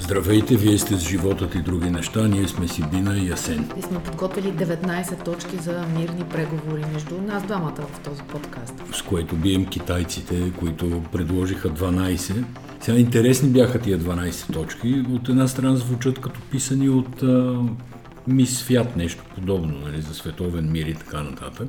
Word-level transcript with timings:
Здравейте, 0.00 0.56
вие 0.56 0.78
сте 0.78 0.96
с 0.96 1.08
животът 1.08 1.54
и 1.54 1.58
други 1.58 1.90
неща, 1.90 2.28
ние 2.28 2.48
сме 2.48 2.68
Сибина 2.68 3.18
и 3.18 3.30
Асен. 3.30 3.70
И 3.78 3.82
сме 3.82 4.02
подготвили 4.02 4.46
19 4.46 5.24
точки 5.24 5.56
за 5.56 5.86
мирни 5.98 6.24
преговори 6.24 6.84
между 6.92 7.22
нас 7.22 7.46
двамата 7.46 7.86
в 7.94 8.00
този 8.00 8.22
подкаст. 8.22 8.74
С 8.92 9.02
което 9.02 9.36
бием 9.36 9.66
китайците, 9.66 10.52
които 10.58 11.02
предложиха 11.12 11.70
12. 11.70 12.44
Сега 12.80 12.98
интересни 12.98 13.48
бяха 13.48 13.78
тия 13.78 13.98
12 13.98 14.52
точки. 14.52 15.04
От 15.10 15.28
една 15.28 15.48
страна 15.48 15.76
звучат 15.76 16.20
като 16.20 16.40
писани 16.40 16.88
от 16.88 17.22
а, 17.22 17.62
Мис 18.26 18.62
Фят, 18.62 18.96
нещо 18.96 19.24
подобно, 19.34 19.78
нали, 19.84 20.02
за 20.02 20.14
световен 20.14 20.72
мир 20.72 20.86
и 20.86 20.94
така 20.94 21.22
нататък. 21.22 21.68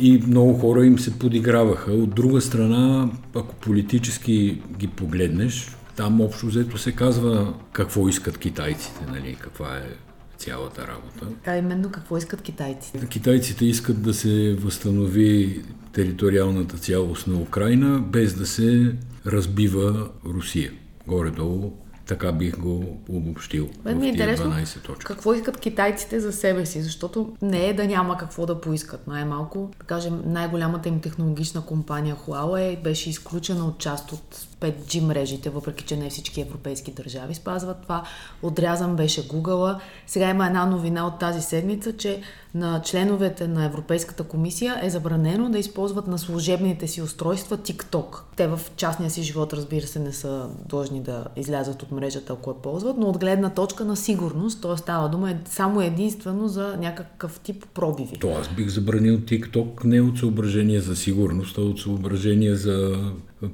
И 0.00 0.22
много 0.26 0.54
хора 0.54 0.86
им 0.86 0.98
се 0.98 1.18
подиграваха. 1.18 1.92
От 1.92 2.14
друга 2.14 2.40
страна, 2.40 3.10
ако 3.34 3.54
политически 3.54 4.62
ги 4.78 4.88
погледнеш, 4.88 5.76
там 5.96 6.20
общо 6.20 6.46
взето 6.46 6.78
се 6.78 6.92
казва 6.92 7.54
какво 7.72 8.08
искат 8.08 8.38
китайците, 8.38 9.00
нали, 9.10 9.36
каква 9.40 9.76
е 9.76 9.88
цялата 10.36 10.86
работа. 10.86 11.26
А 11.46 11.56
именно 11.56 11.90
какво 11.90 12.16
искат 12.16 12.42
китайците? 12.42 13.06
Китайците 13.06 13.64
искат 13.64 14.02
да 14.02 14.14
се 14.14 14.56
възстанови 14.60 15.62
териториалната 15.92 16.76
цялост 16.76 17.26
на 17.26 17.40
Украина, 17.40 17.98
без 17.98 18.34
да 18.34 18.46
се 18.46 18.96
разбива 19.26 20.08
Русия. 20.24 20.72
Горе-долу 21.06 21.72
така 22.06 22.32
бих 22.32 22.58
го 22.58 23.00
обобщил. 23.08 23.68
Мен 23.84 23.98
ми 23.98 24.06
е 24.06 24.08
интересно 24.08 24.50
12 24.50 24.82
точки. 24.82 25.04
какво 25.04 25.34
искат 25.34 25.60
китайците 25.60 26.20
за 26.20 26.32
себе 26.32 26.66
си, 26.66 26.82
защото 26.82 27.36
не 27.42 27.66
е 27.66 27.74
да 27.74 27.86
няма 27.86 28.18
какво 28.18 28.46
да 28.46 28.60
поискат. 28.60 29.06
Най-малко, 29.06 29.70
да 29.78 29.86
кажем, 29.86 30.22
най-голямата 30.26 30.88
им 30.88 31.00
технологична 31.00 31.66
компания 31.66 32.16
Huawei 32.16 32.82
беше 32.82 33.10
изключена 33.10 33.66
от 33.66 33.78
част 33.78 34.12
от 34.12 34.46
5G 34.62 35.00
мрежите, 35.00 35.50
въпреки 35.50 35.84
че 35.84 35.96
не 35.96 36.10
всички 36.10 36.40
европейски 36.40 36.92
държави 36.92 37.34
спазват 37.34 37.82
това. 37.82 38.04
Отрязан 38.42 38.96
беше 38.96 39.28
Google. 39.28 39.78
Сега 40.06 40.30
има 40.30 40.46
една 40.46 40.66
новина 40.66 41.06
от 41.06 41.18
тази 41.18 41.42
седмица, 41.42 41.96
че 41.96 42.20
на 42.54 42.82
членовете 42.82 43.48
на 43.48 43.64
Европейската 43.64 44.24
комисия 44.24 44.80
е 44.82 44.90
забранено 44.90 45.50
да 45.50 45.58
използват 45.58 46.06
на 46.06 46.18
служебните 46.18 46.88
си 46.88 47.02
устройства 47.02 47.58
TikTok. 47.58 48.20
Те 48.36 48.46
в 48.46 48.60
частния 48.76 49.10
си 49.10 49.22
живот, 49.22 49.52
разбира 49.52 49.86
се, 49.86 49.98
не 49.98 50.12
са 50.12 50.48
длъжни 50.68 51.00
да 51.00 51.24
излязат 51.36 51.82
от 51.82 51.92
мрежата, 51.92 52.32
ако 52.32 52.50
я 52.50 52.56
ползват, 52.56 52.96
но 52.98 53.06
от 53.06 53.18
гледна 53.18 53.50
точка 53.50 53.84
на 53.84 53.96
сигурност, 53.96 54.62
т.е. 54.62 54.76
става 54.76 55.08
дума 55.08 55.30
е 55.30 55.36
само 55.44 55.80
единствено 55.80 56.48
за 56.48 56.76
някакъв 56.80 57.40
тип 57.40 57.64
пробиви. 57.74 58.18
То 58.20 58.30
аз 58.30 58.48
бих 58.48 58.68
забранил 58.68 59.18
TikTok 59.18 59.84
не 59.84 60.00
от 60.00 60.18
съображение 60.18 60.80
за 60.80 60.96
сигурност, 60.96 61.58
а 61.58 61.60
от 61.60 61.80
съображение 61.80 62.54
за 62.54 62.98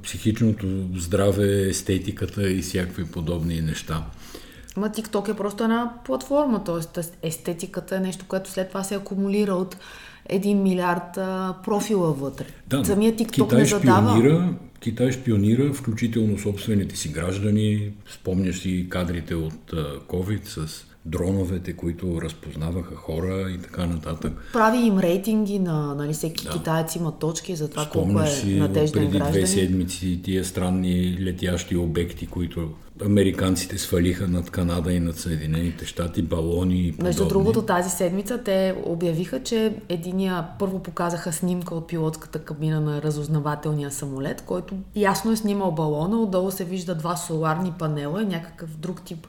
психичното 0.03 0.67
здраве, 0.95 1.69
естетиката 1.69 2.49
и 2.51 2.61
всякакви 2.61 3.05
подобни 3.05 3.61
неща. 3.61 4.05
Ма 4.77 4.89
TikTok 4.89 5.31
е 5.31 5.37
просто 5.37 5.63
една 5.63 5.93
платформа, 6.05 6.63
т.е. 6.63 7.01
естетиката 7.27 7.95
е 7.95 7.99
нещо, 7.99 8.25
което 8.27 8.51
след 8.51 8.67
това 8.67 8.83
се 8.83 8.95
акумулира 8.95 9.53
от 9.53 9.77
един 10.29 10.63
милиард 10.63 11.17
а, 11.17 11.55
профила 11.63 12.13
вътре. 12.13 12.45
Да, 12.67 12.85
Самия 12.85 13.15
TikTok 13.15 13.31
Китай 13.31 13.59
не 13.59 13.65
задава... 13.65 14.09
Шпионира, 14.09 14.53
Китай 14.79 15.11
шпионира, 15.11 15.73
включително 15.73 16.37
собствените 16.37 16.95
си 16.95 17.09
граждани. 17.09 17.91
Спомняш 18.09 18.59
си 18.59 18.87
кадрите 18.89 19.35
от 19.35 19.71
COVID 20.07 20.45
с 20.45 20.85
дроновете, 21.09 21.73
които 21.73 22.21
разпознаваха 22.21 22.95
хора 22.95 23.51
и 23.51 23.61
така 23.61 23.85
нататък. 23.85 24.33
Прави 24.53 24.77
им 24.77 24.99
рейтинги 24.99 25.59
на 25.59 25.95
нали, 25.95 26.13
всеки 26.13 26.43
да. 26.45 26.49
китаец 26.49 26.95
има 26.95 27.19
точки 27.19 27.55
за 27.55 27.69
това 27.69 27.83
Спомняш 27.83 28.41
колко 28.41 28.49
е 28.49 28.59
надежден 28.59 29.03
преди 29.03 29.17
граждани. 29.17 29.31
две 29.37 29.47
седмици 29.47 30.21
тия 30.23 30.45
странни 30.45 31.17
летящи 31.21 31.77
обекти, 31.77 32.27
които 32.27 32.69
американците 33.05 33.77
свалиха 33.77 34.27
над 34.27 34.49
Канада 34.49 34.93
и 34.93 34.99
над 34.99 35.17
Съединените 35.17 35.85
щати, 35.85 36.21
балони 36.21 36.87
и 36.87 36.91
подобни. 36.91 37.07
Между 37.07 37.27
другото, 37.27 37.61
тази 37.61 37.89
седмица 37.89 38.37
те 38.37 38.75
обявиха, 38.83 39.43
че 39.43 39.75
единия 39.89 40.47
първо 40.59 40.83
показаха 40.83 41.33
снимка 41.33 41.75
от 41.75 41.87
пилотската 41.87 42.39
кабина 42.39 42.81
на 42.81 43.01
разузнавателния 43.01 43.91
самолет, 43.91 44.41
който 44.41 44.75
ясно 44.95 45.31
е 45.31 45.35
снимал 45.35 45.71
балона, 45.71 46.21
отдолу 46.21 46.51
се 46.51 46.63
вижда 46.63 46.95
два 46.95 47.15
соларни 47.15 47.73
панела 47.79 48.23
и 48.23 48.25
някакъв 48.25 48.77
друг 48.77 49.01
тип 49.01 49.27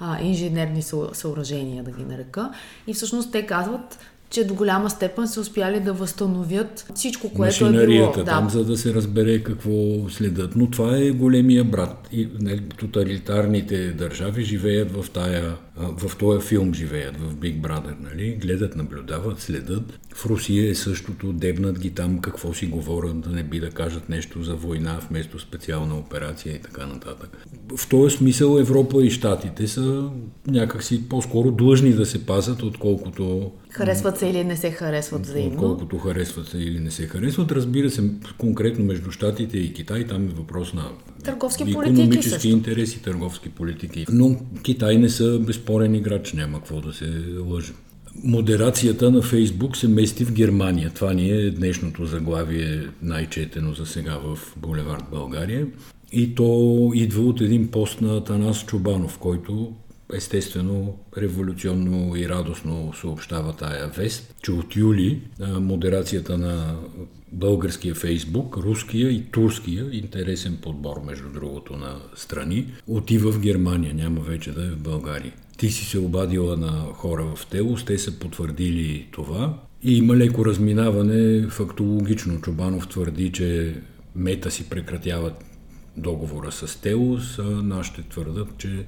а, 0.00 0.22
инженерни 0.22 0.82
съоръжения, 1.12 1.82
да 1.82 1.90
ги 1.90 2.04
нарека. 2.04 2.50
И 2.86 2.94
всъщност 2.94 3.32
те 3.32 3.46
казват, 3.46 3.98
че 4.30 4.44
до 4.44 4.54
голяма 4.54 4.90
степен 4.90 5.28
са 5.28 5.40
успяли 5.40 5.80
да 5.80 5.92
възстановят 5.92 6.86
всичко, 6.94 7.32
което 7.32 7.66
е 7.66 7.86
било. 7.86 8.12
Да. 8.12 8.24
там, 8.24 8.50
за 8.50 8.64
да 8.64 8.76
се 8.76 8.94
разбере 8.94 9.42
какво 9.42 9.70
следят. 10.08 10.56
Но 10.56 10.70
това 10.70 10.96
е 10.96 11.10
големия 11.10 11.64
брат. 11.64 12.08
И 12.12 12.28
нали, 12.40 12.60
тоталитарните 12.60 13.92
държави 13.92 14.44
живеят 14.44 14.92
в 14.92 15.10
тая, 15.10 15.56
в 15.80 16.16
този 16.16 16.46
филм 16.46 16.74
живеят, 16.74 17.16
в 17.16 17.34
Big 17.34 17.60
Brother, 17.60 17.94
нали? 18.00 18.38
Гледат, 18.40 18.76
наблюдават, 18.76 19.40
следят. 19.40 19.98
В 20.14 20.26
Русия 20.26 20.70
е 20.70 20.74
същото, 20.74 21.32
дебнат 21.32 21.78
ги 21.78 21.90
там 21.90 22.18
какво 22.18 22.54
си 22.54 22.66
говорят, 22.66 23.20
да 23.20 23.30
не 23.30 23.42
би 23.42 23.60
да 23.60 23.70
кажат 23.70 24.08
нещо 24.08 24.42
за 24.42 24.54
война 24.54 25.00
вместо 25.08 25.38
специална 25.38 25.98
операция 25.98 26.54
и 26.54 26.58
така 26.58 26.86
нататък. 26.86 27.46
В 27.76 27.88
този 27.88 28.16
смисъл 28.16 28.58
Европа 28.58 29.02
и 29.02 29.10
Штатите 29.10 29.66
са 29.66 30.10
някакси 30.46 31.08
по-скоро 31.08 31.50
длъжни 31.50 31.92
да 31.92 32.06
се 32.06 32.26
пазят, 32.26 32.62
отколкото 32.62 33.52
Харесват 33.70 34.18
се 34.18 34.26
или 34.26 34.44
не 34.44 34.56
се 34.56 34.70
харесват 34.70 35.26
взаимно? 35.26 35.56
Колкото 35.56 35.98
харесват 35.98 36.46
се 36.46 36.58
или 36.58 36.78
не 36.78 36.90
се 36.90 37.06
харесват. 37.06 37.52
Разбира 37.52 37.90
се, 37.90 38.10
конкретно 38.38 38.84
между 38.84 39.10
Штатите 39.10 39.58
и 39.58 39.72
Китай, 39.72 40.06
там 40.06 40.24
е 40.24 40.28
въпрос 40.28 40.72
на 40.72 40.90
търговски 41.24 41.62
економически 41.62 42.28
също. 42.28 42.48
интереси, 42.48 43.02
търговски 43.02 43.48
политики. 43.48 44.06
Но 44.12 44.36
Китай 44.62 44.96
не 44.96 45.08
са 45.08 45.38
безспорен 45.38 45.94
играч, 45.94 46.32
няма 46.32 46.58
какво 46.58 46.80
да 46.80 46.92
се 46.92 47.22
лъжи. 47.46 47.72
Модерацията 48.24 49.10
на 49.10 49.22
Фейсбук 49.22 49.76
се 49.76 49.88
мести 49.88 50.24
в 50.24 50.32
Германия. 50.32 50.90
Това 50.94 51.12
ни 51.12 51.30
е 51.30 51.50
днешното 51.50 52.06
заглавие, 52.06 52.88
най-четено 53.02 53.74
за 53.74 53.86
сега 53.86 54.18
в 54.18 54.38
Булевард 54.56 55.04
България. 55.10 55.66
И 56.12 56.34
то 56.34 56.90
идва 56.94 57.22
от 57.22 57.40
един 57.40 57.68
пост 57.68 58.00
на 58.00 58.24
Танас 58.24 58.66
Чубанов, 58.66 59.18
който 59.18 59.72
естествено 60.14 60.98
революционно 61.18 62.16
и 62.16 62.28
радостно 62.28 62.92
съобщава 63.00 63.52
тая 63.52 63.88
вест, 63.88 64.34
че 64.42 64.52
от 64.52 64.76
юли 64.76 65.20
модерацията 65.40 66.38
на 66.38 66.76
българския 67.32 67.94
Фейсбук, 67.94 68.56
руския 68.56 69.10
и 69.10 69.22
турския, 69.22 69.86
интересен 69.92 70.58
подбор 70.62 71.02
между 71.06 71.28
другото 71.28 71.76
на 71.76 71.96
страни, 72.16 72.66
отива 72.86 73.32
в 73.32 73.40
Германия, 73.40 73.94
няма 73.94 74.20
вече 74.20 74.52
да 74.52 74.64
е 74.64 74.70
в 74.70 74.78
България. 74.78 75.32
Ти 75.58 75.70
си 75.70 75.84
се 75.84 75.98
обадила 75.98 76.56
на 76.56 76.86
хора 76.92 77.24
в 77.36 77.46
Телос, 77.46 77.84
те 77.84 77.98
са 77.98 78.18
потвърдили 78.18 79.08
това 79.12 79.58
и 79.82 79.96
има 79.96 80.16
леко 80.16 80.44
разминаване 80.44 81.48
фактологично. 81.48 82.40
Чубанов 82.40 82.88
твърди, 82.88 83.32
че 83.32 83.76
мета 84.16 84.50
си 84.50 84.70
прекратяват 84.70 85.44
договора 85.96 86.52
с 86.52 86.80
Телос, 86.80 87.38
а 87.38 87.42
нашите 87.42 88.02
твърдат, 88.02 88.48
че 88.58 88.84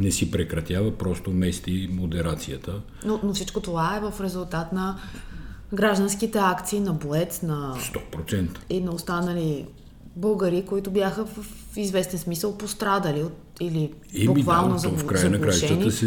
не 0.00 0.10
си 0.10 0.30
прекратява, 0.30 0.98
просто 0.98 1.30
мести 1.30 1.88
модерацията. 1.92 2.80
Но, 3.04 3.20
но 3.22 3.34
всичко 3.34 3.60
това 3.60 3.96
е 3.96 4.10
в 4.10 4.20
резултат 4.20 4.72
на 4.72 4.98
гражданските 5.74 6.38
акции 6.38 6.80
на 6.80 6.92
Боец, 6.92 7.42
на... 7.42 7.76
100%. 8.14 8.48
И 8.70 8.80
на 8.80 8.90
останали 8.90 9.66
българи, 10.16 10.64
които 10.66 10.90
бяха 10.90 11.26
в, 11.26 11.60
известен 11.76 12.18
смисъл 12.18 12.58
пострадали 12.58 13.22
от, 13.22 13.32
или 13.60 13.92
и 14.12 14.26
буквално 14.26 14.76
да, 14.76 14.88
в 14.88 15.06
края 15.06 15.30
на 15.30 15.40
краищата 15.40 15.90
се 15.90 16.06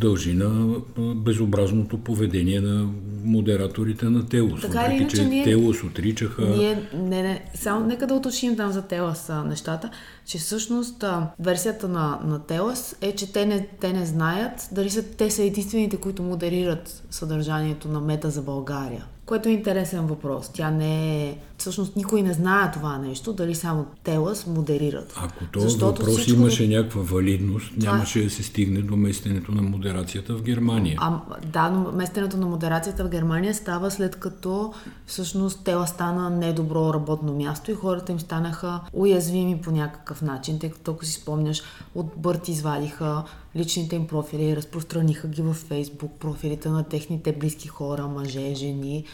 дължи 0.00 0.34
на 0.34 0.78
безобразното 1.14 1.98
поведение 1.98 2.60
на 2.60 2.88
модераторите 3.24 4.06
на 4.06 4.26
Телос. 4.26 4.60
Така 4.60 4.86
или 4.86 4.94
иначе, 4.94 5.24
ние, 5.24 5.44
Телос 5.44 5.84
отричаха... 5.84 6.42
Ние, 6.42 6.88
не, 6.94 7.22
не, 7.22 7.44
само 7.54 7.86
нека 7.86 8.06
да 8.06 8.14
уточним 8.14 8.56
там 8.56 8.72
за 8.72 8.82
Телос 8.82 9.30
нещата, 9.46 9.90
че 10.26 10.38
всъщност 10.38 11.04
версията 11.38 11.88
на, 11.88 12.20
на 12.24 12.38
Телос 12.38 12.96
е, 13.00 13.12
че 13.12 13.32
те 13.32 13.46
не, 13.46 13.68
те 13.80 13.92
не 13.92 14.06
знаят 14.06 14.68
дали 14.72 14.90
са, 14.90 15.02
те 15.02 15.30
са 15.30 15.42
единствените, 15.42 15.96
които 15.96 16.22
модерират 16.22 17.02
съдържанието 17.10 17.88
на 17.88 18.00
мета 18.00 18.30
за 18.30 18.42
България. 18.42 19.04
Което 19.26 19.48
е 19.48 19.52
интересен 19.52 20.06
въпрос. 20.06 20.50
Тя 20.54 20.70
не 20.70 21.24
е... 21.24 21.38
Всъщност 21.58 21.96
никой 21.96 22.22
не 22.22 22.32
знае 22.32 22.70
това 22.70 22.98
нещо, 22.98 23.32
дали 23.32 23.54
само 23.54 23.86
Телас 24.04 24.46
модерират. 24.46 25.14
Ако 25.16 25.44
този 25.44 25.78
въпрос 25.78 26.08
всичко... 26.08 26.40
имаше 26.40 26.68
някаква 26.68 27.02
валидност, 27.02 27.72
нямаше 27.76 28.24
да 28.24 28.30
се 28.30 28.42
стигне 28.42 28.82
до 28.82 28.96
местенето 28.96 29.52
на 29.52 29.62
модерацията 29.62 30.34
в 30.34 30.42
Германия. 30.42 30.98
А, 31.00 31.20
да, 31.52 31.70
но 31.70 31.92
местенето 31.92 32.36
на 32.36 32.46
модерацията 32.46 33.04
в 33.04 33.08
Германия 33.08 33.54
става 33.54 33.90
след 33.90 34.16
като 34.16 34.74
всъщност 35.06 35.64
Тела 35.64 35.86
стана 35.86 36.30
недобро 36.30 36.94
работно 36.94 37.34
място 37.34 37.70
и 37.70 37.74
хората 37.74 38.12
им 38.12 38.20
станаха 38.20 38.80
уязвими 38.92 39.60
по 39.60 39.70
някакъв 39.70 40.22
начин, 40.22 40.58
тъй 40.58 40.70
като 40.70 40.90
ако 40.90 41.04
си 41.04 41.12
спомняш, 41.12 41.62
от 41.94 42.06
Бърт 42.16 42.48
извадиха 42.48 43.24
личните 43.56 43.96
им 43.96 44.06
профили, 44.06 44.56
разпространиха 44.56 45.28
ги 45.28 45.42
във 45.42 45.56
Фейсбук, 45.56 46.12
профилите 46.18 46.68
на 46.68 46.84
техните 46.84 47.32
близки 47.32 47.68
хора, 47.68 48.08
мъже, 48.08 48.54
жени. 48.54 49.04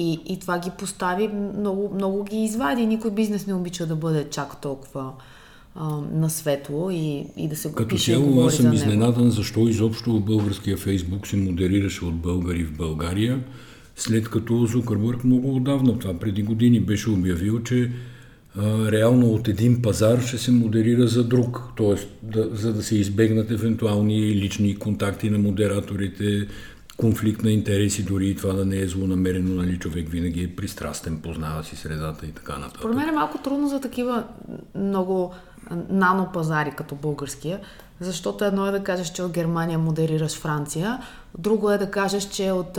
И, 0.00 0.20
и 0.26 0.38
това 0.40 0.58
ги 0.58 0.70
постави, 0.78 1.28
много, 1.58 1.94
много 1.94 2.24
ги 2.24 2.44
извади. 2.44 2.86
Никой 2.86 3.10
бизнес 3.10 3.46
не 3.46 3.54
обича 3.54 3.86
да 3.86 3.96
бъде 3.96 4.26
чак 4.30 4.60
толкова 4.60 5.12
а, 5.74 5.88
на 6.12 6.30
светло 6.30 6.90
и, 6.90 7.26
и 7.36 7.48
да 7.48 7.56
се 7.56 7.72
Като 7.72 7.88
пише 7.88 8.12
цяло, 8.12 8.46
аз 8.46 8.54
съм 8.54 8.72
изненадан 8.72 9.30
защо 9.30 9.68
изобщо 9.68 10.20
българския 10.20 10.76
фейсбук 10.76 11.26
се 11.26 11.36
модерираше 11.36 12.04
от 12.04 12.14
българи 12.14 12.64
в 12.64 12.76
България, 12.76 13.40
след 13.96 14.28
като 14.28 14.66
Зукърбърг 14.66 15.24
много 15.24 15.56
отдавна, 15.56 15.98
това 15.98 16.14
преди 16.14 16.42
години, 16.42 16.80
беше 16.80 17.10
обявил, 17.10 17.62
че 17.62 17.90
а, 18.56 18.92
реално 18.92 19.26
от 19.26 19.48
един 19.48 19.82
пазар 19.82 20.20
ще 20.20 20.38
се 20.38 20.50
модерира 20.50 21.06
за 21.06 21.24
друг, 21.24 21.62
т.е. 21.76 21.94
Да, 22.22 22.48
за 22.52 22.72
да 22.72 22.82
се 22.82 22.96
избегнат 22.96 23.50
евентуални 23.50 24.34
лични 24.34 24.76
контакти 24.76 25.30
на 25.30 25.38
модераторите, 25.38 26.46
конфликт 26.98 27.42
на 27.42 27.50
интереси, 27.50 28.04
дори 28.04 28.28
и 28.28 28.36
това 28.36 28.52
да 28.52 28.64
не 28.64 28.80
е 28.80 28.88
злонамерено, 28.88 29.54
нали, 29.54 29.78
човек 29.78 30.08
винаги 30.08 30.44
е 30.44 30.56
пристрастен, 30.56 31.20
познава 31.20 31.64
си 31.64 31.76
средата 31.76 32.26
и 32.26 32.32
така 32.32 32.58
нататък. 32.58 32.78
Според 32.78 32.96
мен 32.96 33.08
е 33.08 33.12
малко 33.12 33.38
трудно 33.38 33.68
за 33.68 33.80
такива 33.80 34.24
много 34.74 35.34
нанопазари 35.90 36.70
като 36.70 36.94
българския, 36.94 37.60
защото 38.00 38.44
едно 38.44 38.66
е 38.66 38.70
да 38.70 38.84
кажеш, 38.84 39.12
че 39.12 39.22
от 39.22 39.32
Германия 39.32 39.78
модерираш 39.78 40.38
Франция, 40.38 40.98
друго 41.38 41.70
е 41.70 41.78
да 41.78 41.90
кажеш, 41.90 42.28
че 42.28 42.50
от 42.50 42.78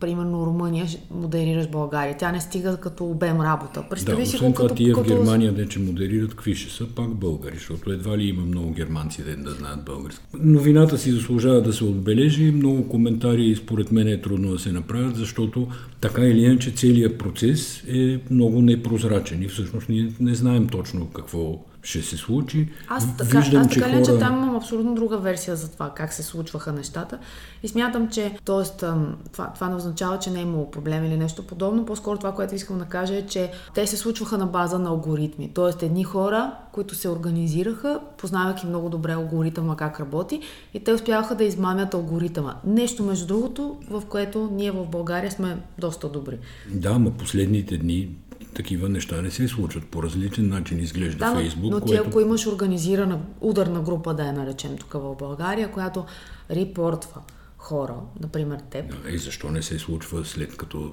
примерно 0.00 0.46
Румъния 0.46 0.86
модерираш 1.10 1.68
България. 1.68 2.16
Тя 2.18 2.32
не 2.32 2.40
стига 2.40 2.76
като 2.76 3.04
обем 3.04 3.40
работа. 3.40 3.84
Представи 3.90 4.22
да, 4.22 4.26
си 4.26 4.36
освен 4.36 4.52
това 4.52 4.68
като, 4.68 4.74
тия 4.74 4.94
като... 4.94 5.04
в 5.04 5.08
Германия, 5.08 5.52
де, 5.52 5.68
че 5.68 5.78
модерират, 5.78 6.30
какви 6.30 6.54
ще 6.54 6.72
са 6.72 6.86
пак 6.86 7.14
българи, 7.14 7.56
защото 7.56 7.92
едва 7.92 8.18
ли 8.18 8.24
има 8.24 8.42
много 8.42 8.70
германци 8.70 9.22
да, 9.22 9.36
да 9.36 9.50
знаят 9.50 9.84
български. 9.84 10.24
Новината 10.40 10.98
си 10.98 11.12
заслужава 11.12 11.62
да 11.62 11.72
се 11.72 11.84
отбележи, 11.84 12.50
много 12.50 12.88
коментари 12.88 13.56
според 13.56 13.92
мен 13.92 14.08
е 14.08 14.20
трудно 14.20 14.52
да 14.52 14.58
се 14.58 14.72
направят, 14.72 15.16
защото 15.16 15.68
така 16.00 16.22
или 16.22 16.44
иначе 16.44 16.70
целият 16.70 17.18
процес 17.18 17.84
е 17.88 18.20
много 18.30 18.62
непрозрачен 18.62 19.42
и 19.42 19.48
всъщност 19.48 19.88
ние 19.88 20.12
не 20.20 20.34
знаем 20.34 20.68
точно 20.68 21.06
какво 21.06 21.69
ще 21.82 22.02
се 22.02 22.16
случи. 22.16 22.68
Аз 22.88 23.16
така, 23.16 23.40
Виждам, 23.40 23.62
аз 23.62 23.68
така 23.68 23.90
че, 23.90 23.92
хора... 23.92 24.04
че 24.04 24.18
там 24.18 24.36
имам 24.36 24.56
абсолютно 24.56 24.94
друга 24.94 25.18
версия 25.18 25.56
за 25.56 25.70
това, 25.70 25.90
как 25.90 26.12
се 26.12 26.22
случваха 26.22 26.72
нещата. 26.72 27.18
И 27.62 27.68
смятам, 27.68 28.08
че 28.08 28.36
т.е. 28.44 28.86
Това, 29.32 29.52
това 29.54 29.68
не 29.68 29.74
означава, 29.74 30.18
че 30.18 30.30
не 30.30 30.38
е 30.38 30.42
имало 30.42 30.70
проблем 30.70 31.04
или 31.04 31.16
нещо 31.16 31.46
подобно. 31.46 31.86
По-скоро 31.86 32.18
това, 32.18 32.32
което 32.32 32.54
искам 32.54 32.78
да 32.78 32.84
кажа 32.84 33.14
е, 33.14 33.26
че 33.26 33.52
те 33.74 33.86
се 33.86 33.96
случваха 33.96 34.38
на 34.38 34.46
база 34.46 34.78
на 34.78 34.88
алгоритми. 34.88 35.50
Тоест 35.54 35.82
едни 35.82 36.04
хора, 36.04 36.52
които 36.72 36.94
се 36.94 37.08
организираха, 37.08 38.00
познавайки 38.18 38.66
много 38.66 38.88
добре 38.88 39.12
алгоритъма 39.12 39.76
как 39.76 40.00
работи, 40.00 40.40
и 40.74 40.84
те 40.84 40.92
успяваха 40.92 41.34
да 41.34 41.44
измамят 41.44 41.94
алгоритъма. 41.94 42.54
Нещо, 42.64 43.02
между 43.02 43.26
другото, 43.26 43.78
в 43.90 44.02
което 44.08 44.48
ние 44.52 44.70
в 44.70 44.86
България 44.86 45.30
сме 45.30 45.58
доста 45.78 46.08
добри. 46.08 46.38
Да, 46.68 46.98
но 46.98 47.10
последните 47.10 47.76
дни 47.76 48.08
такива 48.54 48.88
неща 48.88 49.22
не 49.22 49.30
се 49.30 49.48
случват. 49.48 49.84
По 49.86 50.02
различен 50.02 50.48
начин 50.48 50.78
изглежда 50.78 51.18
да, 51.18 51.34
Фейсбук. 51.34 51.70
Но 51.70 51.80
ти 51.80 51.86
което... 51.86 52.08
ако 52.08 52.20
имаш 52.20 52.46
организирана 52.46 53.20
ударна 53.40 53.80
група, 53.80 54.14
да 54.14 54.24
я 54.24 54.32
наречем 54.32 54.76
тук 54.76 54.92
в 54.92 55.14
България, 55.18 55.72
която 55.72 56.04
репортва 56.50 57.20
хора, 57.60 57.94
например 58.20 58.58
теб. 58.70 59.02
Да, 59.02 59.10
и 59.10 59.18
защо 59.18 59.50
не 59.50 59.62
се 59.62 59.78
случва 59.78 60.24
след 60.24 60.56
като 60.56 60.92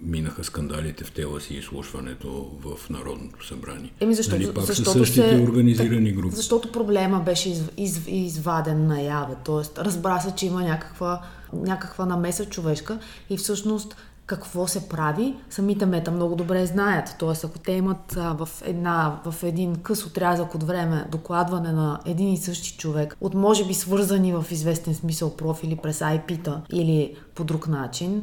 минаха 0.00 0.44
скандалите 0.44 1.04
в 1.04 1.12
тела 1.12 1.40
си 1.40 1.54
изслушването 1.54 2.50
в 2.60 2.90
Народното 2.90 3.46
събрание? 3.46 3.92
Еми 4.00 4.14
защото, 4.14 4.42
нали, 4.42 4.54
пак 4.54 4.64
защото 4.64 4.90
са 4.90 4.98
същите 4.98 5.28
се, 5.28 5.42
организирани 5.42 6.12
групи. 6.12 6.36
Защото 6.36 6.72
проблема 6.72 7.20
беше 7.20 7.48
из, 7.48 7.62
из, 7.76 8.00
изваден 8.06 8.86
наяве, 8.86 9.34
т.е. 9.44 9.84
разбра 9.84 10.20
се, 10.20 10.34
че 10.36 10.46
има 10.46 10.62
някаква, 10.62 11.22
някаква 11.52 12.06
намеса 12.06 12.44
човешка 12.44 12.98
и 13.30 13.36
всъщност 13.36 13.96
какво 14.26 14.66
се 14.66 14.88
прави, 14.88 15.36
самите 15.50 15.86
мета 15.86 16.10
много 16.10 16.36
добре 16.36 16.66
знаят. 16.66 17.16
Тоест, 17.18 17.44
ако 17.44 17.58
те 17.58 17.72
имат 17.72 18.16
а, 18.16 18.32
в, 18.32 18.48
една, 18.64 19.20
в 19.24 19.42
един 19.42 19.76
къс 19.76 20.06
отрязък 20.06 20.54
от 20.54 20.62
време 20.62 21.06
докладване 21.10 21.72
на 21.72 22.00
един 22.06 22.32
и 22.32 22.36
същи 22.36 22.78
човек, 22.78 23.16
от 23.20 23.34
може 23.34 23.66
би 23.66 23.74
свързани 23.74 24.32
в 24.32 24.44
известен 24.50 24.94
смисъл 24.94 25.36
профили 25.36 25.76
през 25.76 25.98
IP-та 25.98 26.62
или 26.72 27.16
по 27.34 27.44
друг 27.44 27.68
начин, 27.68 28.22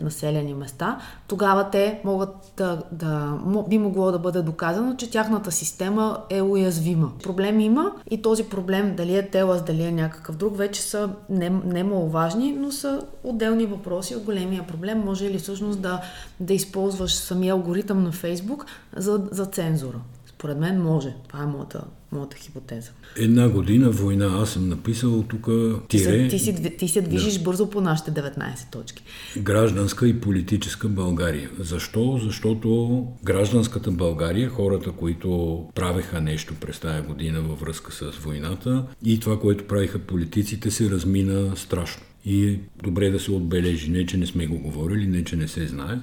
населени 0.00 0.54
места, 0.54 0.98
тогава 1.28 1.70
те 1.70 2.00
могат 2.04 2.52
да, 2.56 2.82
да, 2.92 3.38
би 3.68 3.78
могло 3.78 4.12
да 4.12 4.18
бъде 4.18 4.42
доказано, 4.42 4.96
че 4.96 5.10
тяхната 5.10 5.52
система 5.52 6.18
е 6.30 6.42
уязвима. 6.42 7.12
Проблем 7.22 7.60
има 7.60 7.92
и 8.10 8.22
този 8.22 8.44
проблем, 8.44 8.94
дали 8.96 9.16
е 9.16 9.30
телас, 9.30 9.64
дали 9.64 9.82
е 9.82 9.92
някакъв 9.92 10.36
друг, 10.36 10.56
вече 10.56 10.82
са 10.82 11.10
не, 11.30 11.50
не 11.50 11.82
но 11.82 12.72
са 12.72 13.06
отделни 13.24 13.66
въпроси 13.66 14.16
от 14.16 14.22
големия 14.22 14.66
проблем. 14.66 14.98
Може 15.04 15.30
ли 15.30 15.38
всъщност 15.38 15.82
да, 15.82 16.00
да 16.40 16.54
използваш 16.54 17.14
самия 17.14 17.52
алгоритъм 17.52 18.02
на 18.02 18.12
Фейсбук 18.12 18.66
за, 18.96 19.28
за 19.30 19.46
цензура? 19.46 19.98
Според 20.26 20.58
мен 20.58 20.82
може. 20.82 21.14
Това 21.28 21.42
е 21.42 21.46
моята, 21.46 21.84
моята 22.12 22.36
хипотеза. 22.36 22.90
Една 23.16 23.48
година 23.48 23.90
война. 23.90 24.26
Аз 24.42 24.50
съм 24.50 24.68
написал 24.68 25.22
тук 25.22 25.48
тире... 25.88 26.28
Ти, 26.28 26.38
си, 26.38 26.76
ти, 26.78 26.88
се 26.88 27.00
движиш 27.00 27.34
да. 27.34 27.42
бързо 27.42 27.70
по 27.70 27.80
нашите 27.80 28.10
19 28.10 28.72
точки. 28.72 29.02
Гражданска 29.38 30.08
и 30.08 30.20
политическа 30.20 30.88
България. 30.88 31.50
Защо? 31.58 32.20
Защото 32.22 33.06
гражданската 33.24 33.90
България, 33.90 34.48
хората, 34.48 34.92
които 34.92 35.62
правеха 35.74 36.20
нещо 36.20 36.54
през 36.60 36.78
тая 36.78 37.02
година 37.02 37.40
във 37.40 37.60
връзка 37.60 37.92
с 37.92 38.18
войната 38.18 38.84
и 39.04 39.20
това, 39.20 39.40
което 39.40 39.66
правиха 39.66 39.98
политиците, 39.98 40.70
се 40.70 40.90
размина 40.90 41.56
страшно. 41.56 42.02
И 42.24 42.48
е 42.48 42.60
добре 42.82 43.10
да 43.10 43.20
се 43.20 43.32
отбележи. 43.32 43.90
Не, 43.90 44.06
че 44.06 44.16
не 44.16 44.26
сме 44.26 44.46
го 44.46 44.58
говорили, 44.58 45.06
не, 45.06 45.24
че 45.24 45.36
не 45.36 45.48
се 45.48 45.66
знае. 45.66 45.98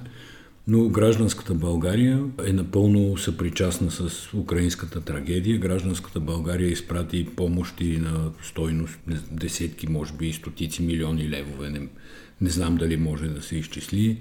Но 0.72 0.88
гражданската 0.88 1.54
България 1.54 2.24
е 2.46 2.52
напълно 2.52 3.16
съпричастна 3.16 3.90
с 3.90 4.34
украинската 4.34 5.00
трагедия. 5.00 5.58
Гражданската 5.58 6.20
България 6.20 6.70
изпрати 6.70 7.26
помощи 7.36 7.98
на 7.98 8.30
стойност 8.42 8.98
десетки, 9.32 9.88
може 9.88 10.12
би 10.12 10.26
и 10.26 10.32
стотици 10.32 10.82
милиони 10.82 11.28
левове. 11.28 11.70
Не, 11.70 11.88
не 12.40 12.50
знам 12.50 12.76
дали 12.76 12.96
може 12.96 13.28
да 13.28 13.42
се 13.42 13.56
изчисли. 13.56 14.18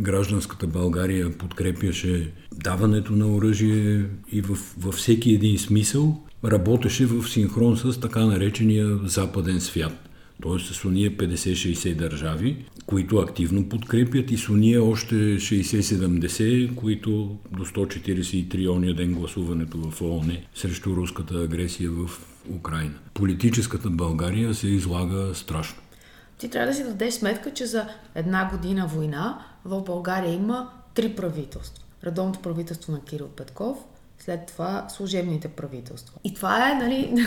Гражданската 0.00 0.66
България 0.66 1.38
подкрепяше 1.38 2.32
даването 2.54 3.12
на 3.12 3.34
оръжие 3.34 4.04
и 4.32 4.40
във, 4.40 4.74
във 4.78 4.94
всеки 4.94 5.32
един 5.32 5.58
смисъл 5.58 6.22
работеше 6.44 7.06
в 7.06 7.28
синхрон 7.28 7.76
с 7.76 8.00
така 8.00 8.26
наречения 8.26 8.98
западен 9.04 9.60
свят. 9.60 10.08
Т.е. 10.42 10.58
с 10.58 10.84
уния 10.84 11.10
50-60 11.10 11.94
държави, 11.94 12.64
които 12.86 13.16
активно 13.16 13.68
подкрепят 13.68 14.30
и 14.30 14.36
с 14.36 14.48
уния 14.48 14.84
още 14.84 15.14
60-70, 15.14 16.74
които 16.74 17.36
до 17.50 17.64
143 17.64 18.70
ония 18.70 18.94
ден 18.94 19.14
гласуването 19.14 19.90
в 19.90 20.02
ООН 20.02 20.36
срещу 20.54 20.96
руската 20.96 21.34
агресия 21.34 21.90
в 21.90 22.10
Украина. 22.50 22.94
Политическата 23.14 23.90
България 23.90 24.54
се 24.54 24.68
излага 24.68 25.34
страшно. 25.34 25.82
Ти 26.38 26.50
трябва 26.50 26.66
да 26.66 26.74
си 26.74 26.84
дадеш 26.84 27.14
сметка, 27.14 27.52
че 27.52 27.66
за 27.66 27.88
една 28.14 28.50
година 28.50 28.86
война 28.86 29.46
в 29.64 29.80
България 29.80 30.34
има 30.34 30.70
три 30.94 31.16
правителства. 31.16 31.84
Редовното 32.04 32.38
правителство 32.38 32.92
на 32.92 33.00
Кирил 33.00 33.28
Петков, 33.28 33.78
след 34.18 34.46
това 34.46 34.86
служебните 34.88 35.48
правителства. 35.48 36.18
И 36.24 36.34
това 36.34 36.70
е, 36.70 36.74
нали, 36.74 37.14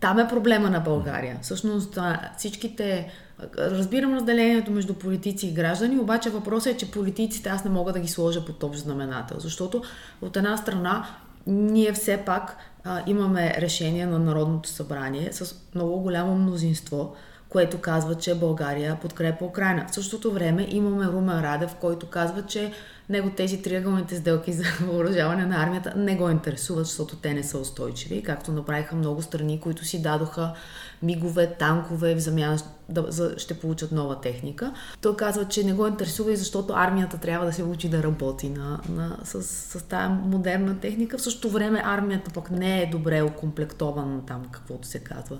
там 0.00 0.18
е 0.18 0.28
проблема 0.28 0.70
на 0.70 0.80
България. 0.80 1.38
Всъщност 1.42 1.98
всичките... 2.36 3.12
Разбирам 3.58 4.14
разделението 4.14 4.70
между 4.70 4.94
политици 4.94 5.46
и 5.46 5.52
граждани, 5.52 5.98
обаче 5.98 6.30
въпросът 6.30 6.72
е, 6.72 6.76
че 6.76 6.90
политиците 6.90 7.48
аз 7.48 7.64
не 7.64 7.70
мога 7.70 7.92
да 7.92 8.00
ги 8.00 8.08
сложа 8.08 8.44
под 8.44 8.62
общ 8.62 8.80
знаменател, 8.80 9.36
защото 9.40 9.82
от 10.22 10.36
една 10.36 10.56
страна 10.56 11.06
ние 11.46 11.92
все 11.92 12.16
пак 12.26 12.56
а, 12.84 13.02
имаме 13.06 13.54
решение 13.58 14.06
на 14.06 14.18
Народното 14.18 14.68
събрание 14.68 15.32
с 15.32 15.54
много 15.74 16.00
голямо 16.00 16.34
мнозинство, 16.34 17.14
което 17.48 17.78
казва, 17.78 18.14
че 18.14 18.34
България 18.34 18.98
подкрепа 19.02 19.44
Украина. 19.44 19.86
В 19.88 19.94
същото 19.94 20.32
време 20.32 20.66
имаме 20.68 21.06
Румен 21.06 21.40
Радев, 21.40 21.74
който 21.74 22.06
казва, 22.06 22.42
че 22.46 22.72
него 23.10 23.30
тези 23.30 23.62
триъгълните 23.62 24.16
сделки 24.16 24.52
за 24.52 24.64
въоръжаване 24.86 25.46
на 25.46 25.62
армията 25.62 25.94
не 25.96 26.16
го 26.16 26.30
интересуват, 26.30 26.86
защото 26.86 27.16
те 27.16 27.34
не 27.34 27.42
са 27.42 27.58
устойчиви, 27.58 28.22
както 28.22 28.52
направиха 28.52 28.96
много 28.96 29.22
страни, 29.22 29.60
които 29.60 29.84
си 29.84 30.02
дадоха 30.02 30.54
мигове, 31.02 31.54
танкове 31.58 32.14
в 32.14 32.18
замяна 32.18 32.58
да, 32.88 33.04
за, 33.08 33.34
ще 33.36 33.54
получат 33.54 33.92
нова 33.92 34.20
техника. 34.20 34.72
Той 35.00 35.16
казва, 35.16 35.44
че 35.44 35.64
не 35.64 35.72
го 35.72 35.86
интересува 35.86 36.32
и 36.32 36.36
защото 36.36 36.72
армията 36.76 37.18
трябва 37.18 37.46
да 37.46 37.52
се 37.52 37.62
учи 37.62 37.88
да 37.88 38.02
работи 38.02 38.48
на, 38.48 38.80
на, 38.88 39.16
с, 39.24 39.42
с 39.42 39.82
тази 39.82 40.12
модерна 40.12 40.78
техника. 40.78 41.18
В 41.18 41.22
същото 41.22 41.50
време 41.50 41.82
армията 41.84 42.30
пък 42.30 42.50
не 42.50 42.82
е 42.82 42.86
добре 42.86 43.22
окомплектована 43.22 44.26
там, 44.26 44.42
каквото 44.50 44.88
се 44.88 44.98
казва. 44.98 45.38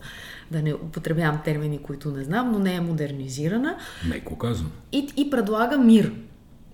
Да 0.51 0.63
не 0.63 0.75
употребявам 0.75 1.41
термини, 1.45 1.79
които 1.79 2.11
не 2.11 2.25
знам, 2.25 2.53
но 2.53 2.59
не 2.59 2.75
е 2.75 2.81
модернизирана. 2.81 3.77
Меко 4.09 4.39
казвам. 4.39 4.73
И, 4.93 5.13
и 5.17 5.31
предлага 5.31 5.79
мир 5.79 6.13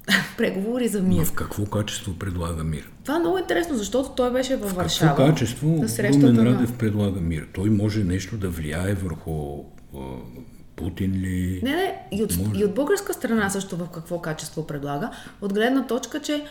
преговори 0.36 0.88
за 0.88 1.02
мир. 1.02 1.24
в 1.24 1.32
какво 1.32 1.64
качество 1.66 2.14
предлага 2.18 2.64
мир? 2.64 2.90
Това 3.04 3.16
е 3.16 3.18
много 3.18 3.38
интересно, 3.38 3.76
защото 3.76 4.10
той 4.10 4.32
беше 4.32 4.56
във 4.56 4.72
Варшава. 4.72 5.14
В 5.14 5.16
какво 5.16 5.30
качество 5.30 5.84
Румен 5.98 6.46
Радев 6.46 6.70
на... 6.70 6.78
предлага 6.78 7.20
мир? 7.20 7.46
Той 7.54 7.70
може 7.70 8.04
нещо 8.04 8.36
да 8.36 8.48
влияе 8.48 8.94
върху 8.94 9.64
Путин 10.76 11.12
ли? 11.12 11.60
Не, 11.62 11.70
не, 11.70 11.98
и 12.12 12.22
от, 12.22 12.36
може... 12.36 12.60
и 12.60 12.64
от 12.64 12.74
българска 12.74 13.12
страна 13.12 13.50
също 13.50 13.76
в 13.76 13.88
какво 13.94 14.20
качество 14.20 14.66
предлага. 14.66 15.10
От 15.40 15.52
гледна 15.52 15.86
точка, 15.86 16.20
че 16.20 16.44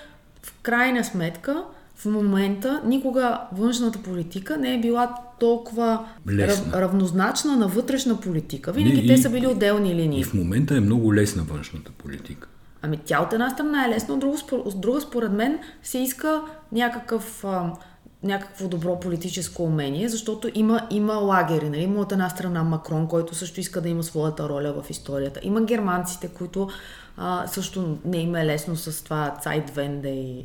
в 0.44 0.54
крайна 0.62 1.04
сметка 1.04 1.64
в 1.96 2.06
момента 2.06 2.82
никога 2.86 3.40
външната 3.52 4.00
политика 4.00 4.58
не 4.58 4.76
е 4.76 4.82
била 4.82 5.16
толкова 5.40 6.06
рав, 6.30 6.74
равнозначна 6.74 7.58
на 7.58 7.68
вътрешна 7.68 8.20
политика. 8.20 8.72
Винаги 8.72 9.02
не, 9.02 9.08
те 9.08 9.14
и, 9.14 9.18
са 9.18 9.30
били 9.30 9.48
отделни 9.48 9.96
линии. 9.96 10.20
И 10.20 10.24
в 10.24 10.34
момента 10.34 10.78
е 10.78 10.80
много 10.80 11.16
лесна 11.16 11.44
външната 11.44 11.92
политика. 11.92 12.48
Ами 12.86 13.00
тя 13.06 13.22
от 13.22 13.34
една 13.34 13.50
страна 13.50 13.86
е 13.86 13.90
лесна, 13.90 14.14
от 14.14 14.20
друга, 14.20 14.38
от 14.52 14.82
друга 14.82 15.02
според 15.02 15.32
мен 15.32 15.60
се 15.84 15.98
иска 15.98 16.42
някакъв, 16.72 17.46
а, 17.46 17.74
някакво 18.24 18.68
добро 18.68 19.00
политическо 19.00 19.64
умение, 19.64 20.10
защото 20.10 20.50
има, 20.54 20.88
има 20.92 21.14
лагери. 21.14 21.70
Нали? 21.70 21.82
Има 21.82 22.00
от 22.00 22.12
една 22.12 22.30
страна 22.30 22.64
Макрон, 22.64 23.08
който 23.08 23.36
също 23.36 23.60
иска 23.60 23.82
да 23.82 23.90
има 23.90 24.04
своята 24.04 24.50
роля 24.50 24.74
в 24.82 24.90
историята. 24.90 25.40
Има 25.44 25.62
германците, 25.62 26.28
които 26.28 26.70
а, 27.18 27.48
също 27.48 27.98
не 28.06 28.18
им 28.18 28.36
е 28.36 28.46
лесно 28.46 28.76
с 28.76 29.04
това 29.04 29.36
Цайтвенде 29.42 30.10
и... 30.10 30.44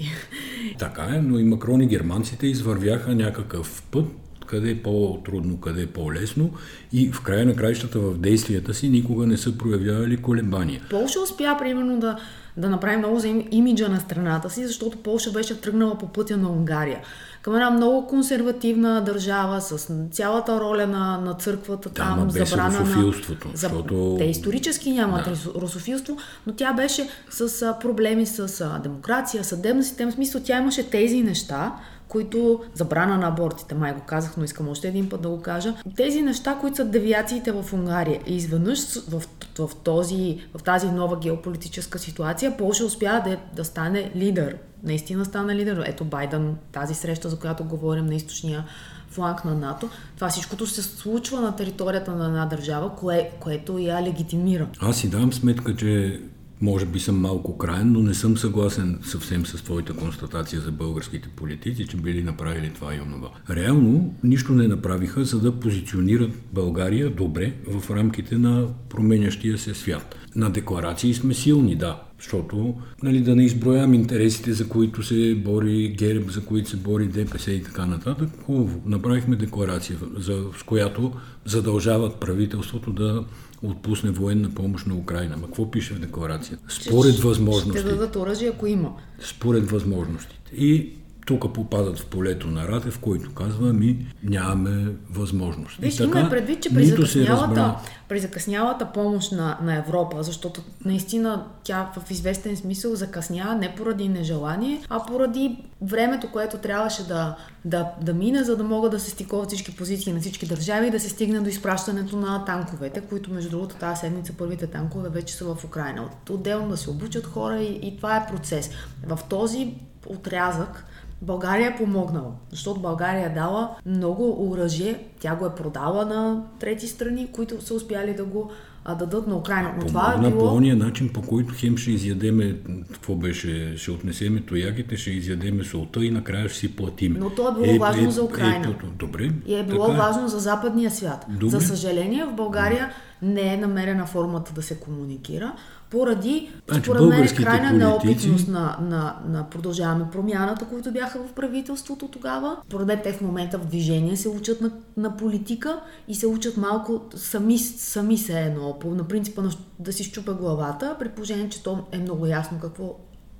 Така 0.78 1.02
е, 1.02 1.18
но 1.18 1.38
и 1.38 1.44
Макрон 1.44 1.80
и 1.80 1.86
германците 1.86 2.46
извървяха 2.46 3.14
някакъв 3.14 3.82
път, 3.90 4.06
къде 4.48 4.70
е 4.70 4.82
по-трудно, 4.82 5.60
къде 5.60 5.82
е 5.82 5.86
по-лесно 5.86 6.50
и 6.92 7.12
в 7.12 7.20
края 7.20 7.46
на 7.46 7.56
краищата 7.56 7.98
в 7.98 8.18
действията 8.18 8.74
си 8.74 8.88
никога 8.88 9.26
не 9.26 9.36
са 9.36 9.58
проявявали 9.58 10.16
колебания. 10.16 10.80
Полша 10.90 11.20
успя, 11.20 11.56
примерно, 11.58 12.00
да, 12.00 12.16
да 12.56 12.68
направи 12.68 12.96
много 12.96 13.18
за 13.18 13.28
имиджа 13.50 13.88
на 13.88 14.00
страната 14.00 14.50
си, 14.50 14.66
защото 14.66 14.98
Полша 14.98 15.30
беше 15.30 15.60
тръгнала 15.60 15.98
по 15.98 16.08
пътя 16.08 16.36
на 16.36 16.50
Унгария. 16.50 17.00
Към 17.42 17.54
една 17.54 17.70
много 17.70 18.06
консервативна 18.06 19.04
държава 19.04 19.60
с 19.60 19.92
цялата 20.10 20.60
роля 20.60 20.86
на, 20.86 21.18
на 21.18 21.34
църквата 21.34 21.88
да, 21.88 21.94
там, 21.94 22.30
забрана 22.30 22.80
на... 22.80 23.12
Защото... 23.54 24.14
Те 24.18 24.24
исторически 24.24 24.92
нямат 24.92 25.24
да. 25.24 25.60
русофилство, 25.60 26.16
но 26.46 26.52
тя 26.52 26.72
беше 26.72 27.08
с 27.30 27.74
проблеми 27.80 28.26
с 28.26 28.80
демокрация, 28.82 29.44
съдебна 29.44 29.84
система. 29.84 30.10
В 30.10 30.14
смисъл, 30.14 30.40
тя 30.44 30.58
имаше 30.58 30.90
тези 30.90 31.22
неща, 31.22 31.72
които 32.08 32.60
забрана 32.74 33.18
на 33.18 33.28
абортите, 33.28 33.74
май 33.74 33.94
го 33.94 34.00
казах, 34.00 34.36
но 34.36 34.44
искам 34.44 34.68
още 34.68 34.88
един 34.88 35.08
път 35.08 35.22
да 35.22 35.28
го 35.28 35.42
кажа. 35.42 35.74
Тези 35.96 36.22
неща, 36.22 36.58
които 36.60 36.76
са 36.76 36.84
девиациите 36.84 37.52
в 37.52 37.72
Унгария 37.72 38.20
и 38.26 38.36
изведнъж 38.36 39.00
в, 39.08 39.22
в, 39.58 39.70
този, 39.84 40.38
в 40.54 40.62
тази 40.62 40.86
нова 40.86 41.18
геополитическа 41.18 41.98
ситуация 41.98 42.56
Польша 42.56 42.84
успя 42.84 43.22
да, 43.24 43.36
да 43.56 43.64
стане 43.64 44.10
лидер. 44.16 44.56
Наистина 44.82 45.24
стана 45.24 45.54
лидер. 45.54 45.82
Ето 45.86 46.04
Байден, 46.04 46.56
тази 46.72 46.94
среща, 46.94 47.28
за 47.28 47.38
която 47.38 47.64
говорим 47.64 48.06
на 48.06 48.14
източния 48.14 48.64
фланг 49.10 49.44
на 49.44 49.54
НАТО. 49.54 49.88
Това 50.14 50.28
всичкото 50.28 50.66
се 50.66 50.82
случва 50.82 51.40
на 51.40 51.56
територията 51.56 52.12
на 52.12 52.26
една 52.26 52.46
държава, 52.46 52.96
кое, 52.96 53.30
което 53.40 53.78
я 53.78 54.02
легитимира. 54.02 54.68
Аз 54.80 54.96
си 54.96 55.10
давам 55.10 55.32
сметка, 55.32 55.76
че 55.76 56.20
може 56.60 56.86
би 56.86 57.00
съм 57.00 57.20
малко 57.20 57.58
крайен, 57.58 57.92
но 57.92 58.02
не 58.02 58.14
съм 58.14 58.36
съгласен 58.36 58.98
съвсем 59.02 59.46
с 59.46 59.62
твоята 59.62 59.94
констатация 59.94 60.60
за 60.60 60.72
българските 60.72 61.28
политици, 61.28 61.86
че 61.86 61.96
били 61.96 62.22
направили 62.22 62.70
това 62.74 62.94
и 62.94 63.00
онова. 63.00 63.30
Реално 63.50 64.14
нищо 64.24 64.52
не 64.52 64.68
направиха, 64.68 65.24
за 65.24 65.40
да 65.40 65.60
позиционират 65.60 66.30
България 66.52 67.10
добре 67.10 67.52
в 67.66 67.90
рамките 67.90 68.38
на 68.38 68.66
променящия 68.88 69.58
се 69.58 69.74
свят. 69.74 70.16
На 70.36 70.50
декларации 70.50 71.14
сме 71.14 71.34
силни, 71.34 71.76
да, 71.76 72.02
защото 72.20 72.74
нали, 73.02 73.20
да 73.20 73.36
не 73.36 73.44
изброявам 73.44 73.94
интересите, 73.94 74.52
за 74.52 74.68
които 74.68 75.02
се 75.02 75.34
бори 75.34 75.88
ГЕРБ, 75.88 76.30
за 76.30 76.44
които 76.44 76.70
се 76.70 76.76
бори 76.76 77.06
ДПС 77.06 77.52
и 77.52 77.62
така 77.62 77.86
нататък. 77.86 78.28
Хубаво, 78.44 78.80
направихме 78.86 79.36
декларация, 79.36 79.98
за, 80.16 80.44
с 80.58 80.62
която 80.62 81.12
задължават 81.44 82.20
правителството 82.20 82.92
да 82.92 83.24
отпусне 83.62 84.10
военна 84.10 84.50
помощ 84.54 84.86
на 84.86 84.94
Украина. 84.94 85.36
Ма 85.36 85.46
какво 85.46 85.70
пише 85.70 85.94
в 85.94 86.00
декларацията? 86.00 86.64
Според 86.68 87.18
възможностите. 87.18 87.78
Ще 87.78 87.88
дадат 87.88 88.16
оръжие, 88.16 88.48
ако 88.48 88.66
има. 88.66 88.92
Според 89.20 89.70
възможностите. 89.70 90.56
И 90.56 90.92
тук 91.28 91.52
попадат 91.54 91.98
в 91.98 92.06
полето 92.06 92.46
на 92.46 92.68
Ратев, 92.68 92.98
който 92.98 93.34
казва, 93.34 93.72
ми 93.72 94.06
нямаме 94.22 94.92
възможност. 95.10 95.76
Виж, 95.76 96.00
има 96.00 96.28
предвид, 96.30 96.62
че 96.62 96.74
при 96.74 96.86
закъснялата, 96.86 97.74
при 98.08 98.20
закъснялата 98.20 98.92
помощ 98.92 99.32
на, 99.32 99.58
на 99.62 99.76
Европа, 99.76 100.22
защото 100.22 100.62
наистина 100.84 101.44
тя 101.64 101.90
в 101.96 102.10
известен 102.10 102.56
смисъл 102.56 102.94
закъснява 102.94 103.54
не 103.54 103.74
поради 103.74 104.08
нежелание, 104.08 104.82
а 104.88 105.06
поради 105.06 105.64
времето, 105.82 106.32
което 106.32 106.58
трябваше 106.58 107.06
да, 107.06 107.36
да, 107.64 107.90
да 108.02 108.14
мине, 108.14 108.44
за 108.44 108.56
да 108.56 108.64
могат 108.64 108.90
да 108.90 109.00
се 109.00 109.10
стиковат 109.10 109.48
всички 109.48 109.76
позиции 109.76 110.12
на 110.12 110.20
всички 110.20 110.46
държави 110.46 110.86
и 110.86 110.90
да 110.90 111.00
се 111.00 111.08
стигне 111.08 111.40
до 111.40 111.48
изпращането 111.48 112.16
на 112.16 112.44
танковете, 112.44 113.00
които 113.00 113.32
между 113.32 113.50
другото 113.50 113.76
тази 113.76 114.00
седмица 114.00 114.32
първите 114.38 114.66
танкове 114.66 115.08
вече 115.08 115.34
са 115.34 115.54
в 115.54 115.64
Украина. 115.64 116.08
Отделно 116.30 116.68
да 116.68 116.76
се 116.76 116.90
обучат 116.90 117.26
хора 117.26 117.56
и, 117.56 117.78
и 117.82 117.96
това 117.96 118.16
е 118.16 118.26
процес. 118.26 118.70
В 119.06 119.18
този 119.28 119.74
отрязък 120.06 120.84
България 121.22 121.68
е 121.68 121.76
помогнала, 121.76 122.32
защото 122.50 122.80
България 122.80 123.26
е 123.26 123.34
дала 123.34 123.70
много 123.86 124.50
оръжие, 124.50 124.98
тя 125.20 125.36
го 125.36 125.46
е 125.46 125.54
продала 125.54 126.04
на 126.04 126.42
трети 126.60 126.86
страни, 126.86 127.28
които 127.32 127.62
са 127.62 127.74
успяли 127.74 128.14
да 128.14 128.24
го 128.24 128.50
а, 128.84 128.94
дадат 128.94 129.26
на 129.26 129.36
Украина. 129.36 129.74
Но 129.78 129.86
това 129.86 130.14
е 130.14 130.30
било... 130.30 130.38
по 130.38 130.56
ония 130.56 130.76
начин, 130.76 131.08
по 131.12 131.22
който 131.22 131.54
хем 131.56 131.76
ще 131.76 131.90
изядеме, 131.90 132.56
какво 132.92 133.14
беше, 133.14 133.76
ще 133.76 133.90
отнесеме 133.90 134.40
тоягите, 134.40 134.96
ще 134.96 135.10
изядеме 135.10 135.64
солта 135.64 136.04
и 136.04 136.10
накрая 136.10 136.48
ще 136.48 136.58
си 136.58 136.76
платим. 136.76 137.16
Но 137.18 137.30
то 137.30 137.48
е 137.48 137.54
било 137.54 137.74
е, 137.74 137.78
важно 137.78 138.08
е, 138.08 138.10
за 138.10 138.22
Украина. 138.22 138.68
Е, 138.68 138.86
добре. 138.98 139.30
И 139.46 139.54
е 139.54 139.62
било 139.62 139.86
така 139.86 139.94
е. 139.94 140.00
важно 140.00 140.28
за 140.28 140.38
западния 140.38 140.90
свят. 140.90 141.26
Добре. 141.28 141.48
За 141.48 141.60
съжаление, 141.60 142.24
в 142.24 142.36
България 142.36 142.90
не 143.22 143.54
е 143.54 143.56
намерена 143.56 144.06
формата 144.06 144.52
да 144.52 144.62
се 144.62 144.80
комуникира 144.80 145.52
поради, 145.90 146.50
значи, 146.68 146.82
според 146.82 147.02
мен, 147.02 147.28
крайна 147.36 147.68
политици... 147.68 147.78
неопитност 147.78 148.48
на, 148.48 148.78
на, 148.80 149.16
на 149.28 149.50
продължаваме 149.50 150.10
промяната, 150.12 150.64
които 150.64 150.92
бяха 150.92 151.18
в 151.18 151.32
правителството 151.32 152.08
тогава. 152.08 152.56
Според 152.66 153.02
те 153.02 153.12
в 153.12 153.20
момента 153.20 153.58
в 153.58 153.66
движение 153.66 154.16
се 154.16 154.28
учат 154.28 154.60
на, 154.60 154.70
на 154.96 155.16
политика 155.16 155.80
и 156.08 156.14
се 156.14 156.26
учат 156.26 156.56
малко 156.56 157.00
сами, 157.16 157.58
сами 157.58 158.18
се 158.18 158.40
едно, 158.40 158.78
по, 158.78 158.90
на 158.90 159.08
принципа 159.08 159.42
на, 159.42 159.50
да 159.78 159.92
си 159.92 160.04
щупа 160.04 160.34
главата, 160.34 160.96
при 160.98 161.08
положение, 161.08 161.48
че 161.48 161.62
то 161.62 161.84
е 161.92 161.98
много 161.98 162.26
ясно 162.26 162.58
какво, 162.60 162.96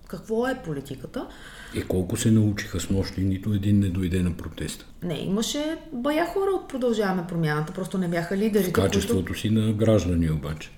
какво 0.07 0.49
е 0.49 0.63
политиката. 0.65 1.27
И 1.75 1.83
колко 1.83 2.17
се 2.17 2.31
научиха 2.31 2.81
с 2.81 2.91
нощи, 2.91 3.21
нито 3.21 3.55
един 3.55 3.79
не 3.79 3.89
дойде 3.89 4.23
на 4.23 4.33
протеста. 4.33 4.87
Не, 5.03 5.19
имаше 5.19 5.77
бая 5.93 6.27
хора 6.27 6.51
от 6.51 6.69
Продължаваме 6.69 7.27
промяната, 7.29 7.73
просто 7.73 7.99
не 7.99 8.09
бяха 8.09 8.37
лидерите. 8.37 8.71
В 8.71 8.73
качеството 8.73 9.25
които... 9.25 9.41
си 9.41 9.51
на 9.51 9.73
граждани 9.73 10.31
обаче. 10.31 10.71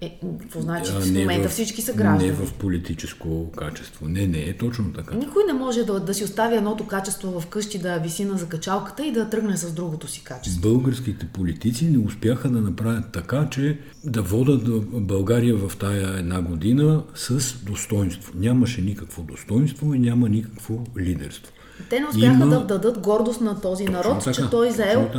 Е, 0.00 0.18
какво 0.40 0.60
значи? 0.60 0.92
в 0.92 1.12
момента 1.12 1.48
в, 1.48 1.52
всички 1.52 1.82
са 1.82 1.92
граждани. 1.92 2.30
Не 2.30 2.36
в 2.36 2.52
политическо 2.52 3.52
качество. 3.56 4.08
Не, 4.08 4.26
не 4.26 4.38
е 4.38 4.56
точно 4.56 4.92
така. 4.92 5.14
Никой 5.14 5.42
не 5.46 5.52
може 5.52 5.84
да, 5.84 6.00
да 6.00 6.14
си 6.14 6.24
остави 6.24 6.56
едното 6.56 6.86
качество 6.86 7.40
в 7.40 7.46
къщи 7.46 7.78
да 7.78 7.98
виси 7.98 8.24
на 8.24 8.38
закачалката 8.38 9.06
и 9.06 9.12
да 9.12 9.30
тръгне 9.30 9.56
с 9.56 9.72
другото 9.72 10.08
си 10.08 10.24
качество. 10.24 10.60
Българските 10.60 11.26
политици 11.26 11.84
не 11.84 11.98
успяха 11.98 12.48
да 12.48 12.60
направят 12.60 13.04
така, 13.12 13.48
че 13.50 13.78
да 14.04 14.22
водат 14.22 14.62
България 15.06 15.56
в 15.56 15.76
тая 15.76 16.18
една 16.18 16.42
година 16.42 17.02
с 17.14 17.54
достоинство. 17.62 18.32
Нямаше 18.36 18.80
никакво 18.80 19.22
достоинство 19.22 19.94
и 19.94 19.98
няма 19.98 20.28
никакво 20.28 20.84
лидерство. 20.98 21.52
Те 21.90 22.00
не 22.00 22.06
успяха 22.06 22.34
Има... 22.34 22.46
да 22.46 22.64
дадат 22.64 22.98
гордост 22.98 23.40
на 23.40 23.60
този 23.60 23.84
народ, 23.84 24.18
така, 24.18 24.32
че 24.32 24.50
той 24.50 24.70
заел 24.70 25.10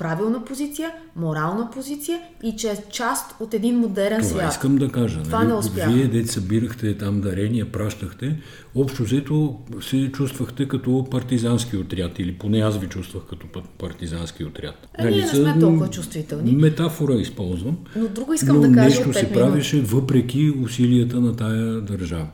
правилна 0.00 0.44
позиция, 0.44 0.90
морална 1.16 1.70
позиция 1.70 2.20
и 2.42 2.56
че 2.56 2.68
е 2.68 2.76
част 2.90 3.34
от 3.40 3.54
един 3.54 3.78
модерен 3.78 4.20
Това 4.20 4.30
свят. 4.30 4.52
искам 4.52 4.76
да 4.76 4.92
кажа. 4.92 5.22
Това 5.22 5.38
нали? 5.38 5.48
не 5.48 5.54
успях. 5.54 5.92
Вие, 5.92 6.08
дете 6.08 6.32
събирахте 6.32 6.98
там 6.98 7.20
дарения, 7.20 7.72
пращахте, 7.72 8.40
общо 8.74 9.02
взето 9.02 9.58
се 9.80 10.12
чувствахте 10.12 10.68
като 10.68 11.06
партизански 11.10 11.76
отряд, 11.76 12.18
или 12.18 12.38
поне 12.38 12.58
аз 12.58 12.78
ви 12.78 12.86
чувствах 12.86 13.22
като 13.30 13.46
партизански 13.78 14.44
отряд. 14.44 14.88
А, 14.94 15.04
нали, 15.04 15.14
ние 15.14 15.24
не 15.24 15.28
сме 15.28 15.58
толкова 15.60 15.90
чувствителни. 15.90 16.52
Метафора 16.52 17.14
използвам. 17.14 17.76
Но 17.96 18.08
друго 18.08 18.34
искам 18.34 18.60
да 18.60 18.72
кажа 18.72 19.00
нещо 19.00 19.12
се 19.12 19.32
правеше 19.32 19.80
въпреки 19.80 20.50
усилията 20.64 21.20
на 21.20 21.36
тая 21.36 21.80
държава. 21.80 22.26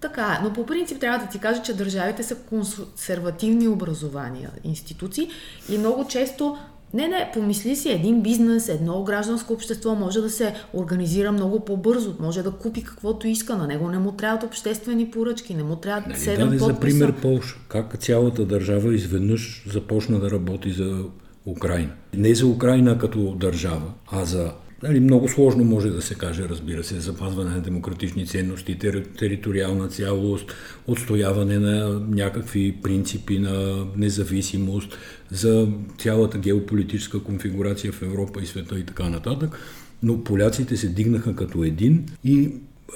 Така 0.00 0.38
е, 0.40 0.44
но 0.44 0.52
по 0.52 0.66
принцип 0.66 1.00
трябва 1.00 1.18
да 1.18 1.30
ти 1.30 1.38
кажа, 1.38 1.62
че 1.62 1.74
държавите 1.74 2.22
са 2.22 2.34
консервативни 2.36 3.68
образования, 3.68 4.50
институции 4.64 5.28
и 5.68 5.78
много 5.78 6.06
често 6.08 6.56
не, 6.94 7.08
не, 7.08 7.30
помисли 7.34 7.76
си, 7.76 7.90
един 7.90 8.22
бизнес, 8.22 8.68
едно 8.68 9.02
гражданско 9.02 9.52
общество 9.52 9.94
може 9.94 10.20
да 10.20 10.30
се 10.30 10.54
организира 10.72 11.32
много 11.32 11.60
по-бързо, 11.60 12.14
може 12.20 12.42
да 12.42 12.50
купи 12.50 12.84
каквото 12.84 13.28
иска, 13.28 13.56
на 13.56 13.66
него 13.66 13.88
не 13.88 13.98
му 13.98 14.12
трябват 14.12 14.42
обществени 14.42 15.10
поръчки, 15.10 15.54
не 15.54 15.62
му 15.62 15.76
трябват 15.76 16.06
нали, 16.06 16.18
7 16.18 16.38
даде 16.38 16.58
за 16.58 16.80
пример 16.80 17.12
Полша, 17.12 17.56
как 17.68 17.98
цялата 17.98 18.44
държава 18.44 18.94
изведнъж 18.94 19.64
започна 19.72 20.20
да 20.20 20.30
работи 20.30 20.72
за 20.72 21.04
Украина. 21.46 21.90
Не 22.14 22.34
за 22.34 22.46
Украина 22.46 22.98
като 22.98 23.34
държава, 23.34 23.92
а 24.12 24.24
за 24.24 24.52
Нали, 24.82 25.00
много 25.00 25.28
сложно 25.28 25.64
може 25.64 25.90
да 25.90 26.02
се 26.02 26.14
каже, 26.14 26.48
разбира 26.48 26.84
се, 26.84 27.00
запазване 27.00 27.50
на 27.50 27.60
демократични 27.60 28.26
ценности, 28.26 28.78
тер, 28.78 29.04
териториална 29.18 29.88
цялост, 29.88 30.54
отстояване 30.86 31.58
на 31.58 32.00
някакви 32.08 32.76
принципи 32.82 33.38
на 33.38 33.86
независимост 33.96 34.98
за 35.30 35.68
цялата 35.98 36.38
геополитическа 36.38 37.22
конфигурация 37.22 37.92
в 37.92 38.02
Европа 38.02 38.40
и 38.42 38.46
света 38.46 38.78
и 38.78 38.84
така 38.84 39.08
нататък. 39.08 39.58
Но 40.02 40.24
поляците 40.24 40.76
се 40.76 40.88
дигнаха 40.88 41.36
като 41.36 41.64
един 41.64 42.06
и 42.24 42.50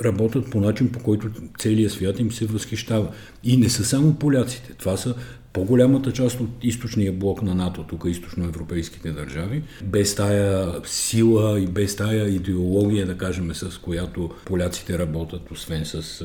работят 0.05 0.50
по 0.50 0.61
начин, 0.61 0.93
по 0.93 0.99
който 0.99 1.31
целият 1.59 1.93
свят 1.93 2.21
им 2.21 2.33
се 2.33 2.47
възхищава. 2.47 3.09
И 3.45 3.57
не 3.57 3.69
са 3.69 3.85
само 3.85 4.14
поляците. 4.14 4.73
Това 4.79 4.97
са 4.97 5.14
по-голямата 5.55 6.13
част 6.13 6.41
от 6.41 6.51
източния 6.63 7.13
блок 7.13 7.43
на 7.43 7.55
НАТО, 7.55 7.85
тук 7.89 8.05
източноевропейските 8.07 9.13
държави, 9.13 9.63
без 9.85 10.15
тая 10.15 10.73
сила 10.85 11.61
и 11.61 11.67
без 11.67 11.97
тая 11.97 12.29
идеология, 12.29 13.07
да 13.07 13.19
кажем, 13.19 13.55
с 13.55 13.79
която 13.79 14.31
поляците 14.45 14.99
работят, 14.99 15.51
освен 15.51 15.85
с 15.85 16.25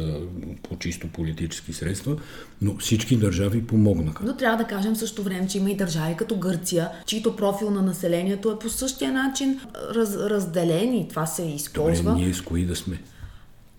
по 0.64 0.78
чисто 0.80 1.08
политически 1.08 1.74
средства, 1.74 2.16
но 2.62 2.78
всички 2.78 3.18
държави 3.18 3.68
помогнаха. 3.68 4.24
Но 4.26 4.38
трябва 4.38 4.58
да 4.58 4.70
кажем 4.70 4.96
също 4.96 5.24
време, 5.24 5.48
че 5.48 5.58
има 5.58 5.72
и 5.72 5.76
държави 5.76 6.16
като 6.18 6.38
Гърция, 6.38 6.90
чието 7.06 7.36
профил 7.36 7.72
на 7.72 7.82
населението 7.82 8.52
е 8.52 8.60
по 8.60 8.70
същия 8.70 9.12
начин 9.12 9.60
раз, 9.96 10.16
разделен 10.16 10.94
и 10.94 11.08
това 11.08 11.26
се 11.26 11.44
използва. 11.44 12.12
Добре, 12.12 12.24
ние 12.24 12.34
с 12.34 12.42
кои 12.42 12.66
да 12.66 12.76
сме? 12.76 13.02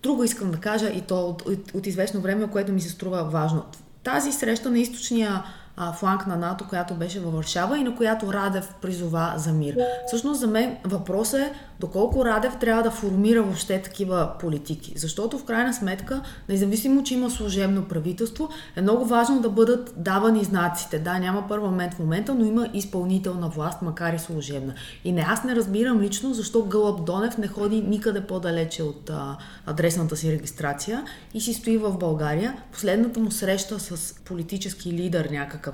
Друго 0.03 0.23
искам 0.23 0.51
да 0.51 0.57
кажа 0.57 0.89
и 0.89 1.01
то 1.01 1.19
от, 1.19 1.41
от, 1.41 1.71
от 1.73 1.87
известно 1.87 2.21
време, 2.21 2.47
което 2.51 2.71
ми 2.71 2.81
се 2.81 2.89
струва 2.89 3.23
важно. 3.23 3.63
Тази 4.03 4.31
среща 4.31 4.69
на 4.69 4.79
източния 4.79 5.43
а, 5.83 5.93
фланг 5.93 6.27
на 6.27 6.35
НАТО, 6.35 6.65
която 6.69 6.93
беше 6.93 7.19
във 7.19 7.33
Варшава 7.33 7.77
и 7.79 7.83
на 7.83 7.95
която 7.95 8.33
Радев 8.33 8.73
призова 8.81 9.33
за 9.37 9.51
мир. 9.51 9.77
Всъщност 10.07 10.39
за 10.39 10.47
мен 10.47 10.77
въпросът 10.83 11.39
е 11.39 11.53
доколко 11.79 12.25
Радев 12.25 12.57
трябва 12.59 12.83
да 12.83 12.91
формира 12.91 13.43
въобще 13.43 13.81
такива 13.81 14.31
политики. 14.39 14.93
Защото 14.95 15.37
в 15.37 15.45
крайна 15.45 15.73
сметка, 15.73 16.21
независимо, 16.49 17.03
че 17.03 17.13
има 17.13 17.29
служебно 17.29 17.83
правителство, 17.83 18.49
е 18.75 18.81
много 18.81 19.05
важно 19.05 19.41
да 19.41 19.49
бъдат 19.49 19.93
давани 19.97 20.43
знаците. 20.43 20.99
Да, 20.99 21.19
няма 21.19 21.47
парламент 21.47 21.93
в 21.93 21.99
момента, 21.99 22.33
но 22.33 22.45
има 22.45 22.69
изпълнителна 22.73 23.49
власт, 23.49 23.81
макар 23.81 24.13
и 24.13 24.19
служебна. 24.19 24.73
И 25.03 25.11
не, 25.11 25.25
аз 25.27 25.43
не 25.43 25.55
разбирам 25.55 26.01
лично 26.01 26.33
защо 26.33 26.63
Гълъб 26.63 27.05
Донев 27.05 27.37
не 27.37 27.47
ходи 27.47 27.81
никъде 27.81 28.21
по-далече 28.21 28.83
от 28.83 29.09
а, 29.09 29.37
адресната 29.65 30.15
си 30.15 30.31
регистрация 30.31 31.03
и 31.33 31.41
си 31.41 31.53
стои 31.53 31.77
в 31.77 31.97
България. 31.97 32.57
Последната 32.71 33.19
му 33.19 33.31
среща 33.31 33.79
с 33.79 34.15
политически 34.25 34.91
лидер 34.93 35.29
някакъв 35.31 35.70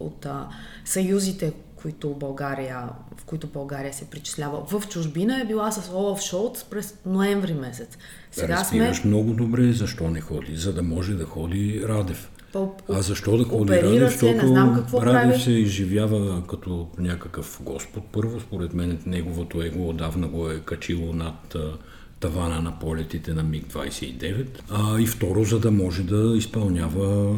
от 0.00 0.26
а, 0.26 0.48
съюзите, 0.84 1.52
които 1.76 2.10
България, 2.10 2.88
в 3.16 3.24
които 3.24 3.46
България 3.46 3.92
се 3.92 4.04
причислява 4.04 4.64
в 4.66 4.88
чужбина, 4.88 5.40
е 5.40 5.44
била 5.44 5.72
с 5.72 5.92
Олаф 5.92 6.20
Шолц 6.20 6.64
през 6.64 6.94
ноември 7.06 7.54
месец. 7.54 7.98
Сега 8.32 8.56
Разбираш 8.56 8.96
сме... 8.96 9.08
много 9.08 9.32
добре 9.32 9.72
защо 9.72 10.10
не 10.10 10.20
ходи, 10.20 10.56
за 10.56 10.72
да 10.72 10.82
може 10.82 11.14
да 11.14 11.24
ходи 11.24 11.82
Радев. 11.88 12.30
А 12.92 13.02
защо 13.02 13.36
да 13.36 13.44
ходи 13.44 13.72
Радев? 13.72 14.10
Защото 14.10 14.34
не 14.34 14.46
знам 14.46 14.74
какво 14.74 15.02
Радев 15.02 15.30
прави. 15.30 15.40
се 15.40 15.50
изживява 15.50 16.46
като 16.46 16.88
някакъв 16.98 17.60
Господ. 17.62 18.04
Първо, 18.12 18.40
според 18.40 18.74
мен, 18.74 18.98
неговото 19.06 19.62
его 19.62 19.88
отдавна 19.88 20.28
го 20.28 20.50
е 20.50 20.60
качило 20.60 21.12
над 21.12 21.56
тавана 22.20 22.60
на 22.62 22.78
полетите 22.78 23.34
на 23.34 23.44
МиГ-29. 23.44 24.46
А, 24.70 25.00
и 25.00 25.06
второ, 25.06 25.44
за 25.44 25.60
да 25.60 25.70
може 25.70 26.02
да 26.02 26.34
изпълнява 26.36 27.36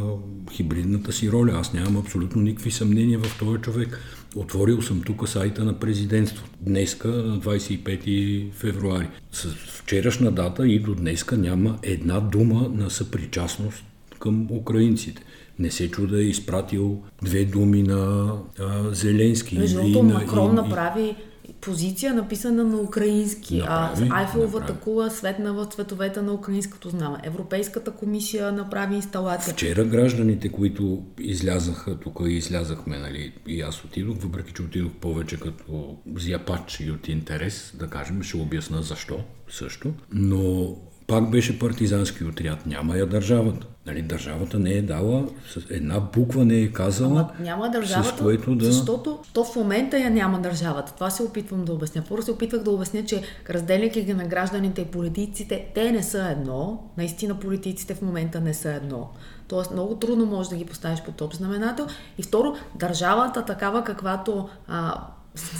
хибридната 0.53 1.13
си 1.13 1.31
роля. 1.31 1.53
Аз 1.55 1.73
нямам 1.73 1.97
абсолютно 1.97 2.43
никакви 2.43 2.71
съмнения 2.71 3.19
в 3.19 3.39
този 3.39 3.59
човек. 3.59 4.01
Отворил 4.37 4.83
съм 4.83 5.03
тук 5.03 5.29
сайта 5.29 5.65
на 5.65 5.79
президентство. 5.79 6.47
Днеска, 6.61 7.09
на 7.09 7.41
25 7.41 8.53
февруари. 8.53 9.09
С 9.33 9.49
вчерашна 9.49 10.33
дата 10.33 10.69
и 10.69 10.79
до 10.79 10.95
днеска 10.95 11.37
няма 11.37 11.79
една 11.83 12.21
дума 12.21 12.71
на 12.75 12.91
съпричастност 12.91 13.85
към 14.19 14.47
украинците. 14.51 15.23
Не 15.59 15.71
се 15.71 15.91
чуда 15.91 16.19
е 16.19 16.25
изпратил 16.25 17.03
две 17.23 17.45
думи 17.45 17.83
на 17.83 18.33
а, 18.59 18.95
Зеленски. 18.95 19.59
Между 19.59 19.83
другото, 19.83 20.03
Макрон 20.03 20.51
и, 20.51 20.55
направи 20.55 21.15
позиция, 21.61 22.15
написана 22.15 22.65
на 22.65 22.77
украински. 22.77 23.59
Направи, 23.59 24.09
а 24.11 24.21
Айфеловата 24.21 24.59
направи. 24.61 24.81
кула 24.81 25.11
светна 25.11 25.53
в 25.53 25.67
цветовете 25.67 26.23
на 26.23 26.33
украинското 26.33 26.91
знаме. 26.91 27.19
Европейската 27.23 27.91
комисия 27.91 28.53
направи 28.53 28.95
инсталация. 28.95 29.55
Вчера 29.55 29.85
гражданите, 29.85 30.49
които 30.49 31.03
излязаха 31.19 31.97
тук 31.97 32.21
и 32.27 32.33
излязахме, 32.33 32.99
нали, 32.99 33.33
и 33.47 33.61
аз 33.61 33.85
отидох, 33.85 34.17
въпреки 34.21 34.53
че 34.53 34.63
отидох 34.63 34.93
повече 34.93 35.41
като 35.41 35.97
зяпач 36.17 36.81
и 36.81 36.91
от 36.91 37.09
интерес, 37.09 37.73
да 37.79 37.87
кажем, 37.87 38.23
ще 38.23 38.37
обясна 38.37 38.83
защо 38.83 39.21
също, 39.51 39.93
но 40.13 40.77
пак 41.09 41.31
беше 41.31 41.59
партизански 41.59 42.25
отряд. 42.25 42.67
Няма 42.67 42.97
я 42.97 43.07
държавата. 43.07 43.67
Нали, 43.87 44.03
държавата 44.03 44.59
не 44.59 44.71
е 44.71 44.83
дала, 44.83 45.25
една 45.71 46.01
буква 46.01 46.45
не 46.45 46.55
е 46.55 46.73
казала, 46.73 47.21
Ама, 47.21 47.31
няма 47.41 47.71
държавата, 47.71 48.17
с 48.17 48.21
което 48.21 48.55
да... 48.55 48.65
защото 48.65 49.19
то 49.33 49.45
в 49.45 49.57
момента 49.57 49.99
я 49.99 50.11
няма 50.11 50.41
държавата. 50.41 50.93
Това 50.95 51.11
се 51.11 51.23
опитвам 51.23 51.65
да 51.65 51.73
обясня. 51.73 52.03
Първо 52.09 52.23
се 52.23 52.31
опитвах 52.31 52.63
да 52.63 52.71
обясня, 52.71 53.05
че 53.05 53.23
разделяйки 53.51 54.03
ги 54.03 54.15
на 54.15 54.25
гражданите 54.25 54.81
и 54.81 54.85
политиците, 54.85 55.67
те 55.75 55.93
не 55.93 56.03
са 56.03 56.29
едно. 56.31 56.83
Наистина 56.97 57.41
политиците 57.41 57.95
в 57.95 58.03
момента 58.03 58.41
не 58.41 58.55
са 58.55 58.73
едно. 58.73 59.09
Тоест 59.49 59.71
много 59.71 59.97
трудно 59.97 60.27
можеш 60.27 60.51
да 60.51 60.57
ги 60.57 60.65
поставиш 60.65 61.03
под 61.03 61.15
топ 61.15 61.35
знаменател. 61.35 61.87
И 62.19 62.23
второ, 62.23 62.55
държавата 62.75 63.45
такава 63.45 63.85
каквато 63.85 64.49
а, 64.69 65.07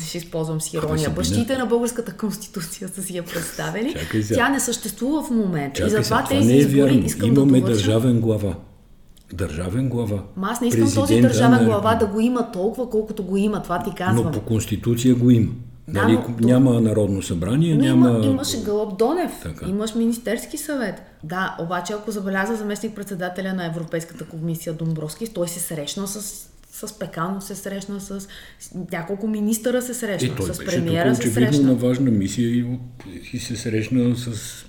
ще 0.07 0.19
използвам 0.19 0.61
с 0.61 0.75
ирония, 0.75 1.11
бащите 1.11 1.59
на 1.59 1.67
българската 1.67 2.13
конституция 2.13 2.89
са 2.89 3.03
си 3.03 3.17
я 3.17 3.23
представили. 3.23 3.95
Тя 4.35 4.49
не 4.49 4.61
съществува 4.61 5.23
в 5.23 5.31
момента. 5.31 5.77
Чакай 5.77 5.87
и 5.87 6.03
затова 6.03 6.25
тези 6.25 6.47
не 6.47 6.53
е 6.53 6.57
избори 6.57 6.97
искам 6.97 7.29
Имаме 7.29 7.61
да 7.61 7.67
държавен 7.67 8.21
глава. 8.21 8.55
Държавен 9.33 9.89
глава. 9.89 10.23
Ма 10.37 10.49
аз 10.51 10.61
не 10.61 10.69
искам 10.69 10.85
Президента 10.85 11.01
този 11.01 11.21
държавен 11.21 11.65
глава 11.65 11.95
да 11.95 12.07
го 12.07 12.21
има 12.21 12.53
толкова, 12.53 12.91
колкото 12.91 13.23
го 13.23 13.37
има. 13.37 13.63
Това 13.63 13.83
ти 13.83 13.91
казвам. 13.95 14.25
Но 14.27 14.33
по 14.33 14.41
конституция 14.41 15.15
го 15.15 15.31
има. 15.31 15.53
Да, 15.89 16.03
нали, 16.03 16.19
но, 16.29 16.47
няма 16.47 16.81
народно 16.81 17.23
събрание, 17.23 17.75
но 17.75 17.85
няма... 17.85 18.09
Има, 18.09 18.25
имаш 18.25 18.63
Гълъб 18.63 18.99
Донев, 18.99 19.33
така. 19.43 19.67
имаш 19.69 19.95
Министерски 19.95 20.59
съвет. 20.59 21.03
Да, 21.25 21.57
обаче 21.61 21.93
ако 21.93 22.11
забеляза 22.11 22.57
заместник 22.57 22.95
председателя 22.95 23.53
на 23.53 23.67
Европейската 23.67 24.25
комисия 24.25 24.73
Домбровски, 24.73 25.27
той 25.27 25.49
се 25.49 25.61
срещна 25.61 26.09
с 26.09 26.49
с 26.87 26.99
Пекано 26.99 27.41
се 27.41 27.55
срещна, 27.55 28.01
с 28.01 28.29
няколко 28.93 29.29
министъра 29.29 29.83
се 29.83 29.95
срещна, 29.95 30.37
той 30.37 30.55
с 30.55 30.59
премиера 30.59 31.15
се 31.15 31.31
срещна. 31.31 31.67
на 31.67 31.75
важна 31.75 32.11
мисия 32.11 32.49
и, 32.49 32.67
и 33.33 33.39
се 33.39 33.57
срещна 33.57 34.17
с 34.17 34.65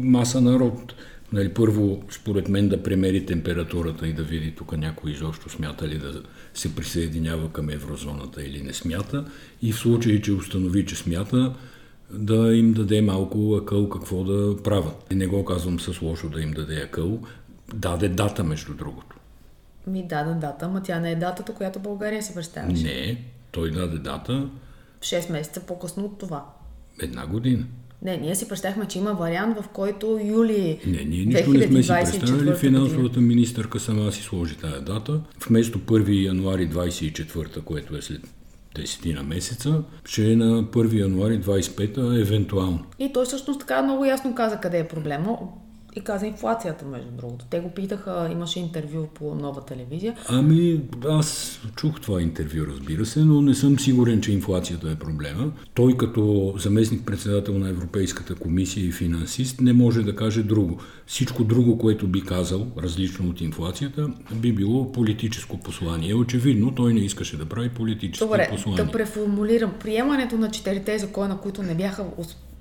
маса 0.00 0.40
народ. 0.40 0.94
Нали, 1.32 1.48
първо, 1.54 2.02
според 2.10 2.48
мен, 2.48 2.68
да 2.68 2.82
премери 2.82 3.26
температурата 3.26 4.08
и 4.08 4.12
да 4.12 4.22
види 4.22 4.50
тук 4.50 4.76
някой 4.76 5.10
изобщо 5.10 5.50
смята 5.50 5.88
ли 5.88 5.98
да 5.98 6.22
се 6.54 6.74
присъединява 6.74 7.52
към 7.52 7.70
еврозоната 7.70 8.44
или 8.44 8.62
не 8.62 8.72
смята. 8.72 9.24
И 9.62 9.72
в 9.72 9.78
случай, 9.78 10.20
че 10.20 10.32
установи, 10.32 10.86
че 10.86 10.96
смята, 10.96 11.54
да 12.10 12.54
им 12.54 12.72
даде 12.72 13.02
малко 13.02 13.54
акъл 13.54 13.88
какво 13.88 14.24
да 14.24 14.62
правят. 14.62 15.06
И 15.10 15.14
не 15.14 15.26
го 15.26 15.44
казвам 15.44 15.80
с 15.80 16.02
лошо 16.02 16.28
да 16.28 16.40
им 16.40 16.50
даде 16.50 16.76
акъл. 16.76 17.20
Даде 17.74 18.08
дата, 18.08 18.44
между 18.44 18.74
другото. 18.74 19.17
Ми 19.86 20.06
даде 20.06 20.34
дата, 20.34 20.66
ама 20.66 20.82
тя 20.82 21.00
не 21.00 21.10
е 21.10 21.16
датата, 21.16 21.54
която 21.54 21.78
България 21.78 22.22
си 22.22 22.34
представяше. 22.34 22.84
Не, 22.84 23.24
той 23.50 23.70
даде 23.70 23.98
дата. 23.98 24.48
6 25.00 25.32
месеца 25.32 25.60
по-късно 25.60 26.04
от 26.04 26.18
това. 26.18 26.44
Една 27.02 27.26
година. 27.26 27.64
Не, 28.02 28.16
ние 28.16 28.34
си 28.34 28.48
представяхме, 28.48 28.86
че 28.86 28.98
има 28.98 29.12
вариант, 29.12 29.58
в 29.60 29.68
който 29.68 30.20
юли 30.24 30.80
Не, 30.86 31.04
ние 31.04 31.24
нищо 31.24 31.50
не 31.50 31.66
сме 31.66 31.82
си 31.82 32.20
представили. 32.20 32.54
Финансовата 32.54 33.20
министърка 33.20 33.80
сама 33.80 34.12
си 34.12 34.22
сложи 34.22 34.56
тази 34.56 34.84
дата. 34.84 35.20
Вместо 35.48 35.78
1 35.78 36.24
януари 36.26 36.70
24, 36.70 37.64
което 37.64 37.96
е 37.96 38.02
след 38.02 38.20
десетина 38.74 39.22
месеца, 39.22 39.82
ще 40.04 40.32
е 40.32 40.36
на 40.36 40.64
1 40.64 41.00
януари 41.00 41.40
25 41.40 42.20
евентуално. 42.20 42.84
И 42.98 43.12
той 43.12 43.24
всъщност 43.24 43.60
така 43.60 43.82
много 43.82 44.04
ясно 44.04 44.34
каза 44.34 44.56
къде 44.56 44.78
е 44.78 44.88
проблема 44.88 45.38
и 45.98 46.00
каза 46.00 46.26
инфлацията, 46.26 46.84
между 46.84 47.10
другото. 47.10 47.44
Те 47.50 47.60
го 47.60 47.70
питаха, 47.70 48.28
имаше 48.32 48.60
интервю 48.60 49.06
по 49.14 49.34
нова 49.34 49.64
телевизия. 49.64 50.14
Ами, 50.28 50.80
аз 51.08 51.60
чух 51.76 52.00
това 52.00 52.22
интервю, 52.22 52.66
разбира 52.66 53.06
се, 53.06 53.20
но 53.24 53.40
не 53.40 53.54
съм 53.54 53.78
сигурен, 53.78 54.20
че 54.20 54.32
инфлацията 54.32 54.90
е 54.90 54.94
проблема. 54.94 55.52
Той 55.74 55.96
като 55.96 56.54
заместник-председател 56.58 57.58
на 57.58 57.68
Европейската 57.68 58.34
комисия 58.34 58.86
и 58.86 58.92
финансист 58.92 59.60
не 59.60 59.72
може 59.72 60.02
да 60.02 60.16
каже 60.16 60.42
друго. 60.42 60.78
Всичко 61.06 61.44
друго, 61.44 61.78
което 61.78 62.06
би 62.06 62.20
казал, 62.20 62.66
различно 62.82 63.30
от 63.30 63.40
инфлацията, 63.40 64.08
би 64.34 64.52
било 64.52 64.92
политическо 64.92 65.58
послание. 65.58 66.14
Очевидно, 66.14 66.74
той 66.74 66.94
не 66.94 67.00
искаше 67.00 67.36
да 67.36 67.46
прави 67.46 67.68
политическо 67.68 68.24
Добре, 68.26 68.48
послание. 68.50 68.84
да 68.84 68.90
преформулирам. 68.90 69.72
Приемането 69.80 70.36
на 70.38 70.50
четирите 70.50 70.98
закона, 70.98 71.38
които 71.38 71.62
не 71.62 71.74
бяха 71.74 72.04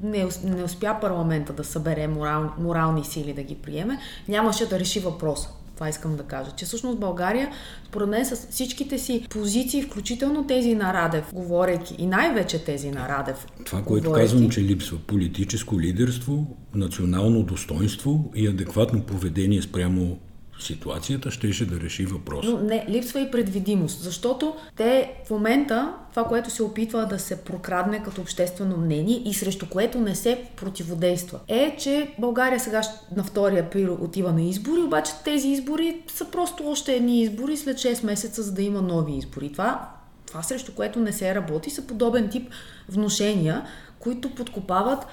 не, 0.01 0.27
не 0.43 0.63
успя 0.63 0.97
парламента 1.01 1.53
да 1.53 1.63
събере 1.63 2.07
морал, 2.07 2.51
морални 2.59 3.05
сили 3.05 3.33
да 3.33 3.43
ги 3.43 3.55
приеме, 3.55 3.99
нямаше 4.27 4.69
да 4.69 4.79
реши 4.79 4.99
въпроса. 4.99 5.49
Това 5.75 5.89
искам 5.89 6.15
да 6.15 6.23
кажа. 6.23 6.51
Че 6.55 6.65
всъщност 6.65 6.99
България, 6.99 7.51
според 7.87 8.09
мен, 8.09 8.25
с 8.25 8.35
всичките 8.35 8.99
си 8.99 9.27
позиции, 9.29 9.81
включително 9.81 10.47
тези 10.47 10.75
на 10.75 10.93
Радев, 10.93 11.33
говорейки, 11.33 11.95
и 11.97 12.05
най-вече 12.05 12.63
тези 12.63 12.91
на 12.91 13.09
Радев. 13.09 13.47
Това, 13.65 13.83
което 13.83 14.05
говорейки, 14.05 14.31
казвам, 14.31 14.49
че 14.49 14.61
липсва 14.61 14.97
политическо 14.97 15.79
лидерство, 15.79 16.47
национално 16.75 17.43
достоинство 17.43 18.31
и 18.35 18.47
адекватно 18.47 19.01
поведение 19.01 19.61
спрямо 19.61 20.19
ситуацията, 20.59 21.31
щеше 21.31 21.65
да 21.65 21.79
реши 21.79 22.05
въпроса. 22.05 22.49
Но 22.49 22.57
не, 22.57 22.85
липсва 22.89 23.19
и 23.19 23.31
предвидимост, 23.31 24.03
защото 24.03 24.55
те 24.75 25.13
в 25.25 25.29
момента, 25.29 25.93
това, 26.09 26.23
което 26.23 26.49
се 26.49 26.63
опитва 26.63 27.05
да 27.05 27.19
се 27.19 27.43
прокрадне 27.43 28.03
като 28.03 28.21
обществено 28.21 28.77
мнение 28.77 29.21
и 29.25 29.33
срещу 29.33 29.69
което 29.69 29.99
не 29.99 30.15
се 30.15 30.43
противодейства, 30.55 31.39
е, 31.47 31.75
че 31.79 32.13
България 32.19 32.59
сега 32.59 32.81
на 33.15 33.23
2 33.23 33.65
април 33.65 33.97
отива 34.01 34.31
на 34.31 34.41
избори, 34.41 34.81
обаче 34.81 35.11
тези 35.25 35.47
избори 35.47 36.01
са 36.07 36.25
просто 36.25 36.69
още 36.69 36.95
едни 36.95 37.21
избори 37.21 37.57
след 37.57 37.77
6 37.77 38.05
месеца, 38.05 38.43
за 38.43 38.53
да 38.53 38.61
има 38.61 38.81
нови 38.81 39.17
избори. 39.17 39.51
Това, 39.51 39.89
това 40.27 40.43
срещу 40.43 40.71
което 40.75 40.99
не 40.99 41.11
се 41.11 41.35
работи, 41.35 41.69
са 41.69 41.87
подобен 41.87 42.29
тип 42.29 42.49
вношения, 42.89 43.65
които 43.99 44.35
подкопават 44.35 45.05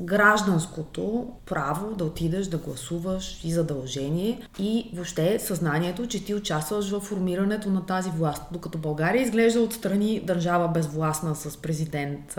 гражданското 0.00 1.26
право 1.46 1.94
да 1.94 2.04
отидеш 2.04 2.46
да 2.46 2.58
гласуваш 2.58 3.40
и 3.44 3.52
задължение 3.52 4.40
и 4.58 4.90
въобще 4.94 5.38
съзнанието, 5.38 6.06
че 6.06 6.24
ти 6.24 6.34
участваш 6.34 6.90
в 6.90 7.00
формирането 7.00 7.70
на 7.70 7.86
тази 7.86 8.10
власт. 8.10 8.42
Докато 8.52 8.78
България 8.78 9.22
изглежда 9.22 9.60
отстрани 9.60 10.20
държава 10.26 10.68
безвластна 10.68 11.34
с 11.34 11.56
президент 11.56 12.36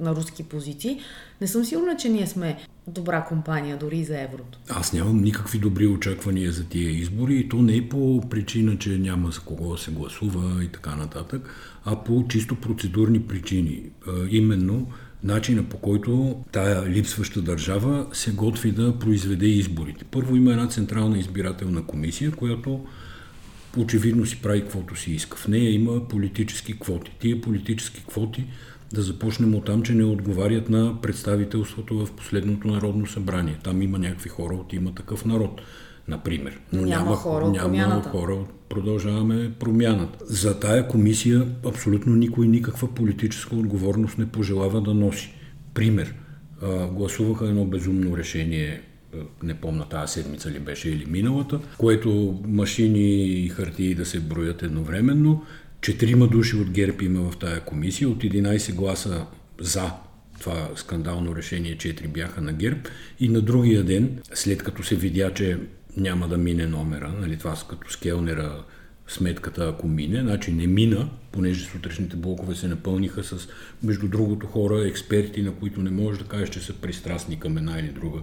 на 0.00 0.14
руски 0.14 0.42
позиции, 0.42 1.00
не 1.40 1.46
съм 1.46 1.64
сигурна, 1.64 1.96
че 1.96 2.08
ние 2.08 2.26
сме 2.26 2.58
добра 2.86 3.24
компания 3.24 3.76
дори 3.76 4.04
за 4.04 4.20
еврото. 4.20 4.58
Аз 4.68 4.92
нямам 4.92 5.22
никакви 5.22 5.58
добри 5.58 5.86
очаквания 5.86 6.52
за 6.52 6.64
тия 6.64 6.90
избори 6.90 7.34
и 7.34 7.48
то 7.48 7.56
не 7.56 7.76
е 7.76 7.88
по 7.88 8.20
причина, 8.30 8.78
че 8.78 8.98
няма 8.98 9.30
за 9.30 9.40
кого 9.40 9.76
се 9.76 9.90
гласува 9.90 10.64
и 10.64 10.68
така 10.68 10.96
нататък, 10.96 11.54
а 11.84 11.96
по 11.96 12.24
чисто 12.28 12.54
процедурни 12.54 13.22
причини. 13.22 13.82
Именно 14.30 14.86
начина 15.24 15.62
по 15.62 15.78
който 15.78 16.36
тая 16.52 16.90
липсваща 16.90 17.42
държава 17.42 18.06
се 18.12 18.32
готви 18.32 18.72
да 18.72 18.98
произведе 18.98 19.46
изборите. 19.46 20.04
Първо 20.04 20.36
има 20.36 20.52
една 20.52 20.68
централна 20.68 21.18
избирателна 21.18 21.86
комисия, 21.86 22.30
която 22.30 22.86
очевидно 23.76 24.26
си 24.26 24.42
прави 24.42 24.60
каквото 24.60 24.96
си 24.96 25.12
иска. 25.12 25.36
В 25.36 25.48
нея 25.48 25.74
има 25.74 26.08
политически 26.08 26.78
квоти. 26.78 27.12
Тия 27.20 27.40
политически 27.40 28.04
квоти 28.08 28.44
да 28.92 29.02
започнем 29.02 29.54
от 29.54 29.64
там, 29.64 29.82
че 29.82 29.94
не 29.94 30.04
отговарят 30.04 30.70
на 30.70 31.00
представителството 31.00 32.06
в 32.06 32.12
последното 32.12 32.68
народно 32.68 33.06
събрание. 33.06 33.58
Там 33.64 33.82
има 33.82 33.98
някакви 33.98 34.28
хора 34.28 34.54
от 34.54 34.72
има 34.72 34.94
такъв 34.94 35.24
народ 35.24 35.60
например. 36.08 36.60
Но 36.72 36.80
няма, 36.80 37.04
няма 37.04 37.16
хора 37.16 37.44
от 37.44 37.52
няма 37.52 37.68
промяната. 37.68 38.08
хора 38.08 38.36
продължаваме 38.68 39.52
промяната. 39.58 40.18
За 40.24 40.60
тая 40.60 40.88
комисия 40.88 41.46
абсолютно 41.66 42.16
никой 42.16 42.48
никаква 42.48 42.94
политическа 42.94 43.56
отговорност 43.56 44.18
не 44.18 44.26
пожелава 44.26 44.80
да 44.80 44.94
носи. 44.94 45.34
Пример. 45.74 46.14
Гласуваха 46.92 47.48
едно 47.48 47.64
безумно 47.64 48.16
решение 48.16 48.80
не 49.42 49.54
помна 49.54 49.88
тази 49.88 50.12
седмица 50.12 50.50
ли 50.50 50.58
беше 50.58 50.90
или 50.90 51.06
миналата, 51.06 51.60
което 51.78 52.40
машини 52.46 53.24
и 53.24 53.48
хартии 53.48 53.94
да 53.94 54.06
се 54.06 54.20
броят 54.20 54.62
едновременно. 54.62 55.44
Четирима 55.80 56.28
души 56.28 56.56
от 56.56 56.70
ГЕРБ 56.70 57.04
има 57.04 57.30
в 57.30 57.36
тая 57.36 57.60
комисия, 57.60 58.08
от 58.08 58.18
11 58.18 58.74
гласа 58.74 59.26
за 59.60 59.90
това 60.40 60.68
скандално 60.76 61.36
решение, 61.36 61.76
4 61.76 62.08
бяха 62.08 62.40
на 62.40 62.52
ГЕРБ 62.52 62.80
и 63.20 63.28
на 63.28 63.40
другия 63.40 63.84
ден, 63.84 64.18
след 64.34 64.62
като 64.62 64.82
се 64.82 64.94
видя, 64.94 65.34
че 65.34 65.58
няма 66.00 66.28
да 66.28 66.38
мине 66.38 66.66
номера, 66.66 67.14
нали, 67.20 67.36
това 67.36 67.56
като 67.68 67.90
скелнера 67.90 68.64
сметката, 69.08 69.68
ако 69.68 69.88
мине, 69.88 70.20
значи 70.20 70.52
не 70.52 70.66
мина, 70.66 71.08
понеже 71.32 71.64
сутрешните 71.64 72.16
блокове 72.16 72.54
се 72.54 72.68
напълниха 72.68 73.24
с, 73.24 73.48
между 73.82 74.08
другото, 74.08 74.46
хора, 74.46 74.88
експерти, 74.88 75.42
на 75.42 75.52
които 75.52 75.82
не 75.82 75.90
можеш 75.90 76.22
да 76.22 76.28
кажеш, 76.28 76.50
че 76.50 76.60
са 76.60 76.74
пристрастни 76.74 77.40
към 77.40 77.58
една 77.58 77.78
или 77.78 77.88
друга 77.88 78.18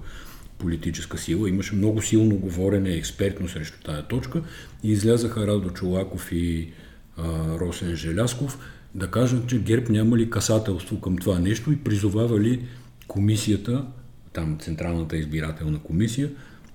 политическа 0.58 1.18
сила. 1.18 1.50
Имаше 1.50 1.76
много 1.76 2.02
силно 2.02 2.36
говорене 2.36 2.94
експертно 2.94 3.48
срещу 3.50 3.78
тая 3.84 4.08
точка 4.08 4.42
и 4.84 4.92
излязаха 4.92 5.48
Радо 5.48 5.70
Чолаков 5.70 6.32
и 6.32 6.72
а, 7.18 7.24
Росен 7.60 7.96
Желясков 7.96 8.60
да 8.96 9.12
кажат, 9.12 9.48
че 9.48 9.60
ГЕРБ 9.60 9.86
няма 9.90 10.18
ли 10.18 10.30
касателство 10.30 11.02
към 11.02 11.18
това 11.18 11.40
нещо 11.40 11.72
и 11.72 11.78
призовавали 11.78 12.66
комисията, 13.08 13.86
там 14.34 14.58
Централната 14.60 15.18
избирателна 15.18 15.80
комисия, 15.80 16.30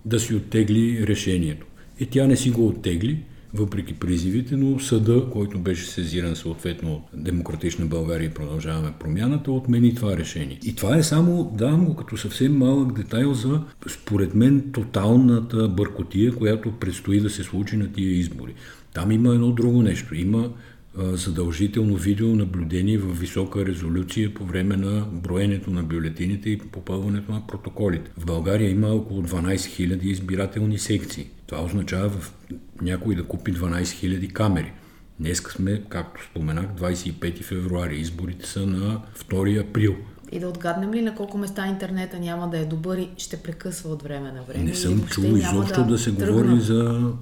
да 0.04 0.20
си 0.20 0.34
оттегли 0.34 1.06
решението. 1.06 1.66
И 2.00 2.06
тя 2.06 2.26
не 2.26 2.36
си 2.36 2.50
го 2.50 2.66
оттегли, 2.66 3.18
въпреки 3.54 3.94
призивите, 3.94 4.56
но 4.56 4.78
съда, 4.78 5.26
който 5.32 5.58
беше 5.58 5.86
сезиран 5.86 6.36
съответно 6.36 6.94
от 6.94 7.24
Демократична 7.24 7.86
България 7.86 8.26
и 8.26 8.34
продължаваме 8.34 8.92
промяната, 9.00 9.52
отмени 9.52 9.94
това 9.94 10.16
решение. 10.16 10.58
И 10.64 10.74
това 10.74 10.96
е 10.96 11.02
само, 11.02 11.52
давам 11.58 11.84
го 11.84 11.96
като 11.96 12.16
съвсем 12.16 12.58
малък 12.58 12.96
детайл 12.96 13.34
за, 13.34 13.60
според 13.88 14.34
мен, 14.34 14.70
тоталната 14.72 15.68
бъркотия, 15.68 16.34
която 16.34 16.72
предстои 16.72 17.20
да 17.20 17.30
се 17.30 17.42
случи 17.42 17.76
на 17.76 17.92
тия 17.92 18.10
избори. 18.10 18.54
Там 18.94 19.12
има 19.12 19.34
едно 19.34 19.52
друго 19.52 19.82
нещо. 19.82 20.14
Има 20.14 20.50
задължително 20.96 21.96
видеонаблюдение 21.96 22.98
в 22.98 23.20
висока 23.20 23.66
резолюция 23.66 24.34
по 24.34 24.44
време 24.44 24.76
на 24.76 25.06
броенето 25.12 25.70
на 25.70 25.82
бюлетините 25.82 26.50
и 26.50 26.58
попълването 26.58 27.32
на 27.32 27.46
протоколите. 27.46 28.10
В 28.18 28.26
България 28.26 28.70
има 28.70 28.88
около 28.88 29.22
12 29.22 29.54
000 29.54 30.02
избирателни 30.02 30.78
секции. 30.78 31.26
Това 31.46 31.62
означава 31.64 32.08
в 32.08 32.34
някой 32.82 33.14
да 33.14 33.24
купи 33.24 33.54
12 33.54 33.82
000 33.82 34.32
камери. 34.32 34.72
Днес 35.20 35.38
сме, 35.38 35.82
както 35.88 36.24
споменах, 36.24 36.66
25 36.66 37.42
февруари. 37.42 37.96
Изборите 37.96 38.46
са 38.46 38.66
на 38.66 39.00
2 39.30 39.60
април. 39.60 39.96
И 40.32 40.40
да 40.40 40.48
отгаднем 40.48 40.94
ли 40.94 41.02
на 41.02 41.14
колко 41.14 41.38
места 41.38 41.66
интернета 41.66 42.18
няма 42.18 42.50
да 42.50 42.58
е 42.58 42.64
добър 42.64 42.98
и 42.98 43.08
ще 43.16 43.36
прекъсва 43.36 43.90
от 43.90 44.02
време 44.02 44.32
на 44.32 44.42
време. 44.42 44.64
Не 44.64 44.74
съм 44.74 45.06
чул 45.06 45.22
изобщо 45.24 45.80
да, 45.80 45.86
да 45.86 45.98
се 45.98 46.14
тръгна. 46.14 46.32
говори 46.32 46.60
за 46.60 47.12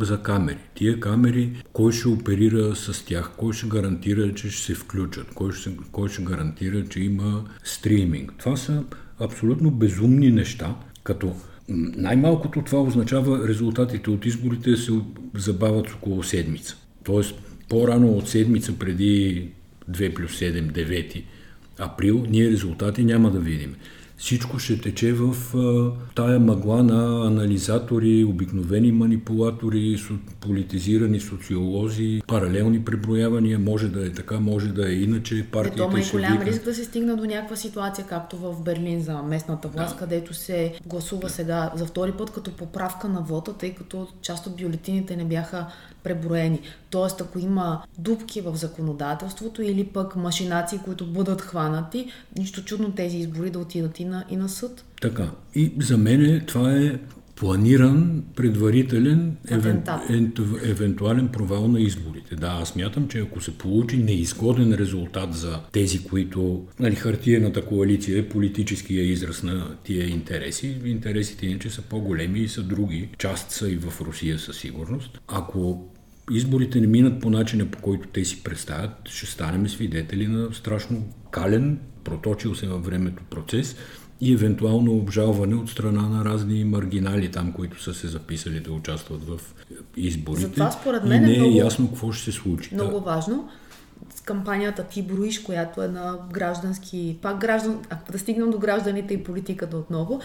за 0.00 0.22
камери. 0.22 0.58
Тия 0.74 1.00
камери, 1.00 1.62
кой 1.72 1.92
ще 1.92 2.08
оперира 2.08 2.76
с 2.76 3.04
тях, 3.04 3.30
кой 3.36 3.52
ще 3.52 3.66
гарантира, 3.66 4.34
че 4.34 4.50
ще 4.50 4.62
се 4.62 4.74
включат, 4.74 5.26
кой 5.34 5.52
ще, 5.52 5.70
кой 5.92 6.08
ще 6.08 6.22
гарантира, 6.22 6.84
че 6.88 7.00
има 7.00 7.44
стриминг. 7.64 8.32
Това 8.38 8.56
са 8.56 8.84
абсолютно 9.20 9.70
безумни 9.70 10.30
неща, 10.30 10.74
като 11.04 11.36
най-малкото 11.68 12.62
това 12.62 12.82
означава 12.82 13.48
резултатите 13.48 14.10
от 14.10 14.26
изборите 14.26 14.76
се 14.76 14.92
забавят 15.34 15.90
около 15.90 16.22
седмица. 16.22 16.76
Тоест, 17.04 17.34
по-рано 17.68 18.08
от 18.08 18.28
седмица 18.28 18.78
преди 18.78 19.48
2 19.90 20.14
плюс 20.14 20.40
7, 20.40 20.72
9 20.72 21.22
април, 21.78 22.26
ние 22.28 22.50
резултати 22.50 23.04
няма 23.04 23.30
да 23.30 23.38
видим 23.38 23.74
всичко 24.18 24.58
ще 24.58 24.80
тече 24.80 25.12
в 25.12 25.56
а, 25.56 25.92
тая 26.14 26.40
мъгла 26.40 26.82
на 26.82 27.26
анализатори, 27.26 28.24
обикновени 28.24 28.92
манипулатори, 28.92 29.96
политизирани 30.40 31.20
социолози, 31.20 32.22
паралелни 32.26 32.84
преброявания. 32.84 33.58
Може 33.58 33.88
да 33.88 34.06
е 34.06 34.12
така, 34.12 34.40
може 34.40 34.68
да 34.68 34.90
е 34.90 34.92
иначе. 34.92 35.46
Партиите 35.52 35.82
Ето, 35.82 35.96
е 35.96 36.10
голям 36.12 36.42
риск 36.42 36.64
да 36.64 36.74
се 36.74 36.84
стигна 36.84 37.16
до 37.16 37.24
някаква 37.24 37.56
ситуация, 37.56 38.06
както 38.08 38.36
в 38.36 38.62
Берлин 38.62 39.02
за 39.02 39.22
местната 39.22 39.68
власт, 39.68 39.94
да. 39.94 39.98
където 39.98 40.34
се 40.34 40.74
гласува 40.86 41.22
да. 41.22 41.28
сега 41.28 41.70
за 41.74 41.86
втори 41.86 42.12
път 42.12 42.30
като 42.30 42.50
поправка 42.50 43.08
на 43.08 43.20
вота, 43.20 43.52
тъй 43.52 43.74
като 43.74 44.06
част 44.22 44.46
от 44.46 44.56
бюлетините 44.56 45.16
не 45.16 45.24
бяха 45.24 45.66
преброени. 46.02 46.60
Тоест, 46.90 47.20
ако 47.20 47.38
има 47.38 47.82
дупки 47.98 48.40
в 48.40 48.56
законодателството 48.56 49.62
или 49.62 49.84
пък 49.84 50.16
машинации, 50.16 50.78
които 50.84 51.06
бъдат 51.06 51.42
хванати, 51.42 52.10
нищо 52.36 52.64
чудно 52.64 52.92
тези 52.92 53.16
избори 53.16 53.50
да 53.50 53.58
отидат 53.58 54.00
и 54.00 54.04
на, 54.04 54.24
и 54.30 54.36
на 54.36 54.48
съд. 54.48 54.84
Така. 55.00 55.30
И 55.54 55.72
за 55.80 55.98
мен 55.98 56.44
това 56.46 56.72
е 56.72 56.98
планиран, 57.38 58.24
предварителен, 58.36 59.36
евен, 59.50 59.82
евентуален 60.64 61.28
провал 61.28 61.68
на 61.68 61.80
изборите. 61.80 62.36
Да, 62.36 62.58
аз 62.62 62.76
мятам, 62.76 63.08
че 63.08 63.18
ако 63.18 63.40
се 63.40 63.58
получи 63.58 63.96
неизгоден 63.96 64.74
резултат 64.74 65.34
за 65.34 65.60
тези, 65.72 66.04
които... 66.04 66.66
Нали, 66.80 66.94
хартиената 66.94 67.64
коалиция 67.64 68.18
е 68.18 68.28
политическия 68.28 69.04
израз 69.04 69.42
на 69.42 69.76
тия 69.84 70.08
интереси. 70.08 70.76
Интересите 70.84 71.46
иначе 71.46 71.70
са 71.70 71.82
по-големи 71.82 72.40
и 72.40 72.48
са 72.48 72.62
други. 72.62 73.08
Част 73.18 73.50
са 73.50 73.70
и 73.70 73.76
в 73.76 74.00
Русия 74.00 74.38
със 74.38 74.58
сигурност. 74.58 75.20
Ако 75.28 75.88
изборите 76.30 76.80
не 76.80 76.86
минат 76.86 77.20
по 77.20 77.30
начина, 77.30 77.66
по 77.66 77.78
който 77.78 78.08
те 78.08 78.24
си 78.24 78.42
представят, 78.42 78.90
ще 79.04 79.26
станем 79.26 79.68
свидетели 79.68 80.26
на 80.26 80.54
страшно 80.54 81.06
кален, 81.30 81.78
проточил 82.04 82.54
се 82.54 82.66
във 82.66 82.84
времето 82.84 83.22
процес, 83.30 83.76
и 84.20 84.32
евентуално 84.32 84.96
обжалване 84.96 85.54
от 85.54 85.70
страна 85.70 86.02
на 86.02 86.24
разни 86.24 86.64
маргинали 86.64 87.30
там, 87.30 87.52
които 87.52 87.82
са 87.82 87.94
се 87.94 88.08
записали 88.08 88.60
да 88.60 88.72
участват 88.72 89.24
в 89.24 89.40
изборите. 89.96 90.46
Затова 90.46 90.70
според 90.70 91.04
мен 91.04 91.22
и 91.22 91.26
не 91.26 91.34
е, 91.34 91.38
много, 91.38 91.56
ясно 91.56 91.88
какво 91.88 92.12
ще 92.12 92.32
се 92.32 92.38
случи. 92.38 92.74
Много 92.74 92.92
да. 92.92 92.98
важно. 92.98 93.48
С 94.14 94.20
кампанията 94.20 94.84
Ти 94.84 95.02
броиш, 95.02 95.38
която 95.38 95.82
е 95.82 95.88
на 95.88 96.18
граждански, 96.32 97.18
пак 97.22 97.38
граждан, 97.38 97.82
ако 97.90 98.12
да 98.12 98.18
стигнем 98.18 98.50
до 98.50 98.58
гражданите 98.58 99.14
и 99.14 99.24
политиката 99.24 99.76
отново, 99.76 100.20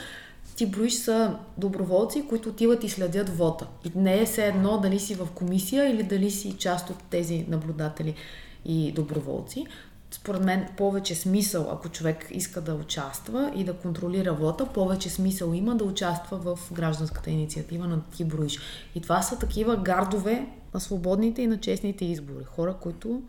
ти 0.55 0.65
броиш 0.65 0.93
са 0.93 1.35
доброволци, 1.57 2.25
които 2.29 2.49
отиват 2.49 2.83
и 2.83 2.89
следят 2.89 3.37
вота. 3.37 3.67
И 3.85 3.91
не 3.95 4.21
е 4.21 4.25
все 4.25 4.47
едно 4.47 4.77
дали 4.77 4.99
си 4.99 5.15
в 5.15 5.27
комисия 5.35 5.89
или 5.89 6.03
дали 6.03 6.31
си 6.31 6.55
част 6.57 6.89
от 6.89 7.03
тези 7.09 7.45
наблюдатели 7.49 8.13
и 8.65 8.91
доброволци 8.91 9.65
според 10.13 10.43
мен, 10.43 10.67
повече 10.77 11.15
смисъл, 11.15 11.69
ако 11.71 11.89
човек 11.89 12.27
иска 12.31 12.61
да 12.61 12.75
участва 12.75 13.51
и 13.55 13.63
да 13.63 13.73
контролира 13.73 14.33
вота, 14.33 14.65
повече 14.65 15.09
смисъл 15.09 15.53
има 15.53 15.75
да 15.75 15.83
участва 15.83 16.37
в 16.37 16.59
гражданската 16.73 17.29
инициатива 17.29 17.87
на 17.87 18.01
ти 18.15 18.25
броиш. 18.25 18.59
И 18.95 19.01
това 19.01 19.21
са 19.21 19.39
такива 19.39 19.77
гардове 19.77 20.47
на 20.73 20.79
свободните 20.79 21.41
и 21.41 21.47
на 21.47 21.57
честните 21.57 22.05
избори. 22.05 22.43
Хора, 22.43 22.75
които 22.81 23.21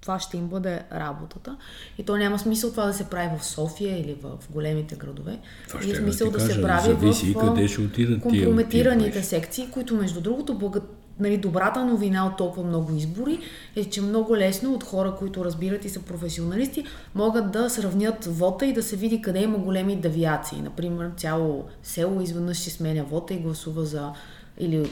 това 0.00 0.20
ще 0.20 0.36
им 0.36 0.46
бъде 0.46 0.82
работата. 0.92 1.56
И 1.98 2.02
то 2.02 2.16
няма 2.16 2.38
смисъл 2.38 2.70
това 2.70 2.86
да 2.86 2.94
се 2.94 3.10
прави 3.10 3.38
в 3.38 3.44
София 3.44 4.00
или 4.00 4.16
в 4.22 4.38
големите 4.50 4.94
градове. 4.94 5.38
Това 5.68 5.80
и 5.80 5.82
ще 5.82 5.96
смисъл 5.96 6.30
да, 6.30 6.38
да 6.38 6.38
кажа, 6.38 6.54
се 6.54 6.62
прави 6.62 6.92
в 6.92 7.00
къде 7.40 7.68
ще 7.68 7.92
тия, 7.92 9.22
секции, 9.22 9.70
които 9.70 9.94
между 9.94 10.20
другото 10.20 10.58
благо, 10.58 10.80
нали, 11.20 11.36
добрата 11.36 11.84
новина 11.84 12.26
от 12.26 12.36
толкова 12.36 12.68
много 12.68 12.92
избори 12.92 13.38
е, 13.76 13.84
че 13.84 14.02
много 14.02 14.36
лесно 14.36 14.74
от 14.74 14.84
хора, 14.84 15.14
които 15.18 15.44
разбират 15.44 15.84
и 15.84 15.88
са 15.88 16.02
професионалисти, 16.02 16.84
могат 17.14 17.52
да 17.52 17.70
сравнят 17.70 18.24
вота 18.24 18.66
и 18.66 18.72
да 18.72 18.82
се 18.82 18.96
види 18.96 19.22
къде 19.22 19.42
има 19.42 19.58
големи 19.58 19.96
девиации. 19.96 20.60
Например, 20.62 21.10
цяло 21.16 21.64
село 21.82 22.20
изведнъж 22.20 22.56
ще 22.56 22.70
сменя 22.70 23.04
вота 23.04 23.34
и 23.34 23.38
гласува 23.38 23.84
за 23.84 24.12
или 24.58 24.90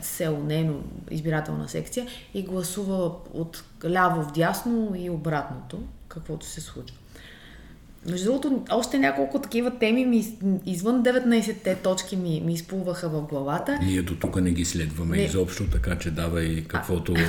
село, 0.00 0.38
нейно 0.38 0.82
избирателна 1.10 1.68
секция 1.68 2.06
и 2.34 2.42
гласува 2.42 3.12
от 3.34 3.64
ляво 3.84 4.22
в 4.22 4.32
дясно 4.32 4.92
и 4.96 5.10
обратното, 5.10 5.78
каквото 6.08 6.46
се 6.46 6.60
случва. 6.60 6.96
Между 8.08 8.24
другото, 8.24 8.62
още 8.70 8.98
няколко 8.98 9.38
такива 9.38 9.70
теми 9.78 10.06
ми, 10.06 10.24
извън 10.66 11.02
19-те 11.02 11.74
точки 11.74 12.16
ми, 12.16 12.42
ми 12.44 12.52
изплуваха 12.52 13.08
в 13.08 13.22
главата. 13.22 13.78
Ние 13.82 14.02
до 14.02 14.14
тук 14.16 14.40
не 14.40 14.50
ги 14.50 14.64
следваме 14.64 15.16
не. 15.16 15.22
изобщо, 15.22 15.66
така 15.70 15.98
че 15.98 16.10
давай 16.10 16.64
каквото, 16.64 17.14
а... 17.16 17.20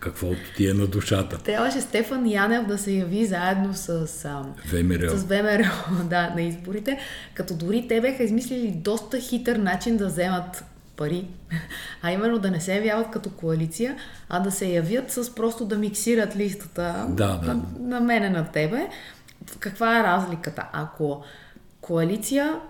каквото 0.00 0.40
ти 0.56 0.68
е 0.68 0.74
на 0.74 0.86
душата. 0.86 1.38
Трябваше 1.38 1.80
Стефан 1.80 2.26
Янев 2.26 2.66
да 2.66 2.78
се 2.78 2.92
яви 2.92 3.26
заедно 3.26 3.74
с, 3.74 4.06
ВМРО. 4.72 5.18
с 5.18 5.24
ВМРО 5.24 6.04
да, 6.04 6.32
на 6.34 6.42
изборите, 6.42 6.98
като 7.34 7.54
дори 7.54 7.86
те 7.88 8.00
бяха 8.00 8.22
измислили 8.22 8.70
доста 8.70 9.20
хитър 9.20 9.56
начин 9.56 9.96
да 9.96 10.06
вземат 10.06 10.64
пари, 10.96 11.24
а 12.02 12.12
именно 12.12 12.38
да 12.38 12.50
не 12.50 12.60
се 12.60 12.74
явяват 12.74 13.10
като 13.10 13.30
коалиция, 13.30 13.96
а 14.28 14.40
да 14.40 14.50
се 14.50 14.66
явят 14.66 15.10
с 15.10 15.34
просто 15.34 15.64
да 15.64 15.78
миксират 15.78 16.36
листата 16.36 17.06
да, 17.08 17.36
да. 17.44 17.54
На, 17.54 17.62
на 17.80 18.00
мене, 18.00 18.30
на 18.30 18.44
тебе. 18.44 18.88
Каква 19.58 20.00
е 20.00 20.02
разликата? 20.02 20.68
Ако 20.72 21.22
коалиция 21.80 22.60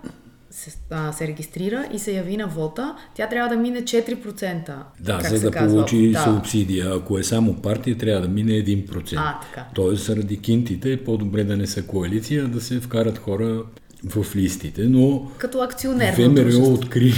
се, 0.50 0.78
а, 0.90 1.12
се 1.12 1.26
регистрира 1.26 1.88
и 1.92 1.98
се 1.98 2.12
яви 2.12 2.36
на 2.36 2.46
вота, 2.46 2.96
тя 3.14 3.28
трябва 3.28 3.54
да 3.54 3.60
мине 3.60 3.82
4%. 3.82 4.74
Да, 5.00 5.20
за 5.20 5.40
да 5.40 5.50
казва. 5.50 5.76
получи 5.76 6.10
да. 6.12 6.24
субсидия. 6.24 6.94
Ако 6.96 7.18
е 7.18 7.22
само 7.22 7.54
партия, 7.54 7.98
трябва 7.98 8.22
да 8.22 8.28
мине 8.28 8.52
1%. 8.52 9.14
А, 9.16 9.40
така. 9.40 9.66
Тоест, 9.74 10.04
заради 10.04 10.40
кинтите 10.40 10.92
е 10.92 11.04
по-добре 11.04 11.44
да 11.44 11.56
не 11.56 11.66
са 11.66 11.82
коалиция, 11.82 12.48
да 12.48 12.60
се 12.60 12.80
вкарат 12.80 13.18
хора 13.18 13.62
в 14.04 14.36
листите, 14.36 14.82
но 14.82 15.30
като 15.38 15.62
акционер. 15.62 16.14
ВМРО 16.14 16.72
откри 16.72 17.14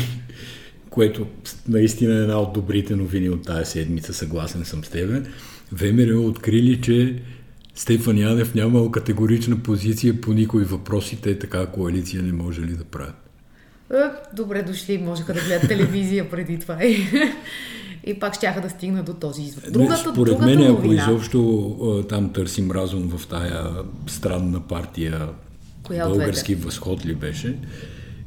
което 0.93 1.27
наистина 1.69 2.15
е 2.15 2.23
една 2.23 2.39
от 2.39 2.53
добрите 2.53 2.97
новини 2.97 3.31
от 3.31 3.45
тази 3.45 3.71
седмица, 3.71 4.15
съгласен 4.15 4.65
съм 4.65 4.85
с 4.85 4.89
тебе. 4.89 5.23
ВМРО 5.73 6.27
открили, 6.27 6.81
че 6.81 7.23
Стефан 7.75 8.19
Янев 8.19 8.55
нямал 8.55 8.91
категорична 8.91 9.59
позиция 9.59 10.21
по 10.21 10.33
никой 10.33 10.65
въпросите, 10.65 11.39
така 11.39 11.67
коалиция 11.67 12.23
не 12.23 12.33
може 12.33 12.61
ли 12.61 12.73
да 12.73 12.85
правят. 12.85 13.15
Е, 13.93 13.97
добре 14.37 14.63
дошли, 14.63 14.99
можеха 14.99 15.35
да 15.35 15.41
гледат 15.41 15.69
телевизия 15.69 16.31
преди 16.31 16.59
това 16.59 16.85
и, 16.85 17.07
и 18.05 18.15
пак 18.15 18.35
щяха 18.35 18.61
да 18.61 18.71
стигна 18.71 19.03
до 19.03 19.15
този 19.15 19.43
извод. 19.43 19.73
Другата, 19.73 19.97
Според 19.97 20.15
другата 20.15 20.47
мен, 20.47 20.59
новина, 20.59 21.03
ако 21.03 21.11
изобщо 21.11 22.07
там 22.09 22.33
търсим 22.33 22.71
разум 22.71 23.09
в 23.17 23.27
тая 23.27 23.69
странна 24.07 24.61
партия, 24.61 25.29
Коя 25.83 26.09
български 26.09 26.55
възход 26.55 27.07
ли 27.07 27.15
беше, 27.15 27.57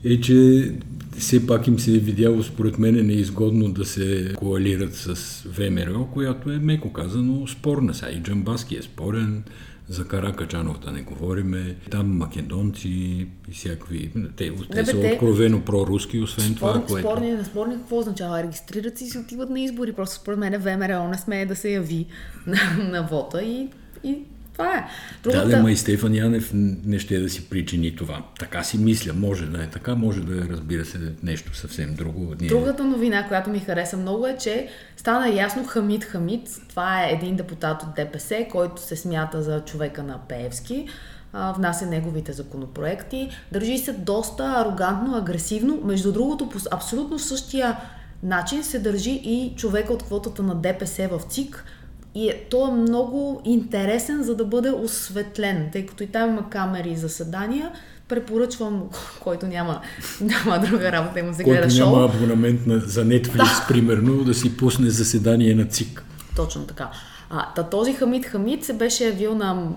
е, 0.03 0.21
че 0.21 0.71
все 1.17 1.47
пак 1.47 1.67
им 1.67 1.79
се 1.79 1.95
е 1.95 1.99
видяло, 1.99 2.43
според 2.43 2.79
мен, 2.79 3.07
неизгодно 3.07 3.71
да 3.71 3.85
се 3.85 4.33
коалират 4.35 4.95
с 4.95 5.41
ВМРО, 5.45 6.07
която 6.13 6.51
е, 6.51 6.57
меко 6.57 6.93
казано, 6.93 7.47
спорна. 7.47 7.93
Сега 7.93 8.11
и 8.11 8.23
Джамбаски 8.23 8.75
е 8.77 8.81
спорен, 8.81 9.43
за 9.89 10.07
Каракачанов 10.07 10.79
да 10.79 10.91
не 10.91 11.01
говориме. 11.01 11.75
Там 11.91 12.17
македонци 12.17 12.89
и 12.89 13.27
всякакви. 13.51 14.11
Те, 14.35 14.51
те 14.71 14.79
не, 14.79 14.85
са 14.85 15.01
те... 15.01 15.11
откровено 15.13 15.61
проруски, 15.61 16.19
освен 16.19 16.55
спорни, 16.55 16.55
това, 16.55 16.85
което... 16.87 17.07
Спорни, 17.07 17.31
не 17.31 17.43
спорни, 17.43 17.75
какво 17.75 17.97
означава? 17.97 18.43
Регистрират 18.43 18.97
си 18.97 19.03
и 19.03 19.09
си 19.09 19.17
отиват 19.17 19.49
на 19.49 19.59
избори. 19.59 19.93
Просто 19.93 20.15
според 20.15 20.39
мен 20.39 20.57
ВМРО 20.57 21.07
не 21.07 21.17
смее 21.17 21.45
да 21.45 21.55
се 21.55 21.69
яви 21.69 22.05
на, 22.47 22.57
на 22.91 23.07
вота 23.11 23.43
и, 23.43 23.69
и 24.03 24.19
това 24.55 24.77
е. 24.77 24.85
Другата... 25.23 25.47
Да, 25.47 25.55
да, 25.55 25.63
ма 25.63 25.71
и 25.71 25.77
Стефан 25.77 26.15
Янев 26.15 26.51
не 26.53 26.99
ще 26.99 27.19
да 27.19 27.29
си 27.29 27.49
причини 27.49 27.95
това. 27.95 28.23
Така 28.39 28.63
си 28.63 28.77
мисля. 28.77 29.13
Може 29.13 29.45
да 29.45 29.63
е 29.63 29.67
така, 29.67 29.95
може 29.95 30.21
да 30.21 30.37
е, 30.37 30.49
разбира 30.49 30.85
се, 30.85 30.99
нещо 31.23 31.57
съвсем 31.57 31.95
друго. 31.95 32.33
Ние... 32.39 32.49
Другата 32.49 32.83
новина, 32.83 33.27
която 33.27 33.49
ми 33.49 33.59
хареса 33.59 33.97
много 33.97 34.27
е, 34.27 34.37
че 34.37 34.67
стана 34.97 35.29
ясно 35.29 35.65
Хамид 35.65 36.03
Хамид, 36.03 36.49
това 36.69 37.03
е 37.03 37.11
един 37.11 37.35
депутат 37.35 37.83
от 37.83 37.95
ДПС, 37.95 38.45
който 38.51 38.81
се 38.81 38.95
смята 38.95 39.43
за 39.43 39.61
човека 39.65 40.03
на 40.03 40.19
Пеевски, 40.29 40.87
внася 41.33 41.85
неговите 41.85 42.33
законопроекти. 42.33 43.29
Държи 43.51 43.77
се 43.77 43.93
доста 43.93 44.43
арогантно, 44.43 45.17
агресивно. 45.17 45.81
Между 45.83 46.11
другото, 46.11 46.49
по 46.49 46.59
абсолютно 46.71 47.19
същия 47.19 47.77
начин 48.23 48.63
се 48.63 48.79
държи 48.79 49.21
и 49.23 49.53
човека 49.55 49.93
от 49.93 50.03
квотата 50.03 50.43
на 50.43 50.55
ДПС 50.55 51.07
в 51.07 51.21
ЦИК, 51.29 51.65
и 52.15 52.29
е, 52.29 52.43
то 52.49 52.67
е 52.67 52.71
много 52.71 53.41
интересен, 53.45 54.23
за 54.23 54.35
да 54.35 54.45
бъде 54.45 54.71
осветлен, 54.71 55.69
тъй 55.71 55.85
като 55.85 56.03
и 56.03 56.07
там 56.07 56.29
има 56.29 56.49
камери 56.49 56.89
и 56.89 56.95
заседания. 56.95 57.71
Препоръчвам, 58.07 58.83
който 59.19 59.47
няма, 59.47 59.81
няма 60.21 60.59
друга 60.59 60.91
работа, 60.91 61.19
има 61.19 61.33
се 61.33 61.43
гледа 61.43 61.61
който 61.61 61.75
шоу. 61.75 61.89
няма 61.89 62.05
абонамент 62.05 62.67
на, 62.67 62.79
за 62.79 63.05
Netflix, 63.05 63.37
да. 63.37 63.65
примерно, 63.67 64.23
да 64.23 64.33
си 64.33 64.57
пусне 64.57 64.89
заседание 64.89 65.55
на 65.55 65.65
ЦИК. 65.65 66.03
Точно 66.35 66.63
така. 66.63 66.89
А, 67.29 67.53
та 67.53 67.63
този 67.63 67.93
Хамид 67.93 68.25
Хамид 68.25 68.63
се 68.63 68.73
беше 68.73 69.05
явил 69.05 69.35
на 69.35 69.67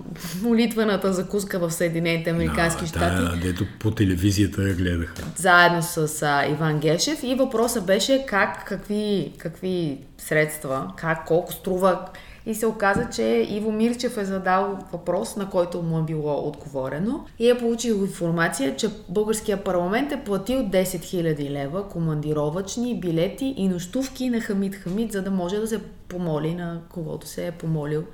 молитвената 0.42 1.12
закуска 1.12 1.58
в 1.58 1.70
Съединените 1.70 2.30
Американски 2.30 2.80
да, 2.80 2.86
щати. 2.86 3.22
Да, 3.22 3.36
дето 3.42 3.64
по 3.80 3.90
телевизията 3.90 4.68
я 4.68 4.74
гледаха. 4.74 5.14
Заедно 5.36 5.82
с 5.82 6.22
а, 6.22 6.46
Иван 6.46 6.78
Гешев 6.78 7.18
и 7.22 7.34
въпросът 7.34 7.86
беше 7.86 8.24
как, 8.28 8.64
какви, 8.66 9.32
какви 9.38 9.98
средства, 10.18 10.92
как, 10.96 11.26
колко 11.26 11.52
струва 11.52 12.00
и 12.48 12.54
се 12.54 12.66
оказа, 12.66 13.08
че 13.12 13.46
Иво 13.50 13.72
Мирчев 13.72 14.16
е 14.16 14.24
задал 14.24 14.78
въпрос, 14.92 15.36
на 15.36 15.50
който 15.50 15.82
му 15.82 15.98
е 15.98 16.02
било 16.02 16.48
отговорено 16.48 17.24
и 17.38 17.50
е 17.50 17.58
получил 17.58 17.94
информация, 17.94 18.76
че 18.76 18.88
българския 19.08 19.64
парламент 19.64 20.12
е 20.12 20.24
платил 20.24 20.58
10 20.58 20.82
000 20.82 21.50
лева 21.50 21.88
командировачни 21.88 23.00
билети 23.00 23.54
и 23.56 23.68
нощувки 23.68 24.30
на 24.30 24.40
Хамид 24.40 24.74
Хамид, 24.74 25.12
за 25.12 25.22
да 25.22 25.30
може 25.30 25.56
да 25.56 25.66
се 25.66 25.80
помоли 26.08 26.54
на 26.54 26.80
когото 26.90 27.26
се 27.26 27.46
е 27.46 27.52
помолил 27.52 28.04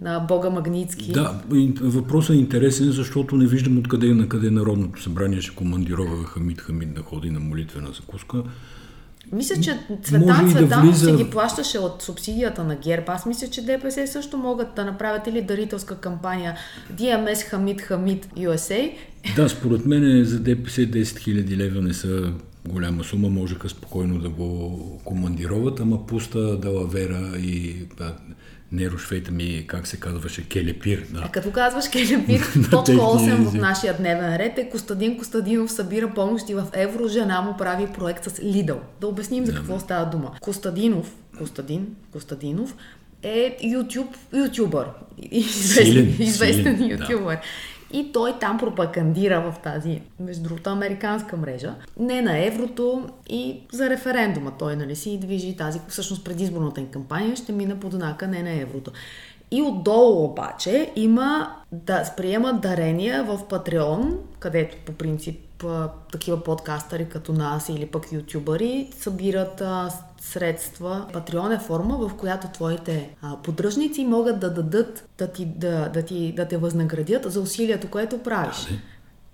на 0.00 0.20
Бога 0.20 0.50
Магницки. 0.50 1.12
Да, 1.12 1.40
въпросът 1.80 2.36
е 2.36 2.38
интересен, 2.38 2.92
защото 2.92 3.36
не 3.36 3.46
виждам 3.46 3.78
откъде 3.78 4.14
на 4.14 4.28
къде 4.28 4.50
Народното 4.50 5.02
събрание 5.02 5.40
ще 5.40 5.54
командирова 5.54 6.24
Хамид 6.24 6.60
Хамид 6.60 6.94
да 6.94 7.02
ходи 7.02 7.30
на 7.30 7.40
молитвена 7.40 7.88
закуска. 7.92 8.42
Мисля, 9.32 9.62
че 9.62 9.78
Цветан 10.02 10.50
Цветанов 10.50 10.68
да 10.68 10.80
влиза... 10.80 11.06
си 11.06 11.24
ги 11.24 11.30
плащаше 11.30 11.78
от 11.78 12.02
субсидията 12.02 12.64
на 12.64 12.76
ГЕРБ. 12.76 13.04
Аз 13.08 13.26
мисля, 13.26 13.46
че 13.48 13.64
ДПС 13.64 14.06
също 14.06 14.36
могат 14.36 14.74
да 14.76 14.84
направят 14.84 15.26
или 15.26 15.42
дарителска 15.42 15.96
кампания 15.96 16.56
DMS 16.94 17.46
Хамид 17.46 17.80
Хамид 17.80 18.26
USA. 18.36 18.92
Да, 19.36 19.48
според 19.48 19.86
мен 19.86 20.24
за 20.24 20.40
ДПС 20.40 20.80
10 20.80 21.02
000 21.02 21.56
лева 21.56 21.82
не 21.82 21.94
са 21.94 22.32
голяма 22.68 23.04
сума, 23.04 23.28
можеха 23.28 23.68
спокойно 23.68 24.18
да 24.18 24.28
го 24.28 24.78
командироват, 25.04 25.80
ама 25.80 26.06
пуста 26.06 26.56
Далавера 26.56 27.38
и 27.38 27.74
да, 27.98 28.16
не 28.72 28.90
рушвейте 28.90 29.30
ми, 29.30 29.64
как 29.66 29.86
се 29.86 29.96
казваше, 29.96 30.48
келепир. 30.48 31.06
Да. 31.10 31.22
А 31.24 31.28
като 31.28 31.50
казваш 31.50 31.88
келепир, 31.88 32.40
точка 32.70 32.92
8 32.92 33.34
в 33.34 33.54
нашия 33.54 33.96
дневен 33.96 34.36
ред 34.36 34.58
е 34.58 34.68
Костадин 34.70 35.18
Костадинов 35.18 35.72
събира 35.72 36.14
помощи 36.14 36.54
в 36.54 36.66
евро, 36.72 37.08
жена 37.08 37.40
му 37.40 37.56
прави 37.56 37.86
проект 37.86 38.24
с 38.24 38.40
Лидъл. 38.42 38.80
Да 39.00 39.06
обясним 39.06 39.46
за 39.46 39.54
какво 39.54 39.78
става 39.78 40.10
дума. 40.10 40.32
Костадинов, 40.40 41.14
Костадин, 41.38 41.86
Костадинов 42.12 42.76
е 43.22 43.56
YouTube, 43.64 44.16
ютубър. 44.32 44.86
Известен, 45.30 45.84
силен, 45.84 46.16
известен 46.18 46.76
силен, 46.76 46.90
ютубър. 46.90 47.34
Да. 47.34 47.42
И 47.92 48.12
той 48.12 48.38
там 48.38 48.58
пропагандира 48.58 49.40
в 49.40 49.58
тази, 49.62 50.02
между 50.20 50.42
другото, 50.42 50.70
американска 50.70 51.36
мрежа, 51.36 51.74
не 51.98 52.22
на 52.22 52.46
еврото 52.46 53.08
и 53.28 53.60
за 53.72 53.90
референдума. 53.90 54.52
Той 54.58 54.76
нали 54.76 54.96
си 54.96 55.18
движи 55.18 55.56
тази, 55.56 55.80
всъщност 55.88 56.24
предизборната 56.24 56.80
им 56.80 56.86
кампания 56.86 57.36
ще 57.36 57.52
мина 57.52 57.80
под 57.80 57.92
знака 57.92 58.26
не 58.28 58.42
на 58.42 58.60
еврото. 58.60 58.90
И 59.50 59.62
отдолу 59.62 60.24
обаче 60.24 60.92
има 60.96 61.56
да 61.72 62.14
приемат 62.16 62.60
дарения 62.60 63.24
в 63.24 63.48
Патреон, 63.48 64.18
където 64.38 64.76
по 64.86 64.92
принцип 64.92 65.64
такива 66.12 66.44
подкастъри 66.44 67.08
като 67.08 67.32
нас 67.32 67.68
или 67.68 67.86
пък 67.86 68.12
ютубъри 68.12 68.90
събират 68.98 69.62
средства. 70.20 71.06
Патреон 71.12 71.52
е 71.52 71.58
форма, 71.58 72.08
в 72.08 72.16
която 72.16 72.48
твоите 72.48 73.16
а, 73.22 73.36
поддръжници 73.36 74.04
могат 74.04 74.40
да 74.40 74.50
дадат, 74.54 75.08
да, 75.18 75.26
ти, 75.26 75.46
да, 75.46 75.88
да, 75.88 76.02
ти, 76.02 76.32
да 76.32 76.48
те 76.48 76.56
възнаградят 76.56 77.32
за 77.32 77.40
усилието, 77.40 77.90
което 77.90 78.22
правиш. 78.22 78.66
Да, 78.70 78.76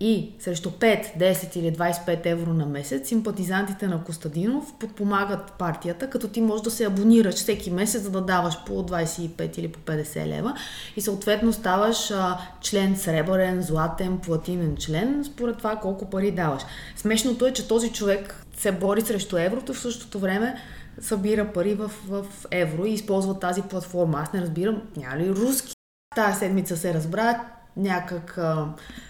и 0.01 0.33
срещу 0.39 0.71
5, 0.71 1.19
10 1.19 1.57
или 1.57 1.77
25 1.77 2.27
евро 2.27 2.55
на 2.55 2.67
месец 2.67 3.09
симпатизантите 3.09 3.87
на 3.87 4.05
Костадинов 4.05 4.75
подпомагат 4.81 5.53
партията, 5.53 6.11
като 6.11 6.29
ти 6.29 6.41
можеш 6.41 6.65
да 6.65 6.71
се 6.71 6.85
абонираш 6.85 7.35
всеки 7.35 7.71
месец, 7.71 8.03
за 8.03 8.11
да 8.11 8.21
даваш 8.21 8.65
по 8.67 8.73
25 8.73 9.59
или 9.59 9.69
по 9.69 9.79
50 9.79 10.27
лева 10.27 10.55
и 10.97 11.01
съответно 11.01 11.53
ставаш 11.53 12.11
а, 12.11 12.39
член 12.61 12.97
сребърен, 12.97 13.63
златен, 13.63 14.19
платинен 14.19 14.77
член, 14.77 15.25
според 15.25 15.59
това 15.59 15.77
колко 15.77 16.11
пари 16.11 16.31
даваш. 16.31 16.63
Смешното 16.97 17.47
е, 17.47 17.53
че 17.53 17.69
този 17.69 17.93
човек 17.93 18.45
се 18.57 18.73
бори 18.73 19.01
срещу 19.01 19.39
еврото 19.39 19.75
в 19.75 19.81
същото 19.81 20.19
време 20.19 20.57
събира 21.01 21.53
пари 21.53 21.75
в, 21.75 21.91
в 22.09 22.27
евро 22.51 22.87
и 22.87 22.93
използва 22.93 23.39
тази 23.39 23.63
платформа. 23.63 24.21
Аз 24.21 24.33
не 24.33 24.41
разбирам, 24.41 24.83
няма 24.97 25.17
ли 25.17 25.31
руски? 25.31 25.75
Тая 26.15 26.35
седмица 26.35 26.77
се 26.77 26.95
разбра, 26.95 27.41
някак 27.77 28.39
а, 28.39 28.67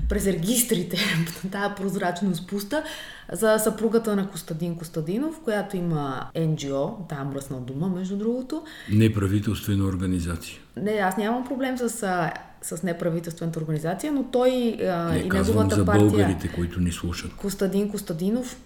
през 0.09 0.27
регистрите, 0.27 0.99
тази 1.53 1.75
прозрачност 1.75 2.49
пуста, 2.49 2.85
за 3.33 3.59
съпругата 3.59 4.16
на 4.16 4.29
Костадин 4.29 4.77
Костадинов, 4.77 5.40
която 5.44 5.77
има 5.77 6.31
NGO, 6.37 7.09
там 7.09 7.29
мръсна 7.29 7.61
дума, 7.61 7.88
между 7.88 8.16
другото. 8.16 8.62
Неправителствена 8.92 9.85
организация. 9.85 10.59
Не, 10.77 10.92
аз 10.92 11.16
нямам 11.16 11.44
проблем 11.44 11.79
с 11.79 12.07
с 12.62 12.83
неправителствената 12.83 13.59
организация, 13.59 14.12
но 14.12 14.25
той 14.25 14.51
Не, 14.51 15.19
и 15.19 15.29
неговата 15.29 15.75
за 15.75 15.85
партия... 15.85 16.09
българите, 16.09 16.49
които 16.49 16.81
ни 16.81 16.92
слушат. 16.92 17.33
Костадин 17.37 17.90
Костадинов 17.90 18.61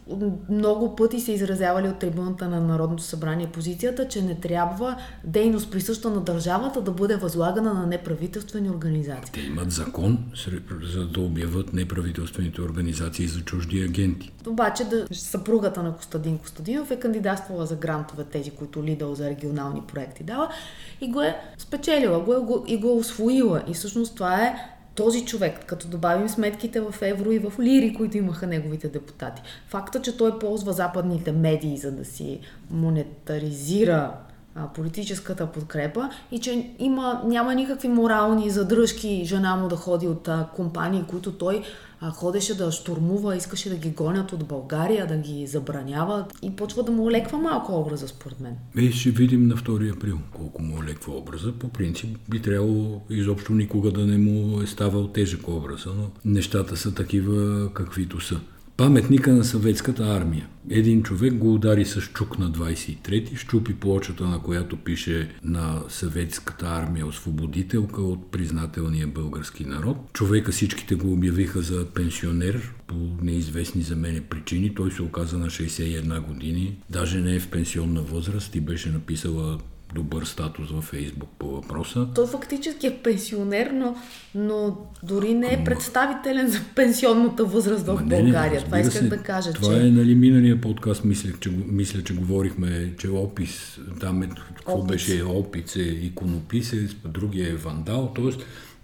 много 0.48 0.96
пъти 0.96 1.20
се 1.20 1.32
изразявали 1.32 1.88
от 1.88 1.98
трибуната 1.98 2.48
на 2.48 2.60
Народното 2.60 3.02
събрание 3.02 3.46
позицията, 3.46 4.08
че 4.08 4.22
не 4.22 4.34
трябва 4.34 4.96
дейност 5.24 5.70
присъща 5.70 6.10
на 6.10 6.20
държавата 6.20 6.80
да 6.80 6.90
бъде 6.90 7.16
възлагана 7.16 7.74
на 7.74 7.86
неправителствени 7.86 8.70
организации. 8.70 9.32
Те 9.32 9.40
имат 9.40 9.72
закон, 9.72 10.18
за 10.82 11.06
да 11.06 11.20
обяват 11.20 11.72
неправителствените 11.72 12.62
организации 12.62 13.26
за 13.26 13.40
чужди 13.40 13.82
агенти. 13.82 14.32
Обаче 14.46 14.84
да, 14.84 15.06
съпругата 15.12 15.82
на 15.82 15.96
Костадин 15.96 16.38
Костадинов 16.38 16.90
е 16.90 17.00
кандидатствала 17.00 17.66
за 17.66 17.76
грантове, 17.76 18.24
тези, 18.24 18.50
които 18.50 18.84
Лидъл 18.84 19.14
за 19.14 19.30
регионални 19.30 19.82
проекти 19.82 20.24
дава 20.24 20.48
и 21.00 21.10
го 21.10 21.22
е 21.22 21.36
спечелила 21.58 22.20
го 22.20 22.34
е, 22.34 22.72
и 22.72 22.76
го 22.76 22.88
е 22.88 22.92
освоила. 22.92 23.62
И 23.68 23.74
всъщност 23.80 24.14
това 24.14 24.42
е 24.42 24.54
този 24.94 25.24
човек, 25.24 25.64
като 25.66 25.88
добавим 25.88 26.28
сметките 26.28 26.80
в 26.80 26.94
евро 27.02 27.30
и 27.32 27.38
в 27.38 27.52
лири, 27.60 27.94
които 27.94 28.16
имаха 28.16 28.46
неговите 28.46 28.88
депутати. 28.88 29.42
Факта, 29.68 30.02
че 30.02 30.16
той 30.16 30.38
ползва 30.38 30.72
западните 30.72 31.32
медии, 31.32 31.76
за 31.76 31.92
да 31.92 32.04
си 32.04 32.40
монетаризира 32.70 34.12
политическата 34.74 35.46
подкрепа 35.46 36.10
и 36.30 36.40
че 36.40 36.70
има, 36.78 37.22
няма 37.24 37.54
никакви 37.54 37.88
морални 37.88 38.50
задръжки 38.50 39.24
жена 39.24 39.56
му 39.56 39.68
да 39.68 39.76
ходи 39.76 40.08
от 40.08 40.28
компании, 40.56 41.04
които 41.08 41.32
той 41.32 41.62
а, 42.00 42.10
ходеше 42.10 42.56
да 42.56 42.72
штурмува, 42.72 43.36
искаше 43.36 43.68
да 43.68 43.76
ги 43.76 43.90
гонят 43.90 44.32
от 44.32 44.46
България, 44.46 45.06
да 45.06 45.16
ги 45.16 45.46
забранява 45.46 46.26
и 46.42 46.56
почва 46.56 46.82
да 46.82 46.92
му 46.92 47.06
олеква 47.06 47.38
малко 47.38 47.80
образа, 47.80 48.08
според 48.08 48.40
мен. 48.40 48.56
Е, 48.78 48.92
ще 48.92 49.10
видим 49.10 49.46
на 49.46 49.54
2 49.54 49.96
април 49.96 50.18
колко 50.34 50.62
му 50.62 50.78
олеква 50.78 51.16
образа. 51.16 51.52
По 51.52 51.68
принцип 51.68 52.18
би 52.30 52.42
трябвало 52.42 53.00
изобщо 53.10 53.52
никога 53.52 53.92
да 53.92 54.06
не 54.06 54.18
му 54.18 54.62
е 54.62 54.66
ставал 54.66 55.08
тежък 55.08 55.48
образа, 55.48 55.90
но 55.96 56.10
нещата 56.24 56.76
са 56.76 56.94
такива 56.94 57.68
каквито 57.74 58.20
са 58.20 58.40
паметника 58.80 59.32
на 59.32 59.44
съветската 59.44 60.02
армия. 60.02 60.48
Един 60.70 61.02
човек 61.02 61.34
го 61.34 61.54
удари 61.54 61.84
с 61.84 62.00
чук 62.00 62.38
на 62.38 62.50
23-ти, 62.50 63.36
щупи 63.36 63.74
плочата, 63.74 64.24
на 64.24 64.42
която 64.42 64.76
пише 64.76 65.30
на 65.44 65.82
съветската 65.88 66.66
армия 66.66 67.06
освободителка 67.06 68.02
от 68.02 68.30
признателния 68.30 69.06
български 69.06 69.64
народ. 69.64 69.96
Човека 70.12 70.52
всичките 70.52 70.94
го 70.94 71.12
обявиха 71.12 71.60
за 71.60 71.86
пенсионер 71.94 72.74
по 72.86 72.94
неизвестни 73.22 73.82
за 73.82 73.96
мене 73.96 74.20
причини. 74.20 74.74
Той 74.74 74.90
се 74.90 75.02
оказа 75.02 75.38
на 75.38 75.46
61 75.46 76.26
години, 76.26 76.76
даже 76.90 77.20
не 77.20 77.34
е 77.34 77.40
в 77.40 77.48
пенсионна 77.48 78.02
възраст 78.02 78.54
и 78.54 78.60
беше 78.60 78.90
написала 78.90 79.58
добър 79.94 80.24
статус 80.24 80.70
във 80.70 80.84
Фейсбук 80.84 81.28
по 81.38 81.46
въпроса. 81.48 82.08
Той 82.14 82.26
фактически 82.26 82.86
е 82.86 82.98
пенсионер, 83.02 83.70
но, 83.74 83.96
но 84.34 84.76
дори 85.02 85.34
не 85.34 85.46
е 85.46 85.64
представителен 85.64 86.48
за 86.48 86.60
пенсионната 86.74 87.44
възраст 87.44 87.86
в 87.86 88.00
не, 88.00 88.16
България. 88.16 88.60
Не, 88.60 88.64
това 88.64 88.80
исках 88.80 89.02
се, 89.02 89.08
да 89.08 89.18
кажа. 89.18 89.52
Това 89.52 89.74
че... 89.74 89.80
е 89.80 89.90
нали, 89.90 90.14
миналия 90.14 90.60
подкаст, 90.60 91.04
мисля 91.04 91.30
че, 91.40 91.50
мисля, 91.66 92.02
че 92.02 92.14
говорихме, 92.14 92.92
че 92.98 93.08
опис, 93.08 93.78
там 94.00 94.22
е, 94.22 94.28
какво 94.56 94.72
опис. 94.72 94.86
беше 94.86 95.24
опис, 95.24 95.76
е 95.76 95.82
иконописец, 95.82 96.90
другия 97.04 97.50
е 97.50 97.56
вандал, 97.56 98.12
т.е. 98.16 98.30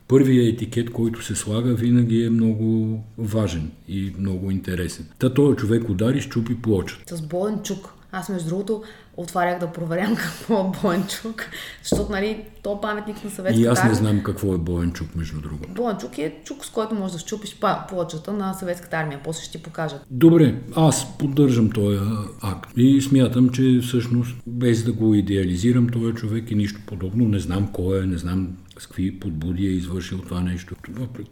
Първият 0.09 0.55
етикет, 0.55 0.92
който 0.92 1.25
се 1.25 1.35
слага, 1.35 1.75
винаги 1.75 2.25
е 2.25 2.31
много 2.31 3.01
важен 3.19 3.71
и 3.88 4.12
много 4.19 4.51
интересен. 4.51 5.07
Та 5.19 5.35
този 5.35 5.57
човек 5.57 5.88
удари, 5.88 6.21
щупи 6.21 6.62
плочата. 6.62 7.16
С 7.16 7.23
болен 7.23 7.59
чук. 7.62 7.92
Аз, 8.12 8.29
между 8.29 8.49
другото, 8.49 8.83
отварях 9.16 9.59
да 9.61 9.72
проверям 9.72 10.16
какво 10.16 10.61
е 10.61 10.81
Боенчук, 10.83 11.42
защото, 11.83 12.12
нали, 12.12 12.44
то 12.62 12.72
е 12.72 12.81
паметник 12.81 13.24
на 13.24 13.31
съветската 13.31 13.62
И 13.62 13.66
аз 13.66 13.85
не 13.85 13.94
знам 13.94 14.22
какво 14.22 14.55
е 14.55 14.59
Боенчук, 14.59 15.14
между 15.16 15.40
другото. 15.40 15.68
Боенчук 15.72 16.18
е 16.18 16.35
чук, 16.44 16.64
с 16.64 16.70
който 16.70 16.94
можеш 16.94 17.12
да 17.12 17.18
щупиш 17.18 17.59
плочата 17.88 18.33
на 18.33 18.55
съветската 18.55 18.96
армия. 18.96 19.20
После 19.24 19.42
ще 19.42 19.59
ти 19.59 19.62
покажа. 19.62 19.96
Добре, 20.11 20.55
аз 20.76 21.18
поддържам 21.18 21.70
този 21.70 21.98
акт 22.42 22.70
и 22.76 23.00
смятам, 23.00 23.48
че 23.48 23.81
всъщност, 23.83 24.37
без 24.46 24.85
да 24.85 24.92
го 24.92 25.14
идеализирам, 25.14 25.88
този 25.88 26.14
човек 26.14 26.50
и 26.50 26.55
нищо 26.55 26.81
подобно, 26.87 27.29
не 27.29 27.38
знам 27.38 27.68
кой 27.72 28.02
е, 28.02 28.07
не 28.07 28.18
знам 28.18 28.48
с 28.79 28.87
какви 28.87 29.21
подбуди 29.21 29.67
е 29.67 29.71
извършил 29.71 30.19
това 30.19 30.41
нещо. 30.41 30.75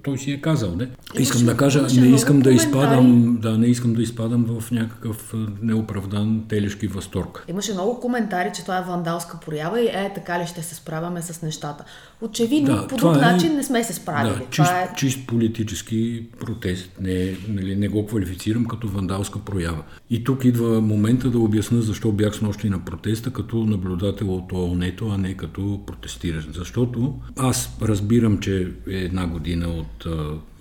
Той 0.02 0.18
си 0.18 0.32
е 0.32 0.40
казал, 0.40 0.74
не? 0.74 0.88
Искам 1.18 1.44
да 1.44 1.56
кажа, 1.56 1.86
не 2.00 2.06
искам 2.06 2.40
да 2.40 2.52
изпадам, 2.52 3.38
да, 3.40 3.58
не 3.58 3.66
искам 3.66 3.94
да 3.94 4.02
изпадам 4.02 4.44
в 4.44 4.70
някакъв 4.70 5.34
неоправдан 5.62 6.44
телешки 6.48 6.86
възторг. 6.86 7.44
Имаше 7.48 7.72
много 7.72 8.00
коментари, 8.00 8.50
че 8.54 8.62
това 8.62 8.78
е 8.78 8.82
вандалска 8.82 9.40
проява 9.40 9.80
и 9.80 9.86
е 9.86 10.12
така 10.14 10.40
ли 10.42 10.46
ще 10.46 10.62
се 10.62 10.74
справяме 10.74 11.22
с 11.22 11.42
нещата. 11.42 11.84
Очевидно, 12.24 12.76
да, 12.76 12.86
по 12.86 12.96
друг 12.96 13.16
е, 13.16 13.18
начин 13.18 13.56
не 13.56 13.62
сме 13.62 13.84
се 13.84 13.92
справили. 13.92 14.34
Да, 14.34 14.50
чист, 14.50 14.70
е... 14.70 14.90
чист 14.96 15.26
политически 15.26 16.26
протест. 16.40 16.90
Не, 17.00 17.36
нали, 17.48 17.76
не 17.76 17.88
го 17.88 18.06
квалифицирам 18.06 18.64
като 18.64 18.88
вандалска 18.88 19.38
проява. 19.38 19.82
И 20.10 20.24
тук 20.24 20.44
идва 20.44 20.80
момента 20.80 21.30
да 21.30 21.38
обясна 21.38 21.82
защо 21.82 22.12
бях 22.12 22.34
с 22.34 22.40
нощи 22.40 22.70
на 22.70 22.84
протеста 22.84 23.32
като 23.32 23.56
наблюдател 23.56 24.34
от 24.34 24.52
оон 24.52 24.82
а 25.02 25.18
не 25.18 25.34
като 25.34 25.80
протестиращ. 25.86 26.48
Защото 26.54 27.14
аз 27.36 27.76
разбирам, 27.82 28.38
че 28.38 28.72
е 28.90 28.96
една 28.96 29.26
година 29.26 29.68
от 29.68 30.06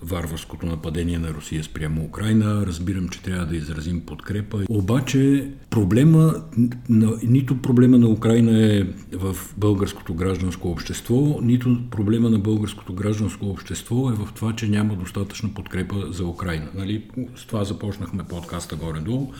варварското 0.04 0.66
нападение 0.66 1.18
на 1.18 1.28
Русия 1.28 1.64
спрямо 1.64 2.04
Украина. 2.04 2.66
Разбирам, 2.66 3.08
че 3.08 3.22
трябва 3.22 3.46
да 3.46 3.56
изразим 3.56 4.00
подкрепа. 4.00 4.62
Обаче 4.68 5.50
проблема, 5.70 6.34
нито 7.22 7.62
проблема 7.62 7.98
на 7.98 8.08
Украина 8.08 8.74
е 8.74 8.82
в 9.12 9.36
българското 9.56 10.14
гражданско 10.14 10.68
общество, 10.68 11.38
нито 11.42 11.78
проблема 11.90 12.30
на 12.30 12.38
българското 12.38 12.94
гражданско 12.94 13.46
общество 13.46 14.10
е 14.10 14.14
в 14.14 14.28
това, 14.34 14.52
че 14.52 14.68
няма 14.68 14.96
достатъчна 14.96 15.54
подкрепа 15.54 16.06
за 16.10 16.24
Украина. 16.24 16.68
Нали? 16.74 17.04
С 17.36 17.46
това 17.46 17.64
започнахме 17.64 18.24
подкаста 18.24 18.76
горе-долу 18.76 19.32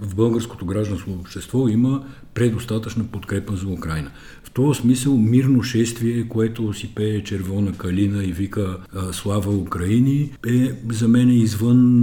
в 0.00 0.14
българското 0.14 0.66
гражданско 0.66 1.10
общество 1.10 1.68
има 1.68 2.04
предостатъчна 2.34 3.04
подкрепа 3.04 3.56
за 3.56 3.68
Украина. 3.68 4.10
В 4.44 4.50
този 4.50 4.80
смисъл 4.80 5.16
мирно 5.16 5.62
шествие, 5.62 6.28
което 6.28 6.72
си 6.72 6.94
пее 6.94 7.24
червона 7.24 7.72
калина 7.72 8.24
и 8.24 8.32
вика 8.32 8.78
Слава 9.12 9.56
Украини, 9.56 10.30
е 10.46 10.72
за 10.90 11.08
мен 11.08 11.30
извън, 11.30 12.02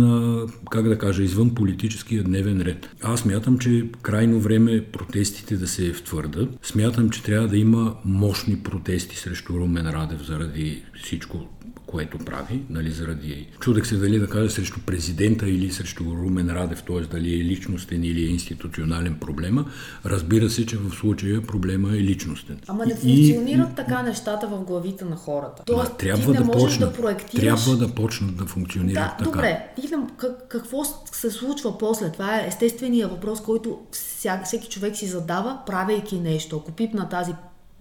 как 0.72 0.88
да 0.88 0.98
кажа, 0.98 1.24
извън 1.24 1.56
политическия 1.56 2.24
дневен 2.24 2.62
ред. 2.62 2.90
Аз 3.04 3.20
смятам, 3.20 3.60
че 3.60 3.90
крайно 4.02 4.40
време 4.40 4.86
протестите 4.92 5.58
да 5.58 5.68
се 5.68 5.94
втвърдат. 5.94 6.50
Смятам, 6.62 7.10
че 7.10 7.24
трябва 7.24 7.48
да 7.48 7.58
има 7.58 7.96
мощни 8.06 8.60
протести 8.60 9.18
срещу 9.18 9.54
Румен 9.54 9.90
Радев 9.90 10.26
заради 10.26 10.84
всичко 11.04 11.48
което 11.90 12.18
прави, 12.18 12.62
нали, 12.70 12.92
заради... 12.92 13.48
Чудех 13.60 13.88
се 13.88 13.98
дали 13.98 14.20
да 14.20 14.28
кажа 14.28 14.50
срещу 14.50 14.80
президента 14.86 15.50
или 15.50 15.72
срещу 15.72 16.04
Румен 16.04 16.50
Радев, 16.50 16.84
т.е. 16.84 17.02
дали 17.02 17.34
е 17.34 17.44
личностен 17.44 18.04
или 18.04 18.22
е 18.22 18.28
институционален 18.28 19.16
проблема. 19.20 19.66
Разбира 20.06 20.50
се, 20.50 20.66
че 20.66 20.78
в 20.78 20.92
случая 20.92 21.42
проблема 21.42 21.90
е 21.90 22.00
личностен. 22.00 22.60
Ама 22.68 22.86
не 22.86 22.96
функционират 22.96 23.72
и... 23.72 23.76
така 23.76 24.04
нещата 24.04 24.48
в 24.48 24.64
главите 24.64 25.06
на 25.06 25.16
хората. 25.16 25.64
Тоест, 25.66 25.98
трябва 25.98 26.24
ти 26.24 26.30
не 26.30 26.38
да 26.38 26.44
можеш 26.44 26.62
почнат, 26.62 26.90
да 26.92 27.02
проектираш... 27.02 27.64
Трябва 27.64 27.88
да 27.88 27.96
почнат 27.96 28.38
да 28.38 28.46
функционират 28.46 28.94
да, 28.94 29.16
така. 29.18 29.32
Добре, 29.32 29.68
ти 29.82 29.90
какво 30.50 30.84
се 31.12 31.32
случва 31.32 31.78
после? 31.78 32.12
Това 32.12 32.40
е 32.40 32.48
естествения 32.48 33.08
въпрос, 33.08 33.42
който 33.42 33.80
всяк, 33.92 34.46
всеки 34.46 34.70
човек 34.70 34.96
си 34.96 35.06
задава, 35.06 35.60
правейки 35.66 36.20
нещо. 36.20 36.58
Ако 36.58 36.72
пипна 36.72 37.10
тази 37.10 37.32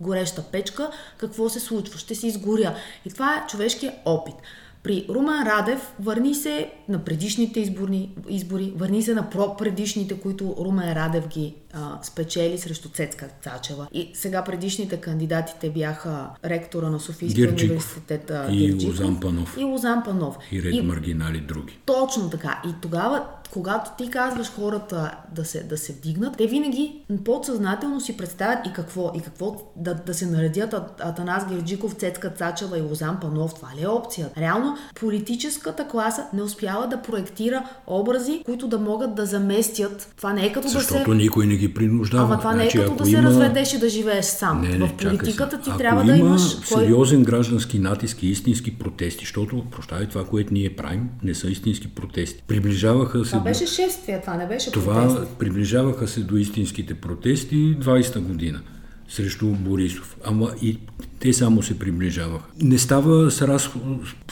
гореща 0.01 0.42
печка, 0.42 0.90
какво 1.16 1.49
се 1.49 1.61
случва? 1.61 1.99
Ще 1.99 2.14
се 2.14 2.26
изгоря. 2.26 2.76
И 3.05 3.11
това 3.11 3.34
е 3.34 3.46
човешкият 3.49 3.94
опит. 4.05 4.34
При 4.82 5.07
Румен 5.09 5.42
Радев 5.46 5.92
върни 6.01 6.34
се 6.34 6.70
на 6.89 7.05
предишните 7.05 7.61
изборни, 7.61 8.11
избори, 8.28 8.72
върни 8.76 9.03
се 9.03 9.14
на 9.14 9.30
предишните, 9.59 10.20
които 10.20 10.55
Румен 10.59 10.93
Радев 10.93 11.28
ги 11.28 11.55
а, 11.72 11.99
спечели 12.03 12.59
срещу 12.59 12.89
Цецка 12.89 13.28
Цачева. 13.43 13.89
И 13.93 14.11
сега 14.14 14.45
предишните 14.45 14.97
кандидатите 14.97 15.70
бяха 15.70 16.28
ректора 16.45 16.91
на 16.91 17.01
Софийския 17.01 17.49
университет 17.51 18.32
и 18.51 18.66
Герджиков, 18.66 19.01
Лозан 19.01 19.20
Панов. 19.20 19.57
И 19.59 19.64
Лозан 19.64 20.03
Панов. 20.03 20.36
И 20.53 20.62
ред 20.62 20.74
и, 20.74 20.80
маргинали 20.80 21.41
други. 21.41 21.78
Точно 21.86 22.30
така. 22.30 22.62
И 22.68 22.68
тогава 22.82 23.24
когато 23.53 23.91
ти 23.99 24.11
казваш 24.11 24.53
хората 24.55 25.14
да 25.32 25.45
се, 25.45 25.62
да 25.62 25.78
се 25.78 25.93
вдигнат, 25.93 26.36
те 26.36 26.47
винаги 26.47 27.05
подсъзнателно 27.24 28.01
си 28.01 28.16
представят 28.16 28.66
и 28.66 28.72
какво, 28.72 29.12
и 29.14 29.20
какво 29.20 29.57
да, 29.76 29.95
да 29.95 30.14
се 30.14 30.26
наредят 30.26 30.74
Атанас 31.01 31.47
Герджиков, 31.49 31.93
Цецка 31.93 32.30
Цачева 32.30 32.78
и 32.78 32.82
Лозан 32.82 33.20
Панов. 33.20 33.55
Това 33.55 33.68
ли 33.76 33.82
е 33.82 33.89
опция? 33.89 34.28
Реално 34.39 34.76
политическата 35.01 35.89
класа 35.89 36.26
не 36.32 36.43
успява 36.43 36.78
да 36.87 37.03
проектира 37.03 37.62
образи, 37.87 38.43
които 38.45 38.68
да 38.68 38.79
могат 38.79 39.14
да 39.14 39.26
заместят. 39.26 40.12
Това 40.16 40.33
не 40.33 40.47
е 40.47 40.53
като 40.53 40.68
Защото 40.68 41.05
да 41.05 41.05
се... 41.05 41.14
никой 41.14 41.47
не 41.47 41.57
ги 41.57 41.74
принуждава. 41.74 42.24
Ама 42.24 42.39
това 42.39 42.53
значи, 42.53 42.79
не 42.79 42.85
е 42.85 42.87
като 42.87 43.05
да 43.05 43.11
има... 43.11 43.18
се 43.18 43.26
разведеш 43.29 43.74
и 43.74 43.79
да 43.79 43.89
живееш 43.89 44.24
сам. 44.24 44.61
Не, 44.61 44.79
не, 44.79 44.87
В 44.87 44.97
политиката 44.97 45.61
ти 45.61 45.70
ако 45.70 45.79
трябва 45.79 46.03
има 46.03 46.12
да 46.12 46.18
имаш... 46.18 46.43
сериозен 46.43 47.22
граждански 47.22 47.79
натиск 47.79 48.22
и 48.22 48.26
истински 48.26 48.79
протести, 48.79 49.24
защото, 49.24 49.64
прощавай, 49.70 50.07
това, 50.09 50.24
което 50.24 50.55
ние 50.55 50.76
правим, 50.76 51.09
не 51.22 51.35
са 51.35 51.49
истински 51.49 51.89
протести. 51.89 52.43
Приближаваха 52.47 53.24
се 53.24 53.31
това 53.31 53.43
беше 53.43 53.66
шествие, 53.66 54.20
това 54.20 54.35
не 54.35 54.47
беше 54.47 54.72
Това 54.72 54.95
протест. 55.09 55.33
приближаваха 55.39 56.09
се 56.09 56.20
до 56.20 56.37
истинските 56.37 56.95
протести 56.95 57.76
20-та 57.81 58.20
година 58.20 58.61
срещу 59.09 59.46
Борисов. 59.46 60.16
Ама 60.24 60.50
и 60.62 60.78
те 61.20 61.32
само 61.32 61.62
се 61.62 61.78
приближаваха. 61.78 62.46
Не 62.62 62.78
става 62.78 63.30
с, 63.30 63.42
раз... 63.42 63.70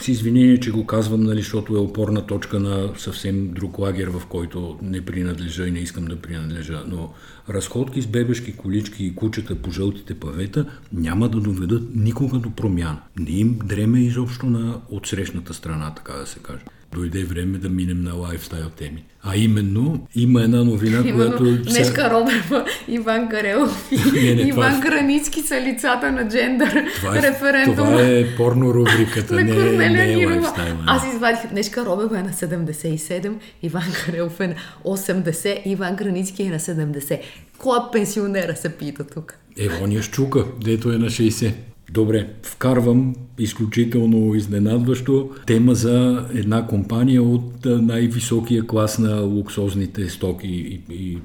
с 0.01 0.07
извинение, 0.07 0.59
че 0.59 0.71
го 0.71 0.85
казвам, 0.85 1.23
нали, 1.23 1.39
защото 1.39 1.75
е 1.75 1.79
опорна 1.79 2.25
точка 2.25 2.59
на 2.59 2.89
съвсем 2.97 3.51
друг 3.53 3.79
лагер, 3.79 4.07
в 4.07 4.25
който 4.29 4.79
не 4.81 5.05
принадлежа 5.05 5.67
и 5.67 5.71
не 5.71 5.79
искам 5.79 6.05
да 6.05 6.21
принадлежа. 6.21 6.83
Но 6.87 7.13
разходки 7.49 8.01
с 8.01 8.07
бебешки 8.07 8.53
колички 8.53 9.05
и 9.05 9.15
кучета 9.15 9.55
по 9.55 9.71
жълтите 9.71 10.13
павета 10.13 10.65
няма 10.93 11.29
да 11.29 11.39
доведат 11.39 11.95
никога 11.95 12.39
до 12.39 12.51
промяна. 12.51 13.01
Не 13.19 13.31
им 13.31 13.59
дреме 13.65 13.99
изобщо 13.99 14.45
на 14.45 14.81
отсрещната 14.89 15.53
страна, 15.53 15.93
така 15.95 16.13
да 16.13 16.25
се 16.25 16.39
каже 16.39 16.61
дойде 16.95 17.23
време 17.23 17.57
да 17.57 17.69
минем 17.69 18.03
на 18.03 18.13
лайфстайл 18.13 18.69
теми. 18.69 19.03
А 19.23 19.35
именно, 19.35 20.07
има 20.15 20.41
една 20.41 20.63
новина, 20.63 21.01
именно, 21.05 21.37
която... 21.37 21.61
Днешка 21.61 22.09
Робева, 22.09 22.65
Иван 22.87 23.29
Карелов 23.29 23.91
и 23.91 23.95
не, 24.13 24.35
не, 24.35 24.41
Иван 24.41 24.49
това... 24.51 24.77
Е- 24.77 24.81
Границки 24.81 25.41
са 25.41 25.61
лицата 25.61 26.11
на 26.11 26.29
джендър 26.29 26.85
това 26.95 27.17
е, 27.17 27.21
референдум. 27.21 27.75
Това 27.75 28.01
е 28.01 28.35
порно 28.35 28.73
рубриката, 28.73 29.35
не, 29.43 29.43
не, 29.43 29.89
не 29.89 30.13
е 30.13 30.25
лайфстайл. 30.25 30.75
Аз 30.87 31.13
извадих, 31.13 31.47
Днешка 31.51 31.85
Робева 31.85 32.19
е 32.19 32.23
на 32.23 32.29
77, 32.29 33.33
Иван 33.63 33.83
Карелов 34.05 34.39
е 34.39 34.47
на 34.47 34.55
80, 34.85 35.61
Иван 35.65 35.95
Границки 35.95 36.43
е 36.43 36.49
на 36.49 36.59
70. 36.59 37.19
Кой 37.57 37.79
пенсионера 37.91 38.55
се 38.55 38.69
пита 38.69 39.03
тук? 39.03 39.37
Евония 39.57 40.01
Щука, 40.01 40.45
дето 40.63 40.91
е 40.91 40.97
на 40.97 41.05
60. 41.05 41.53
Добре, 41.91 42.27
вкарвам 42.43 43.15
изключително 43.39 44.35
изненадващо 44.35 45.29
тема 45.45 45.75
за 45.75 46.27
една 46.33 46.67
компания 46.67 47.23
от 47.23 47.65
най-високия 47.65 48.67
клас 48.67 48.99
на 48.99 49.21
луксозните 49.21 50.09
стоки 50.09 50.47
и, 50.47 50.81
и 50.93 51.17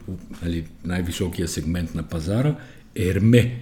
нали, 0.43 0.65
най-високия 0.85 1.49
сегмент 1.49 1.95
на 1.95 2.03
пазара 2.03 2.55
Ерме. 2.97 3.59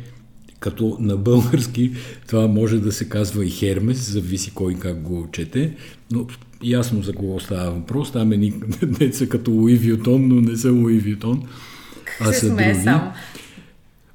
Като 0.60 0.96
на 1.00 1.16
български 1.16 1.92
това 2.28 2.46
може 2.46 2.78
да 2.78 2.92
се 2.92 3.08
казва 3.08 3.46
и 3.46 3.50
Хермес, 3.50 4.12
зависи 4.12 4.50
кой 4.54 4.74
как 4.74 5.02
го 5.02 5.28
чете, 5.32 5.76
но 6.10 6.26
ясно 6.62 7.02
за 7.02 7.12
кого 7.12 7.40
става 7.40 7.70
въпрос. 7.70 8.12
Там 8.12 8.32
е 8.32 8.36
деца 8.82 9.26
като 9.26 9.50
Луи 9.50 9.76
Вютон, 9.76 10.28
но 10.28 10.40
не 10.40 10.56
са 10.56 10.72
Луи 10.72 10.98
Вютон, 10.98 11.42
а 12.20 12.32
са 12.32 12.48
други. 12.48 12.74
Само. 12.84 13.12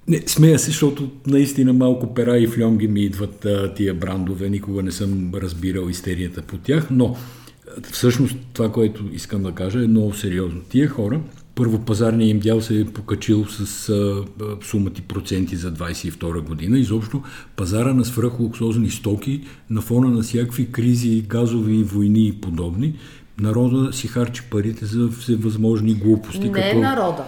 Не, 0.08 0.24
смея 0.28 0.60
се, 0.60 0.66
защото 0.66 1.10
наистина 1.28 1.74
малко 1.74 2.14
пера 2.14 2.38
и 2.38 2.48
флонги 2.48 2.88
ми 2.88 3.02
идват 3.02 3.46
а, 3.46 3.74
тия 3.74 3.94
брандове. 3.94 4.50
Никога 4.50 4.84
не 4.84 4.92
съм 4.92 5.32
разбирал 5.34 5.90
истерията 5.90 6.42
по 6.42 6.58
тях, 6.58 6.88
но 6.92 7.16
всъщност 7.92 8.36
това, 8.54 8.72
което 8.72 9.04
искам 9.14 9.44
да 9.44 9.52
кажа 9.52 9.84
е 9.84 9.88
много 9.88 10.14
сериозно. 10.14 10.62
Тия 10.70 10.88
хора, 10.88 11.22
първо 11.56 11.80
пазарният 11.80 12.32
им 12.32 12.40
дял 12.40 12.62
се 12.62 12.80
е 12.80 12.86
покачил 12.86 13.46
с 13.46 13.90
а, 13.90 14.24
сумати 14.62 15.02
проценти 15.02 15.56
за 15.56 15.74
22 15.74 16.42
година. 16.42 16.80
Изобщо 16.80 17.22
пазара 17.56 17.94
на 17.94 18.06
свръхлуксозни 18.06 18.90
стоки 18.90 19.42
на 19.70 19.82
фона 19.82 20.10
на 20.10 20.22
всякакви 20.22 20.72
кризи, 20.72 21.22
газови 21.22 21.84
войни 21.84 22.28
и 22.28 22.34
подобни, 22.42 22.94
народа 23.40 23.94
си 23.94 24.08
харчи 24.08 24.44
парите 24.52 24.86
за 24.86 25.10
всевъзможни 25.20 25.94
глупости. 25.94 26.50
Не 26.50 26.52
като... 26.52 26.80
народа. 26.80 27.24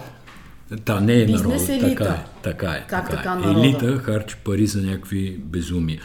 Да, 0.70 1.00
не 1.00 1.22
е 1.22 1.26
народ. 1.26 1.54
Така 1.80 2.04
е. 2.04 2.24
Така 2.42 2.70
е. 2.70 2.84
Как 2.88 3.10
така, 3.10 3.32
е. 3.32 3.36
Народа? 3.36 3.60
Елита 3.60 3.98
харчи 3.98 4.36
пари 4.44 4.66
за 4.66 4.82
някакви 4.82 5.40
безумия. 5.44 6.00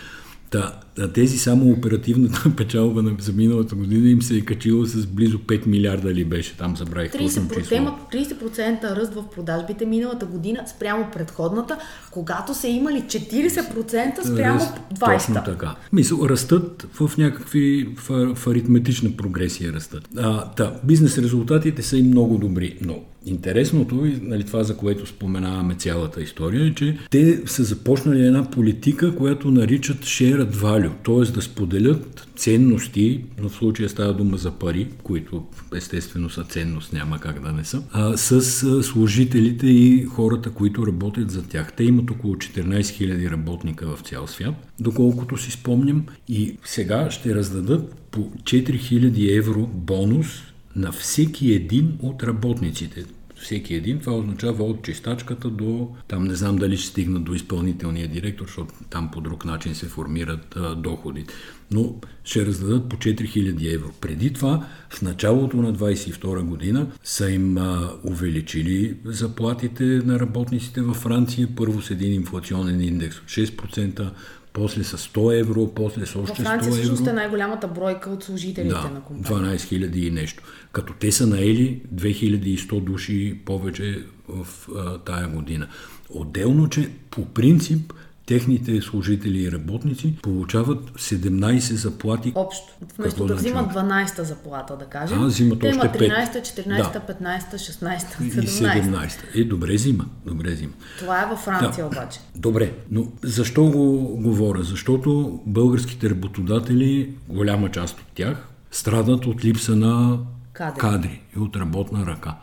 Та, 0.50 0.80
тези 1.14 1.38
само 1.38 1.72
оперативната 1.72 2.52
печалба 2.58 3.04
на, 3.04 3.12
за 3.20 3.34
миналата 3.34 3.76
година 3.76 4.10
им 4.10 4.22
се 4.22 4.38
е 4.38 4.42
качила 4.42 4.86
с 4.86 5.06
близо 5.06 5.40
5 5.40 5.68
милиарда 5.68 6.14
ли 6.14 6.26
беше, 6.26 6.58
там 6.58 6.78
забравих 6.78 7.12
30%, 7.12 7.60
число. 7.60 7.78
30% 8.14 8.96
ръст 8.96 9.14
в 9.14 9.30
продажбите 9.36 9.86
миналата 9.86 10.26
година 10.26 10.64
спрямо 10.76 11.08
предходната, 11.14 11.78
когато 12.12 12.54
са 12.54 12.68
имали 12.68 13.02
40% 13.02 14.34
спрямо 14.34 14.60
20%. 14.60 15.14
Точно 15.14 15.44
така. 15.46 15.76
Мисъл, 15.94 16.20
растат 16.30 16.88
в 16.94 17.18
някакви, 17.18 17.96
в, 17.98 18.36
в 18.36 18.48
аритметична 18.48 19.18
прогресия 19.18 19.74
растат. 19.74 20.10
А, 20.18 20.50
та, 20.50 20.80
бизнес 20.84 21.18
резултатите 21.18 21.82
са 21.82 21.98
и 21.98 22.04
много 22.04 22.38
добри, 22.38 22.78
но 22.82 23.00
Интересното, 23.26 24.06
и 24.06 24.20
нали, 24.22 24.44
това 24.44 24.64
за 24.64 24.78
което 24.78 25.06
споменаваме 25.06 25.76
цялата 25.76 26.22
история, 26.22 26.68
е, 26.68 26.74
че 26.74 26.98
те 27.10 27.42
са 27.46 27.64
започнали 27.64 28.26
една 28.26 28.52
политика, 28.52 29.16
която 29.16 29.52
наричат 29.52 29.98
shared 29.98 30.52
value, 30.52 30.83
т.е. 30.90 31.32
да 31.32 31.42
споделят 31.42 32.28
ценности, 32.36 33.24
но 33.42 33.50
в 33.50 33.56
случая 33.56 33.90
става 33.90 34.14
дума 34.14 34.38
за 34.38 34.52
пари, 34.52 34.88
които 35.04 35.46
естествено 35.76 36.30
са 36.30 36.44
ценност, 36.44 36.94
няма 36.94 37.20
как 37.20 37.42
да 37.42 37.52
не 37.52 37.64
са, 37.64 37.84
а, 37.92 38.18
с 38.18 38.42
служителите 38.84 39.68
и 39.68 40.06
хората, 40.06 40.50
които 40.50 40.88
работят 40.88 41.32
за 41.32 41.44
тях. 41.44 41.74
Те 41.74 41.84
имат 41.84 42.12
около 42.12 42.36
14 42.36 42.82
000 42.82 43.32
работника 43.32 43.96
в 43.96 44.02
цял 44.02 44.28
свят, 44.28 44.56
доколкото 44.80 45.38
си 45.38 45.52
спомням, 45.52 46.06
и 46.28 46.58
сега 46.64 47.12
ще 47.12 47.36
раздадат 47.36 47.96
по 48.12 48.20
4000 48.20 49.38
евро 49.38 49.68
бонус 49.74 50.28
на 50.76 50.92
всеки 50.92 51.54
един 51.54 51.98
от 52.02 52.24
работниците. 52.24 53.04
Всеки 53.44 53.74
един, 53.76 54.00
това 54.00 54.14
означава 54.14 54.64
от 54.64 54.84
чистачката 54.84 55.50
до, 55.50 55.90
там 56.08 56.24
не 56.24 56.36
знам 56.36 56.56
дали 56.56 56.78
ще 56.78 56.88
стигнат 56.88 57.24
до 57.24 57.34
изпълнителния 57.34 58.08
директор, 58.08 58.46
защото 58.46 58.74
там 58.90 59.12
по 59.12 59.22
друг 59.22 59.46
начин 59.46 59.76
се 59.76 59.86
формират 59.86 60.56
а, 60.56 60.76
доходите. 60.76 61.34
Но 61.72 61.96
ще 62.24 62.46
раздадат 62.46 62.90
по 62.90 62.96
4000 62.96 63.76
евро. 63.76 63.92
Преди 64.02 64.34
това, 64.34 64.68
в 64.90 65.02
началото 65.02 65.58
на 65.58 65.74
22 65.74 66.42
година, 66.42 66.88
са 67.04 67.32
им 67.32 67.58
а, 67.58 67.92
увеличили 68.04 68.98
заплатите 69.06 69.84
на 69.84 70.20
работниците 70.20 70.82
във 70.82 70.98
Франция, 70.98 71.48
първо 71.56 71.82
с 71.82 71.92
един 71.92 72.14
инфлационен 72.14 72.82
индекс 72.82 73.18
от 73.18 73.26
6%, 73.26 74.12
после 74.54 74.84
с 74.84 74.98
100 74.98 75.40
евро, 75.40 75.74
после 75.76 76.06
с 76.06 76.16
още 76.16 76.18
100 76.18 76.40
евро. 76.40 76.44
Франция 76.44 76.74
всъщност 76.74 77.08
е 77.08 77.14
най-голямата 77.14 77.68
бройка 77.68 78.10
от 78.10 78.24
служителите 78.24 78.76
да, 78.76 78.90
на 78.90 79.02
компанията. 79.02 79.58
12 79.58 79.92
000 79.92 79.96
и 79.96 80.12
нещо. 80.12 80.44
Като 80.72 80.94
те 80.94 81.12
са 81.12 81.28
наели 81.28 81.82
2100 81.96 82.80
души 82.82 83.40
повече 83.46 84.04
в 84.28 84.48
а, 84.76 84.98
тая 84.98 85.28
година. 85.28 85.68
Отделно, 86.10 86.70
че 86.70 86.90
по 87.12 87.26
принцип 87.26 87.94
техните 88.26 88.82
служители 88.82 89.44
и 89.44 89.52
работници 89.52 90.16
получават 90.22 90.92
17 90.92 91.74
заплати. 91.74 92.32
Общо. 92.36 92.74
Вместо 92.98 93.26
да 93.26 93.36
взимат 93.36 93.74
12-та 93.74 94.24
заплата, 94.24 94.78
да 94.78 94.86
кажем. 94.86 95.24
А, 95.24 95.26
взимат 95.26 95.60
те 95.60 95.68
още 95.68 95.88
13-та, 95.88 96.40
14-та, 96.40 97.00
да. 97.00 97.14
15-та, 97.14 97.58
16-та, 97.58 98.24
17-та. 98.24 98.78
И 98.78 98.84
17-та. 98.84 99.40
Е, 99.40 99.44
добре 99.44 99.74
взима. 99.74 100.06
Добре 100.26 100.52
взима. 100.52 100.74
Това 101.00 101.24
е 101.24 101.26
във 101.26 101.40
Франция 101.40 101.84
да. 101.84 101.88
обаче. 101.88 102.20
Добре, 102.36 102.74
но 102.92 103.08
защо 103.24 103.64
го 103.64 103.98
говоря? 104.18 104.64
Защото 104.64 105.40
българските 105.46 106.10
работодатели, 106.10 107.16
голяма 107.30 107.72
част 107.72 108.00
от 108.00 108.08
тях, 108.16 108.48
страдат 108.72 109.26
от 109.26 109.46
липса 109.46 109.76
на 109.76 110.20
кадри, 110.54 110.80
кадри 110.80 111.22
и 111.38 111.40
от 111.40 111.56
работна 111.56 112.06
ръка. 112.06 112.36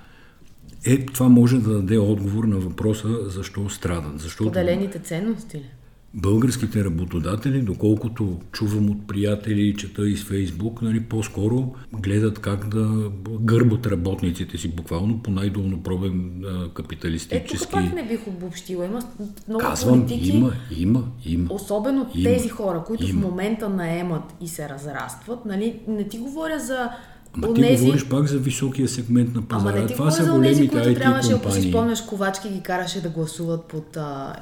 Е, 0.85 1.07
това 1.07 1.29
може 1.29 1.59
да 1.59 1.75
даде 1.75 1.99
отговор 1.99 2.45
на 2.45 2.59
въпроса 2.59 3.31
защо 3.31 3.69
страдат. 3.69 4.21
Защото... 4.21 4.51
Поделените 4.51 4.99
ценности 4.99 5.57
ли? 5.57 5.71
българските 6.15 6.85
работодатели, 6.85 7.63
доколкото 7.63 8.41
чувам 8.53 8.91
от 8.91 9.07
приятели 9.07 9.77
чета 9.77 10.09
из 10.09 10.25
Фейсбук, 10.25 10.83
нали, 10.83 11.01
по-скоро 11.01 11.75
гледат 11.93 12.39
как 12.39 12.69
да 12.69 13.11
гърбат 13.41 13.87
работниците 13.87 14.59
си, 14.59 14.69
буквално 14.69 15.23
по 15.23 15.31
най-долнопробен 15.31 16.45
капиталистически... 16.75 17.65
Ето, 17.65 17.71
пак 17.73 17.95
не 17.95 18.09
бих 18.09 18.27
обобщила. 18.27 18.85
Има 18.85 19.03
много 19.49 19.65
Казвам, 19.65 20.01
политики. 20.01 20.37
има, 20.37 20.53
има, 20.77 21.05
има. 21.27 21.55
Особено 21.55 22.11
има, 22.15 22.31
тези 22.31 22.49
хора, 22.49 22.85
които 22.87 23.09
има. 23.09 23.21
в 23.21 23.23
момента 23.23 23.69
наемат 23.69 24.35
и 24.41 24.49
се 24.49 24.69
разрастват, 24.69 25.45
нали, 25.45 25.81
не 25.89 26.09
ти 26.09 26.19
говоря 26.19 26.59
за 26.59 26.91
Ама 27.35 27.55
ти 27.55 27.61
Онези... 27.61 27.85
говориш 27.85 28.09
пак 28.09 28.27
за 28.27 28.39
високия 28.39 28.89
сегмент 28.89 29.35
на 29.35 29.43
пазара. 29.43 29.71
Ама 29.71 29.81
не 29.81 29.87
ти 29.87 29.95
Това 29.95 30.11
са 30.11 30.33
големите 30.33 30.69
които 30.69 30.89
IT 30.89 30.95
трябваше, 30.95 31.33
компании. 31.33 31.59
ако 31.59 31.63
си 31.63 31.69
спомняш, 31.69 32.01
Ковачки 32.01 32.49
ги 32.49 32.61
караше 32.61 33.03
да 33.03 33.09
гласуват 33.09 33.65
под... 33.65 33.97
А... 33.97 34.37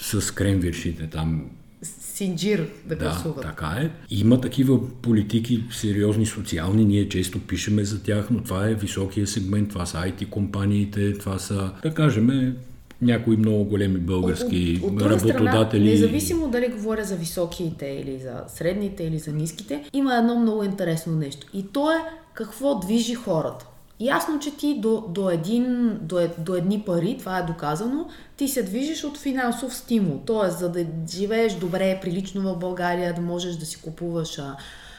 С 0.00 0.34
кремвиршите 0.34 1.06
там. 1.06 1.44
Синджир 1.82 2.68
да, 2.86 2.96
да 2.96 3.04
гласуват. 3.04 3.42
така 3.42 3.76
е. 3.80 3.90
Има 4.10 4.40
такива 4.40 4.90
политики, 5.02 5.64
сериозни 5.70 6.26
социални, 6.26 6.84
ние 6.84 7.08
често 7.08 7.40
пишеме 7.40 7.84
за 7.84 8.02
тях, 8.02 8.30
но 8.30 8.42
това 8.42 8.68
е 8.68 8.74
високия 8.74 9.26
сегмент, 9.26 9.68
това 9.68 9.86
са 9.86 9.98
IT 9.98 10.28
компаниите, 10.28 11.18
това 11.18 11.38
са, 11.38 11.70
да 11.82 11.94
кажем, 11.94 12.54
някои 13.02 13.36
много 13.36 13.64
големи 13.64 13.98
български 13.98 14.80
от, 14.82 14.92
от, 14.92 15.02
от 15.02 15.02
работодатели. 15.02 15.80
Страна, 15.80 15.90
независимо 15.90 16.48
дали 16.48 16.68
говоря 16.68 17.04
за 17.04 17.16
високите 17.16 17.86
или 17.86 18.18
за 18.18 18.32
средните 18.48 19.04
или 19.04 19.18
за 19.18 19.32
ниските, 19.32 19.84
има 19.92 20.16
едно 20.16 20.38
много 20.40 20.64
интересно 20.64 21.16
нещо. 21.16 21.46
И 21.54 21.66
то 21.72 21.92
е 21.92 21.96
какво 22.34 22.78
движи 22.78 23.14
хората. 23.14 23.66
Ясно, 24.00 24.38
че 24.38 24.56
ти 24.56 24.80
до, 24.80 25.04
до, 25.08 25.30
един, 25.30 25.98
до, 26.00 26.18
е, 26.18 26.34
до 26.38 26.54
едни 26.54 26.80
пари, 26.80 27.16
това 27.18 27.38
е 27.38 27.42
доказано, 27.42 28.08
ти 28.36 28.48
се 28.48 28.62
движиш 28.62 29.04
от 29.04 29.18
финансов 29.18 29.74
стимул. 29.74 30.20
Тоест, 30.26 30.58
за 30.58 30.68
да 30.68 30.86
живееш 31.10 31.54
добре, 31.54 31.98
прилично 32.02 32.42
в 32.42 32.58
България, 32.58 33.14
да 33.14 33.20
можеш 33.20 33.56
да 33.56 33.66
си 33.66 33.82
купуваш 33.82 34.38
а, 34.38 34.56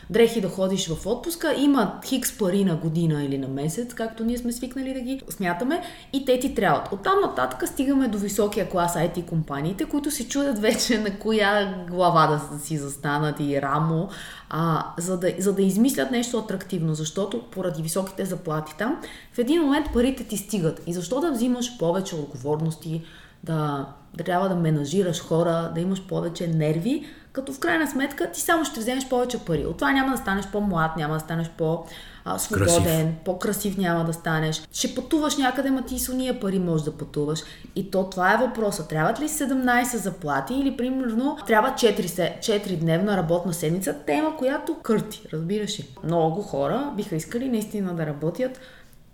дрехи 0.09 0.41
да 0.41 0.49
ходиш 0.49 0.87
в 0.87 1.07
отпуска, 1.07 1.55
има 1.57 1.99
хикс 2.05 2.37
пари 2.37 2.63
на 2.63 2.75
година 2.75 3.23
или 3.23 3.37
на 3.37 3.47
месец, 3.47 3.93
както 3.93 4.23
ние 4.23 4.37
сме 4.37 4.51
свикнали 4.51 4.93
да 4.93 4.99
ги 4.99 5.21
смятаме, 5.29 5.81
и 6.13 6.25
те 6.25 6.39
ти 6.39 6.55
трябват. 6.55 6.93
Оттам 6.93 7.21
нататък 7.21 7.67
стигаме 7.67 8.07
до 8.07 8.17
високия 8.17 8.69
клас 8.69 8.95
IT 8.95 9.25
компаниите, 9.25 9.85
които 9.85 10.11
се 10.11 10.27
чудят 10.27 10.59
вече 10.59 10.99
на 10.99 11.19
коя 11.19 11.75
глава 11.89 12.27
да 12.27 12.59
си 12.59 12.77
застанат 12.77 13.39
и 13.39 13.61
рамо, 13.61 14.09
а, 14.49 14.85
за, 14.97 15.19
да, 15.19 15.33
за 15.39 15.53
да 15.53 15.61
измислят 15.61 16.11
нещо 16.11 16.37
атрактивно, 16.37 16.95
защото 16.95 17.41
поради 17.51 17.81
високите 17.81 18.25
заплати 18.25 18.75
там, 18.77 19.01
в 19.33 19.39
един 19.39 19.61
момент 19.61 19.85
парите 19.93 20.23
ти 20.23 20.37
стигат. 20.37 20.81
И 20.87 20.93
защо 20.93 21.21
да 21.21 21.31
взимаш 21.31 21.77
повече 21.77 22.15
отговорности, 22.15 23.03
да, 23.43 23.87
да 24.17 24.23
трябва 24.23 24.49
да 24.49 24.55
менажираш 24.55 25.21
хора, 25.21 25.71
да 25.75 25.81
имаш 25.81 26.01
повече 26.01 26.47
нерви, 26.47 27.05
като 27.33 27.53
в 27.53 27.59
крайна 27.59 27.87
сметка 27.87 28.31
ти 28.31 28.41
само 28.41 28.65
ще 28.65 28.79
вземеш 28.79 29.09
повече 29.09 29.37
пари. 29.39 29.65
От 29.65 29.77
това 29.77 29.91
няма 29.91 30.11
да 30.11 30.17
станеш 30.17 30.47
по-млад, 30.47 30.97
няма 30.97 31.13
да 31.13 31.19
станеш 31.19 31.49
по-свободен, 31.49 33.15
по-красив 33.25 33.77
няма 33.77 34.05
да 34.05 34.13
станеш. 34.13 34.61
Ще 34.71 34.95
пътуваш 34.95 35.37
някъде, 35.37 35.71
ма 35.71 35.81
ти 35.81 35.99
с 35.99 36.09
уния 36.09 36.39
пари 36.39 36.59
можеш 36.59 36.85
да 36.85 36.97
пътуваш. 36.97 37.39
И 37.75 37.91
то 37.91 38.09
това 38.09 38.33
е 38.33 38.37
въпроса. 38.37 38.87
Трябват 38.87 39.19
ли 39.19 39.29
17 39.29 39.95
заплати 39.95 40.53
или 40.53 40.77
примерно 40.77 41.37
трябва 41.47 41.69
4, 41.69 42.39
4 42.39 42.79
дневна 42.79 43.17
работна 43.17 43.53
седмица? 43.53 43.95
Тема, 44.07 44.37
която 44.37 44.75
кърти, 44.83 45.21
разбираш 45.33 45.79
ли. 45.79 45.87
Много 46.03 46.41
хора 46.41 46.91
биха 46.95 47.15
искали 47.15 47.49
наистина 47.49 47.93
да 47.93 48.05
работят 48.05 48.59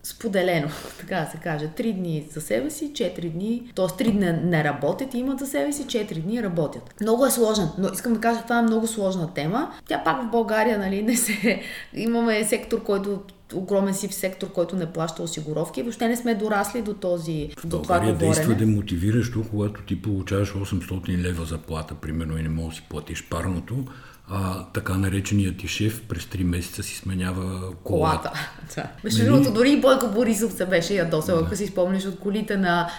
споделено, 0.03 0.67
така 0.99 1.15
да 1.15 1.31
се 1.31 1.37
каже. 1.37 1.67
Три 1.67 1.93
дни 1.93 2.27
за 2.31 2.41
себе 2.41 2.69
си, 2.69 2.91
четири 2.93 3.29
дни, 3.29 3.71
т.е. 3.75 3.97
три 3.97 4.11
дни 4.11 4.31
не 4.43 4.63
работят 4.63 5.13
и 5.13 5.17
имат 5.17 5.39
за 5.39 5.47
себе 5.47 5.73
си, 5.73 5.87
четири 5.87 6.19
дни 6.19 6.43
работят. 6.43 7.01
Много 7.01 7.25
е 7.25 7.31
сложен, 7.31 7.67
но 7.77 7.89
искам 7.93 8.13
да 8.13 8.19
кажа, 8.19 8.41
това 8.43 8.59
е 8.59 8.61
много 8.61 8.87
сложна 8.87 9.33
тема. 9.33 9.71
Тя 9.87 10.03
пак 10.03 10.23
в 10.23 10.31
България, 10.31 10.79
нали, 10.79 11.01
не 11.01 11.15
се... 11.15 11.61
Имаме 11.93 12.43
сектор, 12.43 12.83
който 12.83 13.21
огромен 13.53 13.93
сив 13.93 14.13
сектор, 14.13 14.51
който 14.51 14.75
не 14.75 14.85
плаща 14.85 15.23
осигуровки. 15.23 15.81
Въобще 15.81 16.07
не 16.07 16.15
сме 16.15 16.35
дорасли 16.35 16.81
до 16.81 16.93
този 16.93 17.49
в 17.57 17.67
до 17.67 17.81
това 17.81 17.99
говорене. 17.99 18.19
действа 18.19 18.55
демотивиращо, 18.55 19.43
когато 19.51 19.81
ти 19.81 20.01
получаваш 20.01 20.53
800 20.53 21.17
лева 21.17 21.45
заплата, 21.45 21.95
примерно, 21.95 22.37
и 22.37 22.43
не 22.43 22.49
можеш 22.49 22.79
да 22.79 22.83
си 22.83 22.89
платиш 22.89 23.29
парното, 23.29 23.85
а, 24.29 24.65
така 24.73 24.93
нареченият 24.93 25.57
ти 25.57 25.67
шеф 25.67 26.01
през 26.01 26.23
3 26.23 26.43
месеца 26.43 26.83
си 26.83 26.95
сменява 26.95 27.73
колата. 27.83 28.31
колата. 28.31 28.89
Между 29.03 29.23
нали? 29.23 29.31
другото, 29.31 29.53
дори 29.53 29.71
и 29.71 29.81
Бойко 29.81 30.07
Борисов 30.07 30.53
се 30.53 30.65
беше 30.65 30.93
ядосал, 30.93 31.37
да. 31.37 31.45
ако 31.45 31.55
си 31.55 31.67
спомниш 31.67 32.05
от 32.05 32.19
колите 32.19 32.57
на 32.57 32.89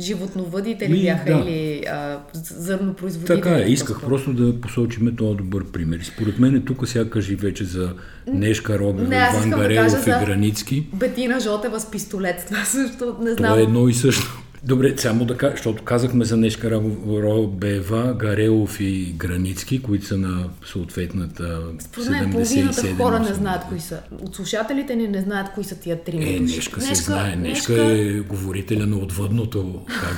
животновъдите 0.00 0.88
ли 0.88 1.02
бяха 1.02 1.24
да. 1.24 1.38
или 1.38 1.84
а, 1.86 2.18
зърнопроизводители. 2.34 3.36
Така 3.36 3.58
е, 3.58 3.62
исках 3.62 4.00
просто 4.00 4.32
да 4.32 4.60
посочим 4.60 5.16
този 5.16 5.36
добър 5.36 5.64
пример. 5.64 6.00
Според 6.02 6.38
мен 6.38 6.62
тук 6.66 6.88
сякаш 6.88 7.28
и 7.28 7.36
вече 7.36 7.64
за 7.64 7.94
Нешка 8.26 8.78
Робева, 8.78 9.08
не, 9.08 9.16
Иван 9.16 9.50
Гарелов 9.50 10.04
да 10.04 10.10
и 10.10 10.24
Границки. 10.24 10.86
Бетина 10.94 11.40
Жотева 11.40 11.80
с 11.80 11.90
пистолет, 11.90 12.46
това 12.50 12.64
също 12.64 13.16
не 13.20 13.34
знам. 13.34 13.50
Това 13.50 13.58
е 13.58 13.62
едно 13.62 13.88
и 13.88 13.94
също. 13.94 14.42
Добре, 14.66 14.94
само 14.98 15.24
да 15.24 15.36
кажа, 15.36 15.52
защото 15.52 15.82
казахме 15.82 16.24
за 16.24 16.36
Нешка 16.36 16.70
Робева, 17.08 18.14
Гарелов 18.18 18.80
и 18.80 19.14
Границки, 19.16 19.82
които 19.82 20.06
са 20.06 20.16
на 20.16 20.48
съответната 20.66 21.62
Според 21.78 22.10
мен 22.10 22.30
половината 22.30 22.94
хора 22.96 23.20
не 23.20 23.34
знаят 23.34 23.62
кои 23.68 23.80
са. 23.80 24.00
От 24.22 24.36
слушателите 24.36 24.96
ни 24.96 25.08
не 25.08 25.20
знаят 25.20 25.50
кои 25.54 25.64
са 25.64 25.80
тия 25.80 26.04
три 26.04 26.36
Е, 26.36 26.40
Нешка, 26.40 26.80
се 26.80 26.94
знае. 26.94 27.36
Нешка, 27.36 27.72
Нешка 27.72 27.92
е 27.92 28.20
говорителя 28.20 28.86
на 28.86 28.96
отвъдното. 28.96 29.84
Как? 30.00 30.16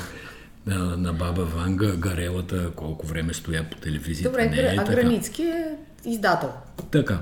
на, 0.68 0.96
на 0.96 1.12
баба 1.12 1.44
Ванга, 1.44 1.96
Гарелата, 1.96 2.70
колко 2.76 3.06
време 3.06 3.34
стоя 3.34 3.70
по 3.70 3.76
телевизията. 3.76 4.30
Добре, 4.30 4.48
не 4.48 4.60
е 4.60 4.76
а. 4.78 4.84
Границки 4.84 5.42
е 5.42 5.64
издател. 6.06 6.50
Така. 6.90 7.20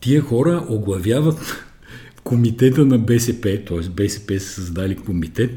Тия 0.00 0.22
хора 0.22 0.66
оглавяват 0.68 1.64
комитета 2.24 2.84
на 2.84 2.98
БСП, 2.98 3.60
т.е. 3.66 3.88
БСП 3.88 4.40
са 4.40 4.48
създали 4.48 4.96
комитет, 4.96 5.50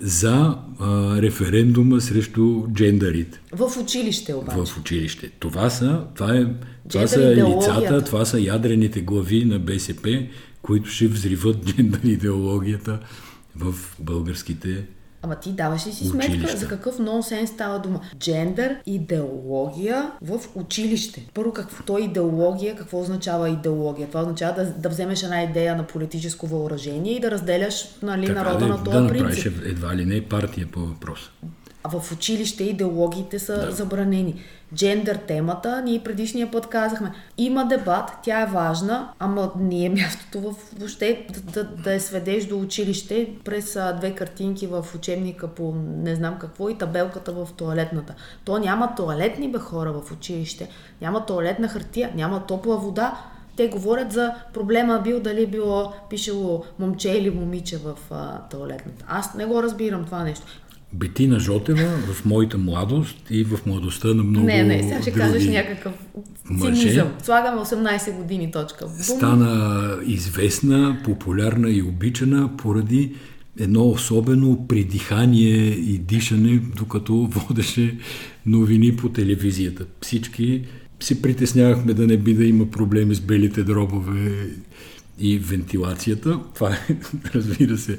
за 0.00 0.58
а, 0.80 1.22
референдума 1.22 2.00
срещу 2.00 2.64
джендарите. 2.72 3.40
В 3.52 3.80
училище 3.80 4.34
обаче. 4.34 4.56
В 4.56 4.78
училище. 4.78 5.30
Това 5.38 5.70
са, 5.70 6.04
това 6.14 6.36
е, 6.36 6.46
това 6.88 7.06
са 7.06 7.34
лицата, 7.34 8.04
това 8.04 8.24
са 8.24 8.40
ядрените 8.40 9.00
глави 9.00 9.44
на 9.44 9.58
БСП, 9.58 10.26
които 10.62 10.90
ще 10.90 11.06
взриват 11.06 11.64
джендър 11.76 12.00
идеологията 12.04 13.00
в 13.56 13.74
българските 13.98 14.84
Ама 15.26 15.36
ти 15.36 15.52
даваш 15.52 15.86
ли 15.86 15.92
си 15.92 16.04
сметка 16.04 16.32
училище. 16.32 16.56
за 16.56 16.68
какъв 16.68 16.98
нонсенс 16.98 17.50
става 17.50 17.78
дума? 17.78 18.00
Джендър, 18.18 18.76
идеология 18.86 20.10
в 20.22 20.40
училище. 20.54 21.28
Първо, 21.34 21.52
какво 21.52 21.98
е 21.98 22.00
идеология, 22.00 22.76
какво 22.76 23.00
означава 23.00 23.48
идеология? 23.48 24.08
Това 24.08 24.20
означава 24.20 24.54
да, 24.54 24.64
да 24.64 24.88
вземеш 24.88 25.22
една 25.22 25.42
идея 25.42 25.76
на 25.76 25.86
политическо 25.86 26.46
въоръжение 26.46 27.12
и 27.12 27.20
да 27.20 27.30
разделяш 27.30 27.88
нали, 28.02 28.26
така, 28.26 28.42
народа 28.42 28.58
да, 28.58 28.66
на 28.66 28.84
този 28.84 28.98
да 28.98 29.08
принцип. 29.08 29.44
Да 29.44 29.50
направиш 29.50 29.70
едва 29.70 29.96
ли 29.96 30.04
не 30.04 30.28
партия 30.28 30.66
по 30.72 30.80
въпроса. 30.80 31.30
А 31.86 32.00
в 32.00 32.12
училище 32.12 32.64
идеологиите 32.64 33.38
са 33.38 33.66
да. 33.66 33.72
забранени 33.72 34.42
джендър 34.74 35.16
темата, 35.16 35.82
ние 35.84 36.02
предишния 36.02 36.50
път 36.50 36.66
казахме, 36.66 37.12
има 37.38 37.64
дебат, 37.64 38.10
тя 38.22 38.40
е 38.40 38.46
важна, 38.46 39.08
ама 39.18 39.52
не 39.58 39.84
е 39.84 39.88
мястото 39.88 40.40
в 40.40 40.54
въобще 40.78 41.26
да, 41.30 41.40
да, 41.40 41.70
да 41.82 41.92
я 41.94 42.00
сведеш 42.00 42.46
до 42.46 42.60
училище 42.60 43.30
през 43.44 43.76
а, 43.76 43.92
две 43.92 44.14
картинки 44.14 44.66
в 44.66 44.86
учебника 44.94 45.48
по 45.48 45.74
не 45.76 46.14
знам 46.14 46.38
какво 46.38 46.68
и 46.68 46.78
табелката 46.78 47.32
в 47.32 47.48
туалетната. 47.56 48.14
То 48.44 48.58
няма 48.58 48.94
туалетни 48.94 49.50
бе 49.50 49.58
хора 49.58 49.92
в 49.92 50.12
училище, 50.12 50.68
няма 51.00 51.26
туалетна 51.26 51.68
хартия, 51.68 52.12
няма 52.14 52.46
топла 52.46 52.76
вода, 52.76 53.18
те 53.56 53.68
говорят 53.68 54.12
за 54.12 54.34
проблема 54.54 55.00
бил 55.04 55.20
дали 55.20 55.46
било 55.46 55.92
пишело 56.10 56.64
момче 56.78 57.10
или 57.10 57.30
момиче 57.30 57.78
в 57.78 57.98
а, 58.10 58.48
туалетната. 58.48 59.04
Аз 59.08 59.34
не 59.34 59.46
го 59.46 59.62
разбирам 59.62 60.04
това 60.04 60.22
нещо. 60.22 60.46
Бетина 60.92 61.40
Жотева 61.40 61.88
в 62.12 62.24
моята 62.24 62.58
младост 62.58 63.16
и 63.30 63.44
в 63.44 63.66
младостта 63.66 64.08
на 64.08 64.22
много 64.22 64.46
Не, 64.46 64.62
не, 64.62 64.82
сега 64.82 65.02
ще 65.02 65.12
кажеш 65.12 65.46
някакъв 65.46 65.92
цинизъм. 66.60 67.12
Слагаме 67.22 67.60
18 67.60 68.16
години 68.16 68.50
точка. 68.52 68.86
Бум. 68.86 69.02
Стана 69.02 69.98
известна, 70.06 70.98
популярна 71.04 71.70
и 71.70 71.82
обичана 71.82 72.56
поради 72.56 73.14
едно 73.58 73.88
особено 73.88 74.66
придихание 74.68 75.66
и 75.66 75.98
дишане, 75.98 76.62
докато 76.76 77.14
водеше 77.30 77.98
новини 78.46 78.96
по 78.96 79.08
телевизията. 79.08 79.84
Всички 80.00 80.62
се 81.00 81.22
притеснявахме 81.22 81.94
да 81.94 82.06
не 82.06 82.16
би 82.16 82.34
да 82.34 82.44
има 82.44 82.70
проблеми 82.70 83.14
с 83.14 83.20
белите 83.20 83.62
дробове 83.62 84.50
и 85.18 85.38
вентилацията. 85.38 86.40
Това 86.54 86.72
е, 86.72 86.96
разбира 87.34 87.78
се, 87.78 87.98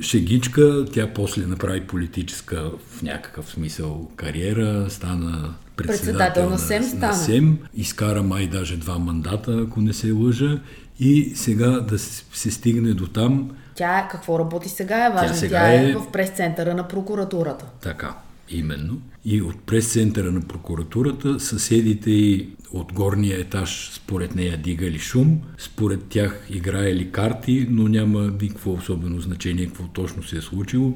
шегичка, 0.00 0.84
тя 0.92 1.06
после 1.14 1.46
направи 1.46 1.80
политическа 1.80 2.70
в 2.88 3.02
някакъв 3.02 3.50
смисъл 3.50 4.10
кариера, 4.16 4.90
стана 4.90 5.54
председател, 5.76 6.06
председател 6.06 6.50
на, 6.50 6.58
СЕМ, 6.58 7.00
на, 7.00 7.06
на 7.06 7.14
СЕМ, 7.14 7.58
изкара 7.74 8.22
май 8.22 8.46
даже 8.46 8.76
два 8.76 8.98
мандата, 8.98 9.64
ако 9.66 9.80
не 9.80 9.92
се 9.92 10.10
лъжа, 10.10 10.60
и 11.00 11.32
сега 11.34 11.70
да 11.70 11.98
се, 11.98 12.24
се 12.32 12.50
стигне 12.50 12.94
до 12.94 13.06
там. 13.06 13.50
Тя 13.74 14.08
какво 14.10 14.38
работи 14.38 14.68
сега 14.68 15.06
е 15.06 15.10
важно. 15.10 15.28
Тя, 15.28 15.34
сега 15.34 15.58
тя 15.58 15.72
е, 15.72 15.90
е 15.90 15.94
в 15.94 16.12
прес-центъра 16.12 16.74
на 16.74 16.88
прокуратурата. 16.88 17.64
Така. 17.80 18.14
Именно. 18.48 18.98
И 19.24 19.42
от 19.42 19.62
прес-центъра 19.62 20.32
на 20.32 20.40
прокуратурата 20.40 21.40
съседите 21.40 22.10
и 22.10 22.48
от 22.72 22.92
горния 22.92 23.40
етаж 23.40 23.90
според 23.92 24.34
нея 24.34 24.58
дигали 24.58 24.98
шум, 24.98 25.40
според 25.58 26.08
тях 26.08 26.46
играели 26.50 27.12
карти, 27.12 27.66
но 27.70 27.88
няма 27.88 28.32
никакво 28.42 28.72
особено 28.72 29.20
значение 29.20 29.66
какво 29.66 29.84
точно 29.84 30.22
се 30.22 30.36
е 30.36 30.40
случило. 30.40 30.94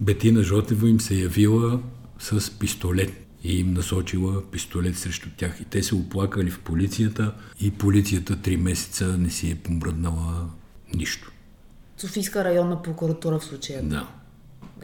Бетина 0.00 0.42
Жотева 0.42 0.88
им 0.88 1.00
се 1.00 1.14
явила 1.14 1.80
с 2.18 2.58
пистолет 2.58 3.12
и 3.44 3.60
им 3.60 3.72
насочила 3.72 4.50
пистолет 4.50 4.98
срещу 4.98 5.28
тях. 5.36 5.60
И 5.60 5.64
те 5.64 5.82
се 5.82 5.94
оплакали 5.94 6.50
в 6.50 6.60
полицията 6.60 7.34
и 7.60 7.70
полицията 7.70 8.36
три 8.36 8.56
месеца 8.56 9.18
не 9.18 9.30
си 9.30 9.50
е 9.50 9.54
помръднала 9.54 10.50
нищо. 10.94 11.32
Софийска 11.96 12.44
районна 12.44 12.82
прокуратура 12.82 13.38
в 13.38 13.44
случая. 13.44 13.82
Да 13.82 14.08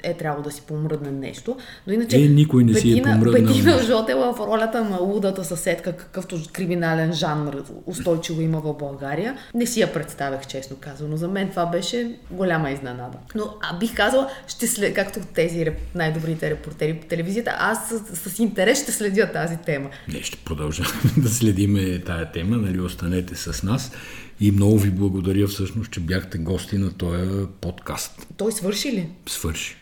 е 0.03 0.15
трябвало 0.15 0.43
да 0.43 0.51
си 0.51 0.63
помръдне 0.67 1.11
нещо. 1.11 1.57
Но 1.87 1.93
иначе 1.93 2.17
е, 2.17 2.29
никой 2.29 2.65
не 2.65 2.73
Петина, 2.73 2.95
си 2.95 3.01
е 3.01 3.03
помръднал. 3.03 3.55
Петина 3.55 3.83
Жотела 3.83 4.35
в 4.35 4.41
ролята 4.41 4.85
на 4.85 4.97
лудата 4.97 5.45
съседка, 5.45 5.97
какъвто 5.97 6.41
криминален 6.53 7.13
жанр 7.13 7.63
устойчиво 7.87 8.41
има 8.41 8.61
в 8.61 8.75
България, 8.75 9.37
не 9.55 9.67
си 9.67 9.81
я 9.81 9.93
представях, 9.93 10.47
честно 10.47 10.77
казано. 10.81 11.17
За 11.17 11.29
мен 11.29 11.51
това 11.51 11.67
беше 11.67 12.15
голяма 12.31 12.71
изненада. 12.71 13.19
Но 13.35 13.55
а 13.63 13.79
бих 13.79 13.95
казала, 13.95 14.29
ще 14.47 14.67
след, 14.67 14.95
както 14.95 15.21
тези 15.35 15.67
най-добрите 15.95 16.51
репортери 16.51 16.95
по 16.95 17.07
телевизията, 17.07 17.57
аз 17.59 17.89
с, 17.89 18.31
с 18.31 18.39
интерес 18.39 18.83
ще 18.83 18.93
следя 18.93 19.33
тази 19.33 19.57
тема. 19.57 19.91
Не, 20.09 20.23
ще 20.23 20.37
продължаваме 20.37 21.01
да 21.17 21.29
следиме 21.29 22.01
тая 22.01 22.33
тема, 22.33 22.57
нали, 22.57 22.81
останете 22.81 23.37
с 23.37 23.63
нас. 23.63 23.93
И 24.41 24.51
много 24.51 24.79
ви 24.79 24.91
благодаря 24.91 25.47
всъщност, 25.47 25.91
че 25.91 26.01
бяхте 26.01 26.39
гости 26.39 26.79
на 26.79 26.93
този 26.93 27.47
подкаст. 27.61 28.27
Той 28.37 28.53
свърши 28.53 28.93
ли? 28.93 29.09
Свърши. 29.27 29.77